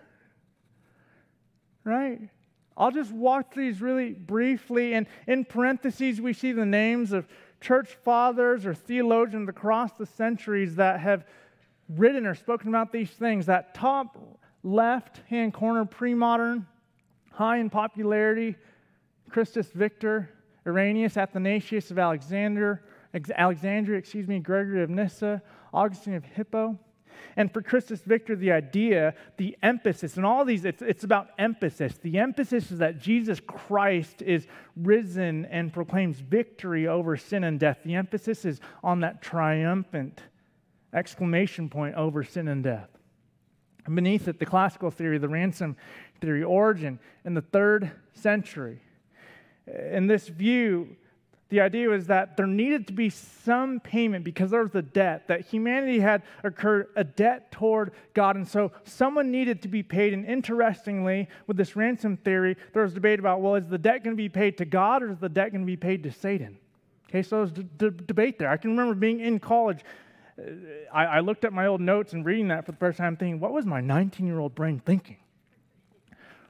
Right? 1.84 2.30
I'll 2.76 2.92
just 2.92 3.12
walk 3.12 3.54
through 3.54 3.72
these 3.72 3.82
really 3.82 4.12
briefly. 4.12 4.94
And 4.94 5.08
in 5.28 5.46
parentheses, 5.46 6.20
we 6.20 6.34
see 6.34 6.52
the 6.52 6.66
names 6.66 7.12
of 7.12 7.28
church 7.62 7.96
fathers 8.04 8.66
or 8.66 8.74
theologians 8.74 9.48
across 9.48 9.94
the 9.94 10.06
centuries 10.06 10.76
that 10.76 11.00
have 11.00 11.26
written 11.90 12.26
or 12.26 12.36
spoken 12.36 12.70
about 12.70 12.92
these 12.92 13.12
things. 13.12 13.46
That 13.46 13.74
top 13.74 14.18
left 14.64 15.22
hand 15.30 15.54
corner, 15.54 15.86
pre 15.86 16.14
modern, 16.14 16.68
high 17.32 17.58
in 17.58 17.70
popularity, 17.70 18.56
Christus 19.30 19.68
Victor, 19.72 20.30
Irenaeus, 20.66 21.18
Athanasius 21.18 21.92
of 21.92 22.00
Alexander, 22.00 22.84
Alexandria, 23.36 23.98
excuse 23.98 24.28
me, 24.28 24.40
Gregory 24.40 24.82
of 24.82 24.90
Nyssa, 24.90 25.42
Augustine 25.74 26.16
of 26.16 26.24
Hippo. 26.24 26.78
And 27.36 27.52
for 27.52 27.62
Christus 27.62 28.02
Victor, 28.02 28.36
the 28.36 28.52
idea, 28.52 29.14
the 29.38 29.58
emphasis, 29.64 30.18
and 30.18 30.26
all 30.26 30.46
these, 30.46 30.66
it's, 30.66 30.82
it's 30.82 31.04
about 31.04 31.30
emphasis. 31.38 31.98
The 32.02 32.20
emphasis 32.20 32.72
is 32.72 32.80
that 32.80 33.00
Jesus 33.00 33.40
Christ 33.40 34.22
is 34.22 34.48
risen 34.76 35.46
and 35.46 35.74
proclaims 35.74 36.20
victory 36.20 36.88
over 36.88 37.18
sin 37.18 37.44
and 37.44 37.60
death. 37.60 37.80
The 37.84 37.96
emphasis 37.96 38.46
is 38.46 38.60
on 38.84 39.02
that 39.02 39.22
triumphant 39.22 40.22
exclamation 40.94 41.70
point 41.70 41.96
over 41.96 42.24
sin 42.24 42.48
and 42.48 42.64
death. 42.64 42.90
And 43.86 43.96
beneath 43.96 44.28
it, 44.28 44.40
the 44.40 44.46
classical 44.46 44.92
theory, 44.92 45.18
the 45.18 45.28
ransom 45.28 45.76
theory, 46.22 46.44
Origen 46.44 47.00
in 47.26 47.34
the 47.34 47.42
third 47.42 47.92
century. 48.14 48.82
In 49.68 50.08
this 50.08 50.28
view, 50.28 50.96
the 51.50 51.62
idea 51.62 51.88
was 51.90 52.08
that 52.08 52.36
there 52.36 52.48
needed 52.48 52.88
to 52.88 52.94
be 52.94 53.10
some 53.10 53.80
payment 53.80 54.24
because 54.24 54.52
there 54.52 54.64
was 54.64 54.74
a 54.74 54.82
debt, 54.82 55.28
that 55.28 55.42
humanity 55.42 56.00
had 56.00 56.24
incurred 56.44 56.88
a 56.96 57.04
debt 57.04 57.52
toward 57.52 57.92
God. 58.14 58.36
And 58.36 58.48
so 58.48 58.72
someone 58.86 59.30
needed 59.30 59.62
to 59.62 59.68
be 59.68 59.84
paid. 59.84 60.14
And 60.14 60.26
interestingly, 60.26 61.30
with 61.46 61.58
this 61.58 61.76
ransom 61.76 62.18
theory, 62.18 62.58
there 62.74 62.84
was 62.84 62.94
debate 62.94 63.20
about 63.20 63.42
well, 63.42 63.56
is 63.56 63.68
the 63.68 63.78
debt 63.78 64.04
going 64.04 64.16
to 64.16 64.22
be 64.22 64.30
paid 64.30 64.58
to 64.58 64.66
God 64.66 65.04
or 65.04 65.12
is 65.12 65.20
the 65.20 65.30
debt 65.30 65.52
going 65.52 65.62
to 65.62 65.68
be 65.68 65.78
paid 65.78 66.02
to 66.04 66.12
Satan? 66.12 66.58
Okay, 67.10 67.22
so 67.22 67.46
there's 67.46 67.52
d- 67.52 67.68
d- 67.78 68.04
debate 68.08 68.40
there. 68.40 68.50
I 68.50 68.58
can 68.58 68.72
remember 68.72 68.96
being 68.96 69.20
in 69.20 69.40
college. 69.40 69.82
Uh, 70.40 70.44
I, 70.92 71.06
I 71.06 71.20
looked 71.20 71.46
at 71.46 71.54
my 71.54 71.68
old 71.68 71.82
notes 71.82 72.14
and 72.14 72.26
reading 72.26 72.48
that 72.48 72.66
for 72.66 72.72
the 72.72 72.78
first 72.80 72.98
time, 72.98 73.16
thinking, 73.16 73.40
what 73.40 73.54
was 73.54 73.68
my 73.68 73.82
19 73.82 74.26
year 74.26 74.40
old 74.40 74.56
brain 74.56 74.82
thinking? 74.84 75.18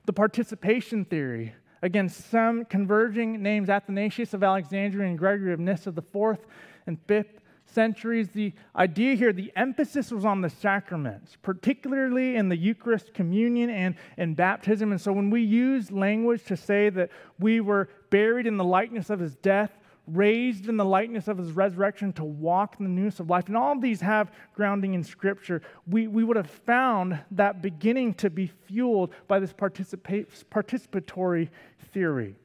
The 0.05 0.13
participation 0.13 1.03
theory 1.03 1.55
Again, 1.83 2.07
some 2.07 2.63
converging 2.63 3.43
names 3.43 3.69
Athanasius 3.69 4.33
of 4.33 4.41
Alexandria 4.41 5.05
and 5.05 5.19
Gregory 5.19 5.51
of 5.51 5.59
Nyssa, 5.59 5.91
the 5.91 6.01
fourth 6.01 6.45
and 6.87 6.97
fifth 7.07 7.41
centuries. 7.65 8.29
The 8.29 8.53
idea 8.73 9.15
here, 9.15 9.33
the 9.33 9.51
emphasis 9.57 10.09
was 10.09 10.23
on 10.23 10.39
the 10.39 10.49
sacraments, 10.49 11.35
particularly 11.41 12.37
in 12.37 12.47
the 12.47 12.55
Eucharist, 12.55 13.13
communion, 13.13 13.69
and, 13.69 13.95
and 14.15 14.33
baptism. 14.33 14.93
And 14.93 15.01
so 15.01 15.11
when 15.11 15.29
we 15.29 15.41
use 15.41 15.91
language 15.91 16.45
to 16.45 16.55
say 16.55 16.89
that 16.91 17.09
we 17.37 17.59
were 17.59 17.89
buried 18.09 18.47
in 18.47 18.55
the 18.55 18.63
likeness 18.63 19.09
of 19.09 19.19
his 19.19 19.35
death, 19.35 19.77
raised 20.07 20.67
in 20.67 20.75
the 20.77 20.85
likeness 20.85 21.27
of 21.27 21.37
his 21.37 21.51
resurrection 21.51 22.11
to 22.13 22.23
walk 22.23 22.75
in 22.77 22.83
the 22.83 22.91
newness 22.91 23.19
of 23.19 23.29
life. 23.29 23.47
And 23.47 23.55
all 23.55 23.71
of 23.71 23.81
these 23.81 24.01
have 24.01 24.31
grounding 24.53 24.93
in 24.93 25.03
Scripture. 25.03 25.61
We, 25.87 26.07
we 26.07 26.23
would 26.23 26.35
have 26.37 26.49
found 26.49 27.19
that 27.31 27.61
beginning 27.61 28.15
to 28.15 28.29
be 28.29 28.47
fueled 28.47 29.13
by 29.27 29.39
this 29.39 29.53
participatory 29.53 31.49
theory. 31.93 32.35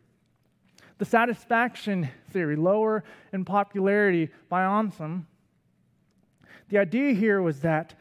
The 0.98 1.04
satisfaction 1.04 2.08
theory, 2.30 2.56
lower 2.56 3.04
in 3.32 3.44
popularity 3.44 4.30
by 4.48 4.64
Anselm. 4.64 5.26
The 6.68 6.78
idea 6.78 7.14
here 7.14 7.42
was 7.42 7.60
that 7.60 7.94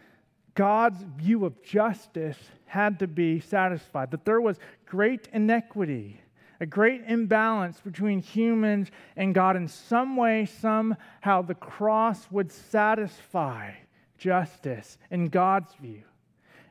God's 0.55 1.03
view 1.15 1.45
of 1.45 1.63
justice 1.63 2.37
had 2.65 2.99
to 2.99 3.07
be 3.07 3.39
satisfied, 3.39 4.11
that 4.11 4.25
there 4.25 4.41
was 4.41 4.59
great 4.85 5.29
inequity 5.31 6.21
a 6.59 6.65
great 6.65 7.01
imbalance 7.07 7.79
between 7.79 8.19
humans 8.19 8.89
and 9.15 9.33
God. 9.33 9.55
In 9.55 9.67
some 9.67 10.15
way, 10.15 10.45
somehow, 10.45 11.41
the 11.41 11.55
cross 11.55 12.27
would 12.31 12.51
satisfy 12.51 13.73
justice 14.17 14.97
in 15.11 15.27
God's 15.27 15.73
view. 15.75 16.03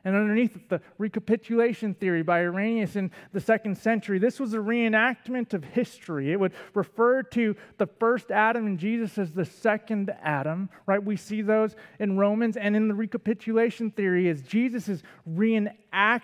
And 0.03 0.15
underneath 0.15 0.69
the 0.69 0.79
recapitulation 0.97 1.93
theory 1.93 2.23
by 2.23 2.39
Irenaeus 2.39 2.95
in 2.95 3.11
the 3.33 3.41
second 3.41 3.77
century. 3.77 4.19
This 4.19 4.39
was 4.39 4.53
a 4.53 4.57
reenactment 4.57 5.53
of 5.53 5.65
history. 5.65 6.31
It 6.31 6.39
would 6.39 6.53
refer 6.73 7.23
to 7.23 7.57
the 7.77 7.87
first 7.87 8.31
Adam 8.31 8.67
and 8.67 8.79
Jesus 8.79 9.17
as 9.17 9.33
the 9.33 9.43
second 9.43 10.15
Adam, 10.21 10.69
right? 10.85 11.03
We 11.03 11.17
see 11.17 11.41
those 11.41 11.75
in 11.99 12.17
Romans. 12.17 12.55
And 12.55 12.73
in 12.73 12.87
the 12.87 12.93
recapitulation 12.93 13.91
theory, 13.91 14.29
as 14.29 14.41
Jesus 14.43 14.87
is 14.87 15.03
reenacting 15.29 16.21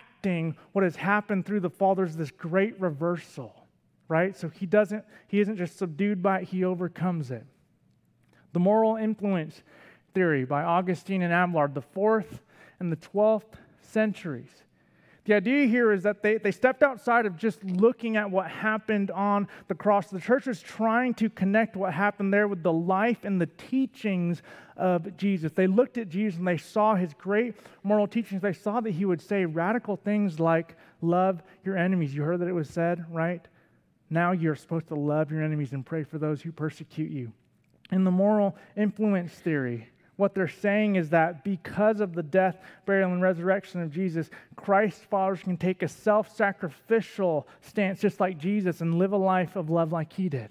what 0.72 0.82
has 0.82 0.96
happened 0.96 1.46
through 1.46 1.60
the 1.60 1.70
fall, 1.70 1.94
there's 1.94 2.16
this 2.16 2.30
great 2.30 2.80
reversal, 2.80 3.66
right? 4.08 4.36
So 4.36 4.48
he 4.48 4.66
doesn't, 4.66 5.04
he 5.28 5.40
isn't 5.40 5.56
just 5.56 5.78
subdued 5.78 6.22
by 6.22 6.40
it, 6.40 6.44
he 6.48 6.64
overcomes 6.64 7.30
it. 7.30 7.44
The 8.52 8.60
moral 8.60 8.96
influence 8.96 9.62
theory 10.14 10.44
by 10.44 10.62
Augustine 10.62 11.22
and 11.22 11.32
Abelard, 11.32 11.74
the 11.74 11.82
fourth 11.82 12.40
and 12.80 12.90
the 12.90 12.96
twelfth 12.96 13.56
centuries. 13.82 14.63
The 15.24 15.34
idea 15.34 15.66
here 15.66 15.90
is 15.90 16.02
that 16.02 16.22
they, 16.22 16.36
they 16.36 16.50
stepped 16.50 16.82
outside 16.82 17.24
of 17.24 17.38
just 17.38 17.64
looking 17.64 18.16
at 18.16 18.30
what 18.30 18.50
happened 18.50 19.10
on 19.10 19.48
the 19.68 19.74
cross. 19.74 20.08
The 20.08 20.20
church 20.20 20.46
was 20.46 20.60
trying 20.60 21.14
to 21.14 21.30
connect 21.30 21.76
what 21.76 21.94
happened 21.94 22.32
there 22.32 22.46
with 22.46 22.62
the 22.62 22.72
life 22.72 23.24
and 23.24 23.40
the 23.40 23.46
teachings 23.46 24.42
of 24.76 25.16
Jesus. 25.16 25.52
They 25.52 25.66
looked 25.66 25.96
at 25.96 26.10
Jesus 26.10 26.38
and 26.38 26.46
they 26.46 26.58
saw 26.58 26.94
his 26.94 27.14
great 27.14 27.54
moral 27.82 28.06
teachings. 28.06 28.42
They 28.42 28.52
saw 28.52 28.80
that 28.80 28.90
he 28.90 29.06
would 29.06 29.22
say 29.22 29.46
radical 29.46 29.96
things 29.96 30.38
like, 30.38 30.76
Love 31.00 31.42
your 31.64 31.76
enemies. 31.76 32.14
You 32.14 32.22
heard 32.22 32.40
that 32.40 32.48
it 32.48 32.52
was 32.52 32.70
said, 32.70 33.04
right? 33.10 33.46
Now 34.08 34.32
you're 34.32 34.56
supposed 34.56 34.88
to 34.88 34.94
love 34.94 35.30
your 35.30 35.42
enemies 35.42 35.72
and 35.72 35.84
pray 35.84 36.02
for 36.02 36.18
those 36.18 36.40
who 36.40 36.50
persecute 36.50 37.10
you. 37.10 37.32
In 37.90 38.04
the 38.04 38.10
moral 38.10 38.56
influence 38.76 39.32
theory, 39.32 39.88
what 40.16 40.34
they're 40.34 40.46
saying 40.46 40.96
is 40.96 41.10
that 41.10 41.42
because 41.42 42.00
of 42.00 42.14
the 42.14 42.22
death, 42.22 42.58
burial, 42.86 43.12
and 43.12 43.20
resurrection 43.20 43.80
of 43.80 43.90
Jesus, 43.90 44.30
Christ's 44.54 45.04
followers 45.04 45.40
can 45.40 45.56
take 45.56 45.82
a 45.82 45.88
self 45.88 46.34
sacrificial 46.34 47.48
stance 47.60 48.00
just 48.00 48.20
like 48.20 48.38
Jesus 48.38 48.80
and 48.80 48.98
live 48.98 49.12
a 49.12 49.16
life 49.16 49.56
of 49.56 49.70
love 49.70 49.92
like 49.92 50.12
he 50.12 50.28
did. 50.28 50.50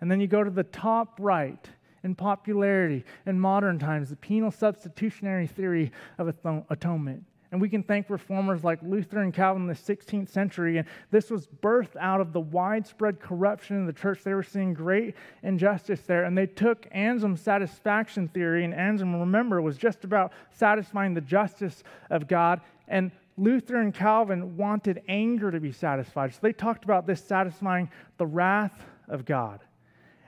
And 0.00 0.10
then 0.10 0.20
you 0.20 0.26
go 0.26 0.42
to 0.42 0.50
the 0.50 0.64
top 0.64 1.16
right 1.20 1.68
in 2.02 2.16
popularity 2.16 3.04
in 3.24 3.38
modern 3.38 3.78
times, 3.78 4.10
the 4.10 4.16
penal 4.16 4.50
substitutionary 4.50 5.46
theory 5.46 5.92
of 6.18 6.34
atonement. 6.68 7.24
And 7.52 7.60
we 7.60 7.68
can 7.68 7.82
thank 7.82 8.08
reformers 8.08 8.64
like 8.64 8.82
Luther 8.82 9.20
and 9.20 9.32
Calvin 9.32 9.62
in 9.62 9.68
the 9.68 9.74
16th 9.74 10.30
century. 10.30 10.78
And 10.78 10.88
this 11.10 11.30
was 11.30 11.46
birthed 11.46 11.96
out 12.00 12.22
of 12.22 12.32
the 12.32 12.40
widespread 12.40 13.20
corruption 13.20 13.76
in 13.76 13.86
the 13.86 13.92
church. 13.92 14.24
They 14.24 14.32
were 14.32 14.42
seeing 14.42 14.72
great 14.72 15.14
injustice 15.42 16.00
there. 16.00 16.24
And 16.24 16.36
they 16.36 16.46
took 16.46 16.86
Anselm's 16.92 17.42
satisfaction 17.42 18.28
theory. 18.28 18.64
And 18.64 18.72
Anselm, 18.72 19.14
remember, 19.14 19.60
was 19.60 19.76
just 19.76 20.02
about 20.02 20.32
satisfying 20.50 21.12
the 21.12 21.20
justice 21.20 21.84
of 22.08 22.26
God. 22.26 22.62
And 22.88 23.10
Luther 23.36 23.76
and 23.76 23.94
Calvin 23.94 24.56
wanted 24.56 25.02
anger 25.06 25.50
to 25.50 25.60
be 25.60 25.72
satisfied. 25.72 26.32
So 26.32 26.40
they 26.42 26.54
talked 26.54 26.84
about 26.84 27.06
this 27.06 27.22
satisfying 27.22 27.90
the 28.16 28.26
wrath 28.26 28.82
of 29.08 29.26
God. 29.26 29.60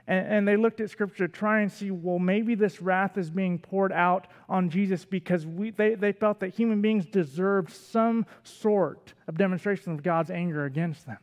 And, 0.07 0.27
and, 0.27 0.49
they 0.49 0.57
looked 0.57 0.81
at 0.81 0.91
Scripture 0.91 1.27
to 1.27 1.33
try 1.33 1.61
and 1.61 1.73
see, 1.73 1.91
well, 1.91 2.19
maybe 2.19 2.55
this 2.55 2.83
wrath 2.83 3.17
is 3.17 3.31
being 3.31 3.59
poured 3.59 3.93
out 3.93 4.27
on 4.51 4.69
Jesus 4.69 5.05
because 5.05 5.47
we, 5.47 5.71
they, 5.71 5.95
they 5.95 6.13
felt 6.13 6.41
that 6.41 6.55
human 6.55 6.83
beings 6.83 7.07
deserved 7.07 7.73
some 7.73 8.27
sort 8.43 9.15
of 9.29 9.39
demonstration 9.39 9.93
of 9.93 10.03
God's 10.03 10.31
anger 10.31 10.67
against 10.67 11.07
them. 11.07 11.17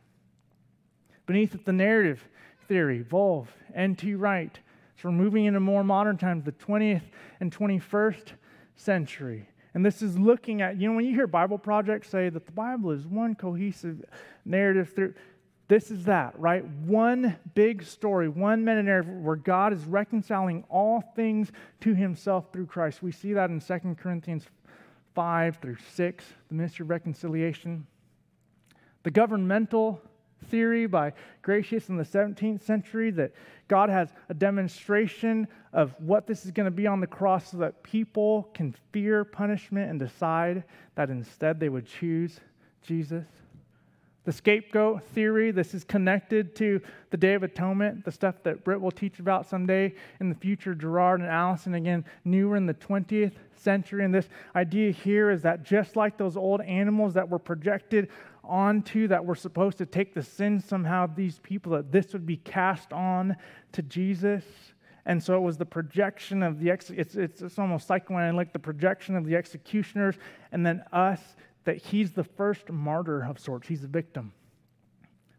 Beneath 1.26 1.54
it, 1.54 1.64
the 1.64 1.72
narrative 1.72 2.28
theory, 2.66 3.04
Volf, 3.08 3.46
N.T. 3.74 4.14
Wright. 4.14 4.58
So 4.96 5.08
we're 5.08 5.14
moving 5.14 5.44
into 5.44 5.60
more 5.60 5.84
modern 5.84 6.16
times, 6.16 6.44
the 6.44 6.52
20th 6.52 7.02
and 7.40 7.56
21st 7.56 8.32
century. 8.74 9.48
And 9.74 9.86
this 9.86 10.02
is 10.02 10.18
looking 10.18 10.60
at, 10.60 10.78
you 10.78 10.88
know, 10.88 10.96
when 10.96 11.04
you 11.04 11.14
hear 11.14 11.26
Bible 11.26 11.58
projects 11.58 12.08
say 12.08 12.28
that 12.28 12.46
the 12.46 12.52
Bible 12.52 12.90
is 12.90 13.06
one 13.06 13.34
cohesive 13.34 14.04
narrative 14.44 14.92
through 14.94 15.14
this 15.72 15.90
is 15.90 16.04
that, 16.04 16.38
right? 16.38 16.62
One 16.84 17.34
big 17.54 17.82
story, 17.82 18.28
one 18.28 18.62
meta 18.62 18.82
narrative 18.82 19.10
where 19.22 19.36
God 19.36 19.72
is 19.72 19.82
reconciling 19.86 20.64
all 20.68 21.00
things 21.16 21.50
to 21.80 21.94
himself 21.94 22.52
through 22.52 22.66
Christ. 22.66 23.02
We 23.02 23.10
see 23.10 23.32
that 23.32 23.48
in 23.48 23.58
2 23.58 23.96
Corinthians 23.98 24.44
5 25.14 25.56
through 25.62 25.78
6, 25.94 26.24
the 26.50 26.54
ministry 26.54 26.84
of 26.84 26.90
reconciliation. 26.90 27.86
The 29.02 29.10
governmental 29.12 30.02
theory 30.50 30.84
by 30.84 31.14
Grotius 31.42 31.88
in 31.88 31.96
the 31.96 32.04
17th 32.04 32.60
century 32.60 33.10
that 33.12 33.32
God 33.68 33.88
has 33.88 34.10
a 34.28 34.34
demonstration 34.34 35.48
of 35.72 35.94
what 35.98 36.26
this 36.26 36.44
is 36.44 36.50
going 36.50 36.66
to 36.66 36.70
be 36.70 36.86
on 36.86 37.00
the 37.00 37.06
cross 37.06 37.50
so 37.52 37.56
that 37.56 37.82
people 37.82 38.50
can 38.52 38.74
fear 38.92 39.24
punishment 39.24 39.88
and 39.88 39.98
decide 39.98 40.64
that 40.96 41.08
instead 41.08 41.58
they 41.58 41.70
would 41.70 41.86
choose 41.86 42.40
Jesus. 42.82 43.24
The 44.24 44.32
scapegoat 44.32 45.02
theory, 45.14 45.50
this 45.50 45.74
is 45.74 45.82
connected 45.82 46.54
to 46.56 46.80
the 47.10 47.16
Day 47.16 47.34
of 47.34 47.42
Atonement, 47.42 48.04
the 48.04 48.12
stuff 48.12 48.36
that 48.44 48.62
Britt 48.62 48.80
will 48.80 48.92
teach 48.92 49.18
about 49.18 49.48
someday 49.48 49.94
in 50.20 50.28
the 50.28 50.34
future. 50.36 50.76
Girard 50.76 51.20
and 51.20 51.28
Alison, 51.28 51.74
again, 51.74 52.04
newer 52.24 52.56
in 52.56 52.66
the 52.66 52.74
20th 52.74 53.32
century. 53.56 54.04
And 54.04 54.14
this 54.14 54.28
idea 54.54 54.92
here 54.92 55.30
is 55.30 55.42
that 55.42 55.64
just 55.64 55.96
like 55.96 56.18
those 56.18 56.36
old 56.36 56.60
animals 56.60 57.14
that 57.14 57.28
were 57.28 57.40
projected 57.40 58.10
onto, 58.44 59.08
that 59.08 59.24
were 59.24 59.34
supposed 59.34 59.78
to 59.78 59.86
take 59.86 60.14
the 60.14 60.22
sin 60.22 60.60
somehow 60.60 61.04
of 61.04 61.16
these 61.16 61.40
people, 61.40 61.72
that 61.72 61.90
this 61.90 62.12
would 62.12 62.26
be 62.26 62.36
cast 62.36 62.92
on 62.92 63.36
to 63.72 63.82
Jesus. 63.82 64.44
And 65.04 65.20
so 65.20 65.36
it 65.36 65.40
was 65.40 65.56
the 65.56 65.66
projection 65.66 66.44
of 66.44 66.60
the, 66.60 66.70
ex- 66.70 66.90
it's, 66.90 67.16
it's, 67.16 67.42
it's 67.42 67.58
almost 67.58 67.88
psychoanalytic, 67.88 68.52
the 68.52 68.60
projection 68.60 69.16
of 69.16 69.26
the 69.26 69.34
executioners, 69.34 70.14
and 70.52 70.64
then 70.64 70.84
us 70.92 71.20
that 71.64 71.76
he's 71.76 72.12
the 72.12 72.24
first 72.24 72.70
martyr 72.70 73.22
of 73.22 73.38
sorts, 73.38 73.68
he's 73.68 73.84
a 73.84 73.88
victim. 73.88 74.32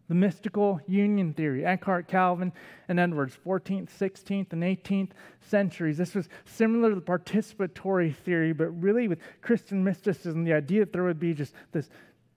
the 0.09 0.15
mystical 0.15 0.81
union 0.85 1.33
theory, 1.33 1.65
Eckhart, 1.65 2.07
Calvin, 2.07 2.51
and 2.87 2.99
Edwards, 2.99 3.37
14th, 3.45 3.89
16th, 3.89 4.51
and 4.51 4.61
18th 4.61 5.11
centuries. 5.41 5.97
This 5.97 6.13
was 6.13 6.27
similar 6.45 6.89
to 6.89 6.95
the 6.95 7.01
participatory 7.01 8.13
theory, 8.15 8.53
but 8.53 8.69
really 8.69 9.07
with 9.07 9.19
Christian 9.41 9.83
mysticism, 9.83 10.43
the 10.43 10.53
idea 10.53 10.81
that 10.81 10.93
there 10.93 11.03
would 11.03 11.19
be 11.19 11.33
just 11.33 11.53
this 11.71 11.89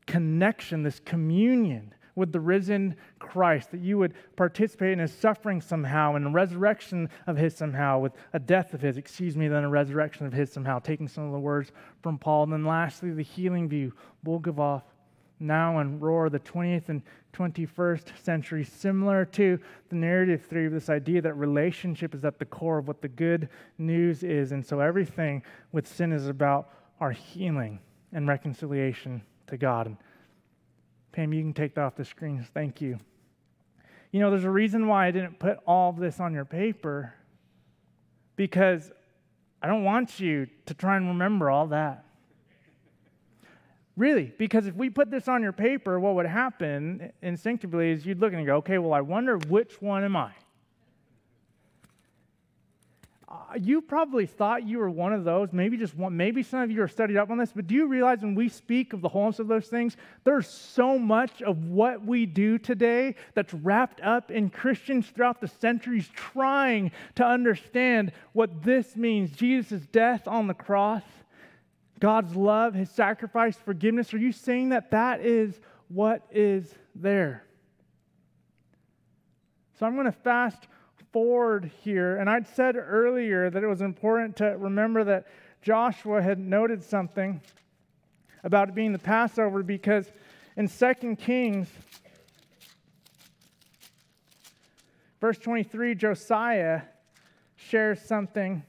connection, 0.07 0.85
this 0.85 1.01
communion 1.01 1.93
with 2.17 2.33
the 2.33 2.41
risen 2.41 2.97
Christ, 3.21 3.71
that 3.71 3.81
you 3.81 3.99
would 3.99 4.15
participate 4.35 4.93
in 4.93 4.99
his 4.99 5.13
suffering 5.13 5.61
somehow, 5.61 6.17
in 6.17 6.25
a 6.25 6.31
resurrection 6.31 7.09
of 7.27 7.37
his 7.37 7.55
somehow, 7.55 8.01
with 8.01 8.13
a 8.33 8.41
death 8.41 8.75
of 8.75 8.81
his, 8.81 8.97
excuse 8.97 9.37
me, 9.37 9.47
then 9.47 9.63
a 9.63 9.69
resurrection 9.69 10.27
of 10.27 10.33
his 10.33 10.51
somehow, 10.51 10.79
taking 10.81 11.07
some 11.07 11.25
of 11.25 11.33
the 11.33 11.39
words 11.39 11.71
from 12.03 12.19
Paul. 12.19 12.45
And 12.45 12.53
then 12.53 12.65
lastly, 12.65 13.11
the 13.11 13.23
healing 13.23 13.69
view, 13.69 13.93
Bulgakov, 14.25 14.83
Nouwen 15.41 15.83
and 15.83 16.01
Rohr, 16.01 16.31
the 16.31 16.41
20th 16.41 16.89
and 16.89 17.03
21st 17.35 18.17
century, 18.23 18.65
similar 18.65 19.27
to 19.27 19.59
the 19.91 19.97
narrative 19.97 20.43
theory 20.47 20.67
of 20.67 20.73
this 20.73 20.89
idea 20.89 21.21
that 21.21 21.35
relationship 21.35 22.15
is 22.15 22.25
at 22.25 22.39
the 22.39 22.47
core 22.47 22.79
of 22.79 22.89
what 22.89 23.03
the 23.03 23.09
good 23.09 23.51
news 23.77 24.23
is. 24.23 24.53
And 24.53 24.65
so 24.65 24.81
everything 24.81 25.43
with 25.73 25.87
sin 25.87 26.13
is 26.13 26.29
about 26.29 26.71
our 27.01 27.13
healing 27.13 27.81
and 28.13 28.27
reconciliation 28.27 29.21
to 29.49 29.59
God. 29.59 29.87
And 29.87 29.99
Pam, 31.17 31.33
you 31.33 31.41
can 31.41 31.55
take 31.55 31.75
that 31.77 31.81
off 31.81 31.97
the 31.97 32.05
screen. 32.05 32.47
Thank 32.53 32.83
you. 32.83 32.99
You 34.13 34.21
know, 34.21 34.31
there's 34.31 34.45
a 34.45 34.51
reason 34.51 34.87
why 34.87 35.07
I 35.07 35.11
didn't 35.11 35.39
put 35.39 35.57
all 35.67 35.89
of 35.89 35.97
this 35.97 36.21
on 36.21 36.35
your 36.35 36.45
paper 36.45 37.15
because 38.37 38.93
I 39.63 39.67
don't 39.67 39.83
want 39.83 40.21
you 40.21 40.47
to 40.67 40.75
try 40.75 40.99
and 40.99 41.09
remember 41.09 41.49
all 41.49 41.69
that. 41.69 42.05
Really, 43.97 44.31
because 44.37 44.67
if 44.67 44.75
we 44.75 44.91
put 44.91 45.11
this 45.11 45.27
on 45.27 45.43
your 45.43 45.55
paper, 45.55 45.99
what 45.99 46.17
would 46.17 46.27
happen 46.27 47.11
instinctively 47.23 47.93
is 47.93 48.05
you'd 48.05 48.21
look 48.21 48.35
and 48.35 48.45
go, 48.45 48.57
okay, 48.57 48.77
well, 48.77 48.93
I 48.93 49.01
wonder 49.01 49.39
which 49.39 49.81
one 49.81 50.05
am 50.05 50.17
I? 50.17 50.33
Uh, 53.29 53.35
you 53.61 53.81
probably 53.81 54.25
thought 54.25 54.65
you 54.65 54.79
were 54.79 54.89
one 54.89 55.13
of 55.13 55.25
those. 55.25 55.53
Maybe 55.53 55.77
just 55.77 55.97
one. 55.97 56.17
Maybe 56.17 56.45
some 56.45 56.61
of 56.61 56.71
you 56.71 56.81
are 56.83 56.89
studied 56.89 57.17
up 57.17 57.29
on 57.31 57.39
this. 57.39 57.51
But 57.53 57.67
do 57.67 57.75
you 57.75 57.89
realize 57.89 58.21
when 58.21 58.37
we 58.37 58.49
speak 58.49 58.93
of 58.93 59.01
the 59.01 59.09
wholeness 59.09 59.41
of 59.41 59.49
those 59.49 59.67
things, 59.67 59.97
there's 60.23 60.47
so 60.47 60.97
much 60.97 61.43
of 61.43 61.65
what 61.65 62.05
we 62.05 62.25
do 62.25 62.57
today 62.57 63.17
that's 63.35 63.53
wrapped 63.53 64.01
up 64.01 64.31
in 64.31 64.49
Christians 64.49 65.09
throughout 65.09 65.41
the 65.41 65.49
centuries 65.49 66.09
trying 66.15 66.93
to 67.17 67.25
understand 67.25 68.13
what 68.33 68.63
this 68.63 68.95
means 68.95 69.33
Jesus' 69.33 69.87
death 69.87 70.29
on 70.29 70.47
the 70.47 70.55
cross 70.55 71.03
God's 71.99 72.37
love, 72.37 72.75
his 72.75 72.91
sacrifice, 72.91 73.57
forgiveness? 73.57 74.13
Are 74.13 74.19
you 74.19 74.33
saying 74.33 74.71
that 74.71 74.91
that 74.91 75.21
is 75.21 75.59
what 75.89 76.23
is 76.31 76.75
there? 76.95 77.45
So 79.79 79.87
I'm 79.87 79.95
going 79.95 80.07
to 80.07 80.13
fast 80.13 80.69
forward 81.13 81.71
here. 81.83 82.17
And 82.17 82.29
I'd 82.29 82.47
said 82.47 82.77
earlier 82.77 83.51
that 83.51 83.63
it 83.63 83.67
was 83.67 83.81
important 83.81 84.37
to 84.37 84.57
remember 84.59 85.05
that 85.05 85.27
Joshua 85.63 86.23
had 86.23 86.39
noted 86.39 86.83
something 86.83 87.41
about 88.45 88.69
it 88.69 88.75
being 88.75 88.93
the 88.93 88.99
Passover 88.99 89.63
because 89.63 90.11
in 90.57 90.69
2 90.69 91.17
Kings, 91.17 91.69
verse 95.21 95.39
23, 95.39 95.95
Josiah 95.95 96.83
shares 97.57 98.01
something 98.01 98.63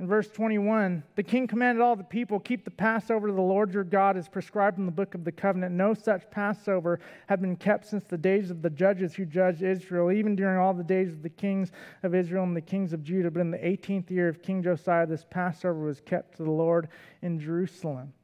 in 0.00 0.06
verse 0.06 0.28
21, 0.30 1.02
the 1.14 1.22
king 1.22 1.46
commanded 1.46 1.82
all 1.82 1.94
the 1.94 2.02
people, 2.02 2.40
Keep 2.40 2.64
the 2.64 2.70
Passover 2.70 3.26
to 3.26 3.34
the 3.34 3.40
Lord 3.42 3.74
your 3.74 3.84
God 3.84 4.16
as 4.16 4.30
prescribed 4.30 4.78
in 4.78 4.86
the 4.86 4.90
book 4.90 5.14
of 5.14 5.24
the 5.24 5.30
covenant. 5.30 5.74
No 5.74 5.92
such 5.92 6.30
Passover 6.30 7.00
had 7.26 7.42
been 7.42 7.54
kept 7.54 7.84
since 7.84 8.04
the 8.04 8.16
days 8.16 8.50
of 8.50 8.62
the 8.62 8.70
judges 8.70 9.14
who 9.14 9.26
judged 9.26 9.62
Israel, 9.62 10.10
even 10.10 10.34
during 10.34 10.56
all 10.56 10.72
the 10.72 10.82
days 10.82 11.10
of 11.10 11.22
the 11.22 11.28
kings 11.28 11.70
of 12.02 12.14
Israel 12.14 12.44
and 12.44 12.56
the 12.56 12.62
kings 12.62 12.94
of 12.94 13.04
Judah. 13.04 13.30
But 13.30 13.40
in 13.40 13.50
the 13.50 13.58
18th 13.58 14.10
year 14.10 14.26
of 14.26 14.40
King 14.40 14.62
Josiah, 14.62 15.06
this 15.06 15.26
Passover 15.28 15.80
was 15.80 16.00
kept 16.00 16.38
to 16.38 16.44
the 16.44 16.50
Lord 16.50 16.88
in 17.20 17.38
Jerusalem. 17.38 18.14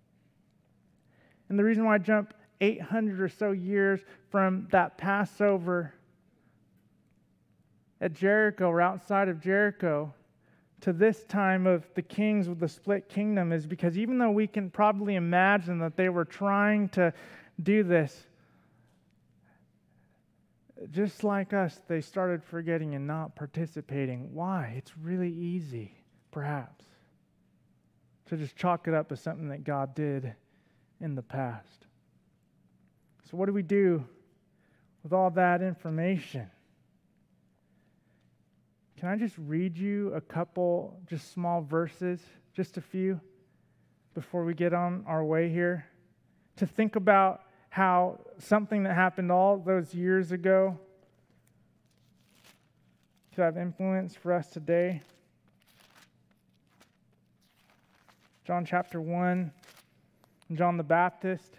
And 1.50 1.58
the 1.58 1.64
reason 1.64 1.84
why 1.84 1.96
I 1.96 1.98
jump 1.98 2.32
800 2.62 3.20
or 3.20 3.28
so 3.28 3.52
years 3.52 4.00
from 4.30 4.66
that 4.70 4.96
Passover 4.96 5.92
at 8.00 8.14
Jericho 8.14 8.70
or 8.70 8.80
outside 8.80 9.28
of 9.28 9.42
Jericho 9.42 10.14
to 10.82 10.92
this 10.92 11.24
time 11.24 11.66
of 11.66 11.86
the 11.94 12.02
kings 12.02 12.48
with 12.48 12.60
the 12.60 12.68
split 12.68 13.08
kingdom 13.08 13.52
is 13.52 13.66
because 13.66 13.96
even 13.96 14.18
though 14.18 14.30
we 14.30 14.46
can 14.46 14.70
probably 14.70 15.14
imagine 15.14 15.78
that 15.78 15.96
they 15.96 16.08
were 16.08 16.24
trying 16.24 16.88
to 16.90 17.12
do 17.62 17.82
this, 17.82 18.26
just 20.90 21.24
like 21.24 21.52
us, 21.52 21.80
they 21.88 22.00
started 22.00 22.44
forgetting 22.44 22.94
and 22.94 23.06
not 23.06 23.34
participating. 23.34 24.32
Why? 24.34 24.74
It's 24.76 24.92
really 24.98 25.30
easy, 25.32 25.94
perhaps, 26.30 26.84
to 28.26 28.36
just 28.36 28.56
chalk 28.56 28.86
it 28.86 28.94
up 28.94 29.10
as 29.10 29.20
something 29.20 29.48
that 29.48 29.64
God 29.64 29.94
did 29.94 30.34
in 31.00 31.14
the 31.14 31.22
past. 31.22 31.86
So, 33.30 33.36
what 33.36 33.46
do 33.46 33.52
we 33.52 33.62
do 33.62 34.04
with 35.02 35.12
all 35.12 35.30
that 35.30 35.62
information? 35.62 36.50
Can 38.98 39.10
I 39.10 39.16
just 39.16 39.34
read 39.36 39.76
you 39.76 40.14
a 40.14 40.22
couple, 40.22 40.98
just 41.06 41.30
small 41.30 41.60
verses, 41.60 42.18
just 42.54 42.78
a 42.78 42.80
few, 42.80 43.20
before 44.14 44.44
we 44.44 44.54
get 44.54 44.72
on 44.72 45.04
our 45.06 45.22
way 45.22 45.50
here? 45.50 45.84
To 46.56 46.66
think 46.66 46.96
about 46.96 47.42
how 47.68 48.20
something 48.38 48.84
that 48.84 48.94
happened 48.94 49.30
all 49.30 49.58
those 49.58 49.92
years 49.92 50.32
ago 50.32 50.78
could 53.34 53.42
have 53.42 53.58
influence 53.58 54.16
for 54.16 54.32
us 54.32 54.48
today. 54.48 55.02
John 58.46 58.64
chapter 58.64 58.98
1, 58.98 59.52
John 60.54 60.78
the 60.78 60.82
Baptist 60.82 61.58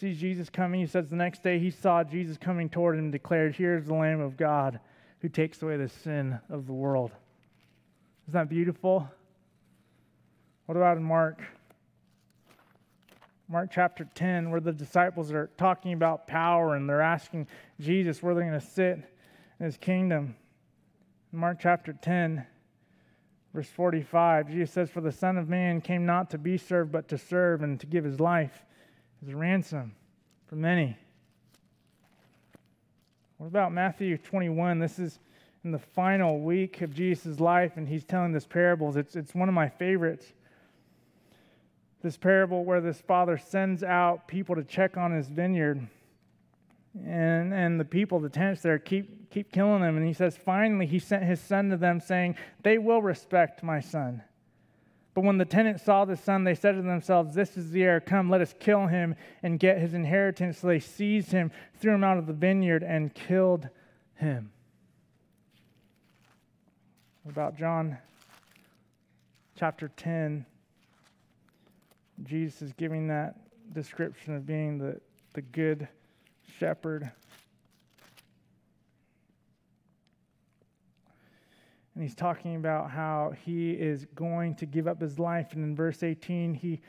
sees 0.00 0.18
Jesus 0.18 0.50
coming. 0.50 0.80
He 0.80 0.86
says 0.86 1.08
the 1.08 1.14
next 1.14 1.44
day 1.44 1.60
he 1.60 1.70
saw 1.70 2.02
Jesus 2.02 2.36
coming 2.36 2.68
toward 2.68 2.98
him 2.98 3.12
declared, 3.12 3.54
Here's 3.54 3.84
the 3.84 3.94
Lamb 3.94 4.20
of 4.20 4.36
God 4.36 4.80
who 5.20 5.28
takes 5.28 5.62
away 5.62 5.76
the 5.76 5.88
sin 5.88 6.38
of 6.48 6.66
the 6.66 6.72
world. 6.72 7.10
Isn't 8.28 8.38
that 8.38 8.48
beautiful? 8.48 9.08
What 10.66 10.76
about 10.76 10.96
in 10.96 11.02
Mark? 11.02 11.40
Mark 13.48 13.70
chapter 13.72 14.06
10, 14.14 14.50
where 14.50 14.60
the 14.60 14.72
disciples 14.72 15.32
are 15.32 15.48
talking 15.56 15.94
about 15.94 16.26
power 16.26 16.74
and 16.74 16.86
they're 16.86 17.00
asking 17.00 17.46
Jesus 17.80 18.22
where 18.22 18.34
they're 18.34 18.44
going 18.44 18.60
to 18.60 18.66
sit 18.66 18.98
in 19.58 19.64
his 19.64 19.78
kingdom. 19.78 20.36
In 21.32 21.38
Mark 21.38 21.58
chapter 21.58 21.94
10, 21.94 22.44
verse 23.54 23.68
45, 23.68 24.50
Jesus 24.50 24.70
says, 24.70 24.90
For 24.90 25.00
the 25.00 25.10
Son 25.10 25.38
of 25.38 25.48
Man 25.48 25.80
came 25.80 26.04
not 26.04 26.28
to 26.30 26.38
be 26.38 26.58
served, 26.58 26.92
but 26.92 27.08
to 27.08 27.16
serve 27.16 27.62
and 27.62 27.80
to 27.80 27.86
give 27.86 28.04
his 28.04 28.20
life 28.20 28.66
as 29.22 29.30
a 29.30 29.36
ransom 29.36 29.94
for 30.46 30.56
many. 30.56 30.98
What 33.38 33.46
about 33.46 33.72
Matthew 33.72 34.18
21? 34.18 34.80
This 34.80 34.98
is 34.98 35.20
in 35.62 35.70
the 35.70 35.78
final 35.78 36.40
week 36.40 36.82
of 36.82 36.92
Jesus' 36.92 37.38
life, 37.38 37.76
and 37.76 37.88
he's 37.88 38.04
telling 38.04 38.32
this 38.32 38.46
parables. 38.46 38.96
It's, 38.96 39.14
it's 39.14 39.32
one 39.32 39.48
of 39.48 39.54
my 39.54 39.68
favorites. 39.68 40.26
This 42.02 42.16
parable 42.16 42.64
where 42.64 42.80
this 42.80 43.00
father 43.00 43.38
sends 43.38 43.84
out 43.84 44.26
people 44.26 44.56
to 44.56 44.64
check 44.64 44.96
on 44.96 45.12
his 45.12 45.28
vineyard. 45.28 45.86
And, 47.06 47.54
and 47.54 47.78
the 47.78 47.84
people, 47.84 48.18
the 48.18 48.28
tenants 48.28 48.62
there, 48.62 48.76
keep, 48.80 49.30
keep 49.30 49.52
killing 49.52 49.82
them. 49.82 49.96
And 49.96 50.04
he 50.04 50.14
says, 50.14 50.36
finally, 50.36 50.86
he 50.86 50.98
sent 50.98 51.22
his 51.22 51.38
son 51.40 51.70
to 51.70 51.76
them, 51.76 52.00
saying, 52.00 52.34
They 52.64 52.78
will 52.78 53.02
respect 53.02 53.62
my 53.62 53.78
son. 53.78 54.20
But 55.18 55.24
when 55.24 55.38
the 55.38 55.44
tenants 55.44 55.82
saw 55.82 56.04
the 56.04 56.16
son, 56.16 56.44
they 56.44 56.54
said 56.54 56.76
to 56.76 56.82
themselves, 56.82 57.34
This 57.34 57.56
is 57.56 57.72
the 57.72 57.82
heir. 57.82 57.98
Come, 57.98 58.30
let 58.30 58.40
us 58.40 58.54
kill 58.60 58.86
him 58.86 59.16
and 59.42 59.58
get 59.58 59.78
his 59.78 59.92
inheritance. 59.92 60.58
So 60.58 60.68
they 60.68 60.78
seized 60.78 61.32
him, 61.32 61.50
threw 61.80 61.92
him 61.92 62.04
out 62.04 62.18
of 62.18 62.28
the 62.28 62.32
vineyard, 62.32 62.84
and 62.84 63.12
killed 63.12 63.68
him. 64.14 64.52
About 67.28 67.58
John 67.58 67.98
chapter 69.56 69.88
10? 69.96 70.46
Jesus 72.22 72.62
is 72.62 72.72
giving 72.74 73.08
that 73.08 73.34
description 73.72 74.36
of 74.36 74.46
being 74.46 74.78
the, 74.78 75.00
the 75.34 75.42
good 75.42 75.88
shepherd. 76.60 77.10
And 81.98 82.04
he's 82.04 82.14
talking 82.14 82.54
about 82.54 82.92
how 82.92 83.32
he 83.44 83.72
is 83.72 84.06
going 84.14 84.54
to 84.54 84.66
give 84.66 84.86
up 84.86 85.00
his 85.00 85.18
life. 85.18 85.48
And 85.54 85.64
in 85.64 85.74
verse 85.74 86.04
18, 86.04 86.54
he, 86.54 86.80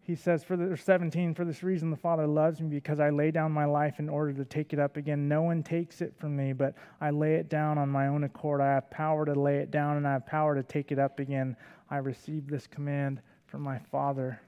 he 0.00 0.16
says, 0.16 0.42
for 0.42 0.56
the, 0.56 0.76
17, 0.76 1.34
for 1.36 1.44
this 1.44 1.62
reason 1.62 1.88
the 1.88 1.96
Father 1.96 2.26
loves 2.26 2.60
me 2.60 2.68
because 2.68 2.98
I 2.98 3.10
lay 3.10 3.30
down 3.30 3.52
my 3.52 3.64
life 3.64 4.00
in 4.00 4.08
order 4.08 4.32
to 4.32 4.44
take 4.44 4.72
it 4.72 4.80
up 4.80 4.96
again. 4.96 5.28
No 5.28 5.42
one 5.42 5.62
takes 5.62 6.00
it 6.00 6.16
from 6.18 6.34
me, 6.34 6.52
but 6.52 6.74
I 7.00 7.10
lay 7.10 7.34
it 7.34 7.48
down 7.48 7.78
on 7.78 7.90
my 7.90 8.08
own 8.08 8.24
accord. 8.24 8.60
I 8.60 8.74
have 8.74 8.90
power 8.90 9.24
to 9.24 9.34
lay 9.34 9.58
it 9.58 9.70
down 9.70 9.98
and 9.98 10.04
I 10.04 10.14
have 10.14 10.26
power 10.26 10.56
to 10.56 10.64
take 10.64 10.90
it 10.90 10.98
up 10.98 11.20
again. 11.20 11.54
I 11.88 11.98
received 11.98 12.50
this 12.50 12.66
command 12.66 13.22
from 13.46 13.62
my 13.62 13.78
Father. 13.78 14.40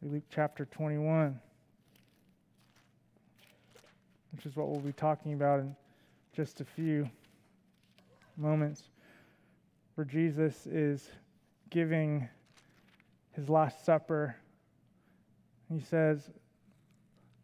Luke 0.00 0.24
chapter 0.30 0.64
21. 0.64 1.38
which 4.32 4.46
is 4.46 4.56
what 4.56 4.70
we'll 4.70 4.80
be 4.80 4.92
talking 4.92 5.34
about 5.34 5.60
in 5.60 5.76
just 6.34 6.62
a 6.62 6.64
few 6.64 7.10
moments, 8.36 8.84
where 9.94 10.04
Jesus 10.04 10.66
is 10.66 11.10
giving 11.70 12.28
his 13.32 13.48
Last 13.48 13.84
Supper. 13.84 14.36
He 15.72 15.80
says 15.80 16.30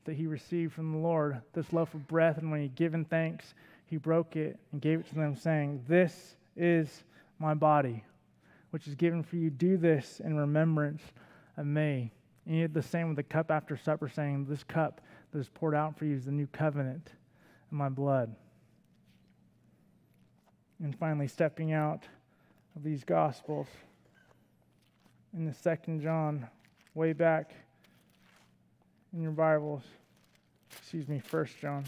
that 0.04 0.14
he 0.14 0.26
received 0.26 0.72
from 0.72 0.92
the 0.92 0.98
Lord 0.98 1.40
this 1.52 1.72
loaf 1.72 1.94
of 1.94 2.06
bread, 2.08 2.38
and 2.38 2.50
when 2.50 2.62
he 2.62 2.68
given 2.68 3.04
thanks, 3.04 3.54
he 3.86 3.96
broke 3.96 4.36
it 4.36 4.58
and 4.72 4.80
gave 4.80 5.00
it 5.00 5.08
to 5.08 5.14
them, 5.14 5.36
saying, 5.36 5.82
This 5.86 6.36
is 6.56 7.04
my 7.38 7.54
body, 7.54 8.04
which 8.70 8.86
is 8.86 8.94
given 8.94 9.22
for 9.22 9.36
you. 9.36 9.50
Do 9.50 9.76
this 9.76 10.20
in 10.24 10.36
remembrance 10.36 11.02
of 11.56 11.66
me. 11.66 12.12
And 12.46 12.54
he 12.54 12.60
did 12.62 12.74
the 12.74 12.82
same 12.82 13.08
with 13.08 13.16
the 13.16 13.22
cup 13.22 13.50
after 13.50 13.76
supper, 13.76 14.08
saying, 14.08 14.46
This 14.46 14.64
cup 14.64 15.00
that 15.32 15.38
is 15.38 15.48
poured 15.48 15.74
out 15.74 15.98
for 15.98 16.04
you 16.04 16.16
is 16.16 16.24
the 16.24 16.32
new 16.32 16.46
covenant 16.48 17.12
in 17.70 17.78
my 17.78 17.88
blood. 17.88 18.34
And 20.82 20.98
finally, 20.98 21.28
stepping 21.28 21.72
out 21.72 22.02
of 22.74 22.82
these 22.82 23.04
Gospels 23.04 23.68
in 25.32 25.46
the 25.46 25.54
second 25.54 26.02
John, 26.02 26.48
way 26.94 27.12
back 27.12 27.54
in 29.12 29.22
your 29.22 29.30
Bibles, 29.30 29.82
excuse 30.76 31.06
me, 31.08 31.20
First 31.20 31.58
John 31.60 31.84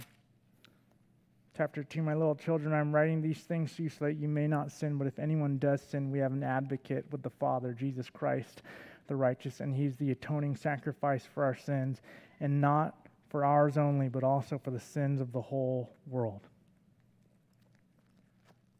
chapter 1.57 1.85
2 1.85 2.03
my 2.03 2.15
little 2.15 2.35
children 2.35 2.75
i'm 2.75 2.93
writing 2.93 3.23
these 3.23 3.39
things 3.39 3.77
to 3.77 3.85
you 3.85 3.89
so 3.89 4.07
that 4.07 4.15
you 4.15 4.27
may 4.27 4.49
not 4.49 4.73
sin 4.73 4.99
but 4.99 5.07
if 5.07 5.21
anyone 5.21 5.57
does 5.59 5.81
sin 5.81 6.11
we 6.11 6.19
have 6.19 6.33
an 6.33 6.43
advocate 6.43 7.05
with 7.13 7.23
the 7.23 7.31
father 7.31 7.73
jesus 7.73 8.11
christ 8.11 8.63
the 9.07 9.15
righteous 9.15 9.61
and 9.61 9.73
he's 9.73 9.95
the 9.97 10.11
atoning 10.11 10.57
sacrifice 10.57 11.25
for 11.33 11.45
our 11.45 11.55
sins 11.55 12.03
and 12.41 12.61
not 12.61 13.07
for 13.29 13.45
ours 13.45 13.79
only 13.79 14.09
but 14.09 14.25
also 14.25 14.59
for 14.59 14.73
the 14.73 14.81
sins 14.81 15.21
of 15.21 15.31
the 15.31 15.41
whole 15.41 15.95
world 16.09 16.41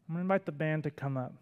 i'm 0.07 0.15
going 0.15 0.17
to 0.17 0.21
invite 0.21 0.45
the 0.45 0.51
band 0.51 0.83
to 0.83 0.91
come 0.91 1.17
up 1.17 1.33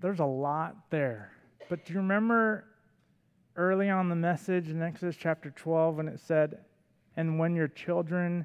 there's 0.00 0.20
a 0.20 0.24
lot 0.24 0.76
there 0.90 1.32
but 1.68 1.84
do 1.84 1.92
you 1.92 1.98
remember 1.98 2.64
early 3.56 3.88
on 3.88 4.08
the 4.08 4.14
message 4.14 4.68
in 4.68 4.82
exodus 4.82 5.16
chapter 5.18 5.50
12 5.50 5.96
when 5.96 6.08
it 6.08 6.20
said 6.20 6.58
and 7.16 7.38
when 7.38 7.56
your 7.56 7.68
children 7.68 8.44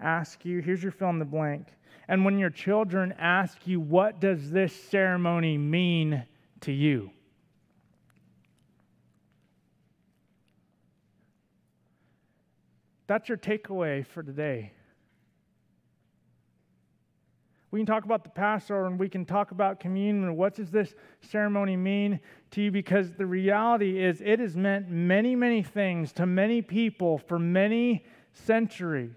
ask 0.00 0.44
you, 0.44 0.60
here's 0.60 0.82
your 0.82 0.92
fill 0.92 1.10
in 1.10 1.18
the 1.18 1.24
blank. 1.24 1.66
And 2.08 2.24
when 2.24 2.38
your 2.38 2.50
children 2.50 3.14
ask 3.18 3.66
you, 3.66 3.80
what 3.80 4.20
does 4.20 4.50
this 4.50 4.74
ceremony 4.74 5.58
mean 5.58 6.24
to 6.62 6.72
you? 6.72 7.10
That's 13.06 13.28
your 13.28 13.38
takeaway 13.38 14.06
for 14.06 14.22
today. 14.22 14.72
We 17.70 17.80
can 17.80 17.86
talk 17.86 18.04
about 18.04 18.24
the 18.24 18.30
Passover 18.30 18.86
and 18.86 18.98
we 18.98 19.08
can 19.08 19.26
talk 19.26 19.50
about 19.50 19.78
communion 19.78 20.36
what 20.36 20.54
does 20.54 20.70
this 20.70 20.94
ceremony 21.20 21.76
mean 21.76 22.20
to 22.52 22.62
you 22.62 22.70
because 22.70 23.12
the 23.12 23.26
reality 23.26 24.02
is 24.02 24.22
it 24.22 24.40
has 24.40 24.56
meant 24.56 24.88
many, 24.88 25.36
many 25.36 25.62
things 25.62 26.12
to 26.14 26.24
many 26.24 26.62
people 26.62 27.18
for 27.18 27.38
many 27.38 28.06
centuries. 28.32 29.12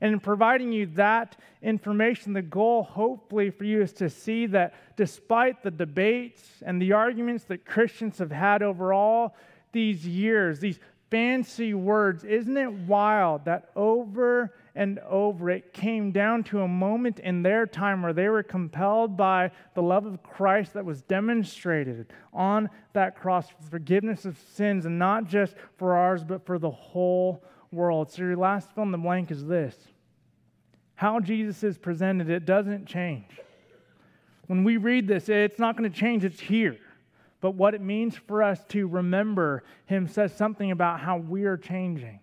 And 0.00 0.14
in 0.14 0.20
providing 0.20 0.72
you 0.72 0.86
that 0.86 1.36
information, 1.60 2.32
the 2.32 2.40
goal, 2.40 2.82
hopefully, 2.82 3.50
for 3.50 3.64
you 3.64 3.82
is 3.82 3.92
to 3.94 4.08
see 4.08 4.46
that 4.46 4.72
despite 4.96 5.62
the 5.62 5.70
debates 5.70 6.62
and 6.64 6.80
the 6.80 6.92
arguments 6.92 7.44
that 7.44 7.66
Christians 7.66 8.16
have 8.16 8.30
had 8.30 8.62
over 8.62 8.94
all 8.94 9.36
these 9.72 10.06
years, 10.06 10.58
these 10.58 10.80
fancy 11.10 11.74
words, 11.74 12.24
isn't 12.24 12.56
it 12.56 12.72
wild 12.72 13.44
that 13.44 13.70
over 13.76 14.54
and 14.74 14.98
over. 15.00 15.50
It 15.50 15.72
came 15.72 16.12
down 16.12 16.44
to 16.44 16.62
a 16.62 16.68
moment 16.68 17.18
in 17.18 17.42
their 17.42 17.66
time 17.66 18.02
where 18.02 18.12
they 18.12 18.28
were 18.28 18.42
compelled 18.42 19.16
by 19.16 19.50
the 19.74 19.82
love 19.82 20.06
of 20.06 20.22
Christ 20.22 20.74
that 20.74 20.84
was 20.84 21.02
demonstrated 21.02 22.12
on 22.32 22.70
that 22.92 23.16
cross 23.16 23.48
for 23.48 23.70
forgiveness 23.70 24.24
of 24.24 24.38
sins, 24.54 24.86
and 24.86 24.98
not 24.98 25.26
just 25.26 25.54
for 25.76 25.96
ours, 25.96 26.24
but 26.24 26.44
for 26.46 26.58
the 26.58 26.70
whole 26.70 27.44
world. 27.72 28.10
So, 28.10 28.22
your 28.22 28.36
last 28.36 28.72
fill 28.74 28.84
in 28.84 28.90
the 28.90 28.98
blank 28.98 29.30
is 29.30 29.44
this 29.44 29.76
how 30.94 31.18
Jesus 31.18 31.64
is 31.64 31.78
presented, 31.78 32.28
it 32.28 32.44
doesn't 32.44 32.84
change. 32.84 33.40
When 34.48 34.64
we 34.64 34.76
read 34.76 35.08
this, 35.08 35.28
it's 35.28 35.58
not 35.58 35.76
going 35.76 35.90
to 35.90 35.96
change, 35.96 36.24
it's 36.24 36.40
here. 36.40 36.76
But 37.40 37.52
what 37.52 37.74
it 37.74 37.80
means 37.80 38.16
for 38.16 38.42
us 38.42 38.62
to 38.70 38.86
remember 38.86 39.62
Him 39.86 40.06
says 40.06 40.36
something 40.36 40.70
about 40.70 41.00
how 41.00 41.16
we 41.16 41.44
are 41.44 41.56
changing. 41.56 42.20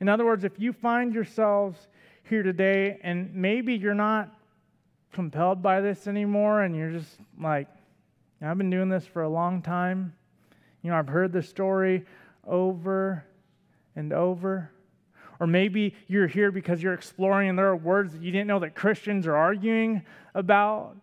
In 0.00 0.08
other 0.08 0.24
words, 0.24 0.44
if 0.44 0.58
you 0.58 0.72
find 0.72 1.14
yourselves 1.14 1.88
here 2.24 2.42
today 2.42 2.98
and 3.02 3.34
maybe 3.34 3.74
you're 3.74 3.94
not 3.94 4.34
compelled 5.12 5.62
by 5.62 5.80
this 5.80 6.06
anymore 6.06 6.62
and 6.62 6.76
you're 6.76 6.90
just 6.90 7.18
like, 7.40 7.68
I've 8.42 8.58
been 8.58 8.70
doing 8.70 8.88
this 8.88 9.06
for 9.06 9.22
a 9.22 9.28
long 9.28 9.62
time. 9.62 10.12
You 10.82 10.90
know, 10.90 10.98
I've 10.98 11.08
heard 11.08 11.32
this 11.32 11.48
story 11.48 12.04
over 12.46 13.24
and 13.94 14.12
over. 14.12 14.70
Or 15.40 15.46
maybe 15.46 15.94
you're 16.06 16.26
here 16.26 16.50
because 16.50 16.82
you're 16.82 16.94
exploring 16.94 17.48
and 17.48 17.58
there 17.58 17.68
are 17.68 17.76
words 17.76 18.12
that 18.12 18.22
you 18.22 18.30
didn't 18.30 18.46
know 18.46 18.58
that 18.60 18.74
Christians 18.74 19.26
are 19.26 19.36
arguing 19.36 20.04
about 20.34 20.96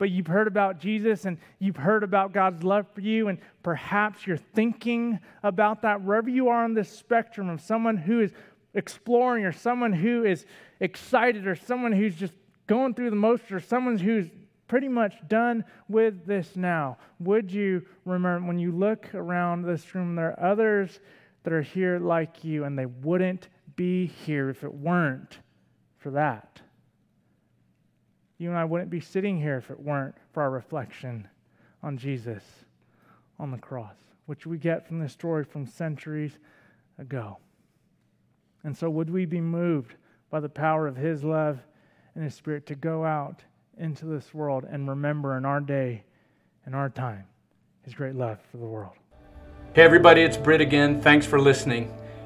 but 0.00 0.10
you've 0.10 0.26
heard 0.26 0.48
about 0.48 0.80
Jesus 0.80 1.26
and 1.26 1.36
you've 1.58 1.76
heard 1.76 2.02
about 2.02 2.32
God's 2.32 2.64
love 2.64 2.86
for 2.94 3.02
you, 3.02 3.28
and 3.28 3.38
perhaps 3.62 4.26
you're 4.26 4.38
thinking 4.38 5.20
about 5.42 5.82
that 5.82 6.00
wherever 6.02 6.30
you 6.30 6.48
are 6.48 6.64
on 6.64 6.72
this 6.72 6.88
spectrum 6.88 7.50
of 7.50 7.60
someone 7.60 7.98
who 7.98 8.20
is 8.20 8.32
exploring, 8.72 9.44
or 9.44 9.52
someone 9.52 9.92
who 9.92 10.24
is 10.24 10.46
excited, 10.80 11.46
or 11.46 11.54
someone 11.54 11.92
who's 11.92 12.16
just 12.16 12.32
going 12.66 12.94
through 12.94 13.10
the 13.10 13.16
most 13.16 13.52
or 13.52 13.60
someone 13.60 13.98
who's 13.98 14.30
pretty 14.68 14.88
much 14.88 15.16
done 15.28 15.64
with 15.90 16.24
this 16.24 16.56
now. 16.56 16.96
Would 17.18 17.52
you 17.52 17.84
remember 18.06 18.46
when 18.46 18.58
you 18.58 18.72
look 18.72 19.14
around 19.14 19.64
this 19.64 19.94
room, 19.94 20.14
there 20.14 20.30
are 20.30 20.52
others 20.52 20.98
that 21.42 21.52
are 21.52 21.60
here 21.60 21.98
like 21.98 22.42
you, 22.42 22.64
and 22.64 22.78
they 22.78 22.86
wouldn't 22.86 23.48
be 23.76 24.06
here 24.06 24.48
if 24.48 24.64
it 24.64 24.72
weren't 24.72 25.40
for 25.98 26.12
that? 26.12 26.62
You 28.40 28.48
and 28.48 28.58
I 28.58 28.64
wouldn't 28.64 28.88
be 28.88 29.00
sitting 29.00 29.38
here 29.38 29.58
if 29.58 29.70
it 29.70 29.78
weren't 29.78 30.14
for 30.32 30.42
our 30.42 30.50
reflection 30.50 31.28
on 31.82 31.98
Jesus 31.98 32.42
on 33.38 33.50
the 33.50 33.58
cross, 33.58 33.96
which 34.24 34.46
we 34.46 34.56
get 34.56 34.88
from 34.88 34.98
this 34.98 35.12
story 35.12 35.44
from 35.44 35.66
centuries 35.66 36.38
ago. 36.98 37.36
And 38.64 38.74
so, 38.74 38.88
would 38.88 39.10
we 39.10 39.26
be 39.26 39.42
moved 39.42 39.94
by 40.30 40.40
the 40.40 40.48
power 40.48 40.86
of 40.86 40.96
His 40.96 41.22
love 41.22 41.58
and 42.14 42.24
His 42.24 42.34
Spirit 42.34 42.64
to 42.68 42.74
go 42.74 43.04
out 43.04 43.42
into 43.76 44.06
this 44.06 44.32
world 44.32 44.64
and 44.64 44.88
remember 44.88 45.36
in 45.36 45.44
our 45.44 45.60
day 45.60 46.04
and 46.64 46.74
our 46.74 46.88
time 46.88 47.24
His 47.82 47.92
great 47.92 48.14
love 48.14 48.38
for 48.50 48.56
the 48.56 48.64
world? 48.64 48.94
Hey, 49.74 49.82
everybody, 49.82 50.22
it's 50.22 50.38
Britt 50.38 50.62
again. 50.62 51.02
Thanks 51.02 51.26
for 51.26 51.38
listening. 51.38 51.92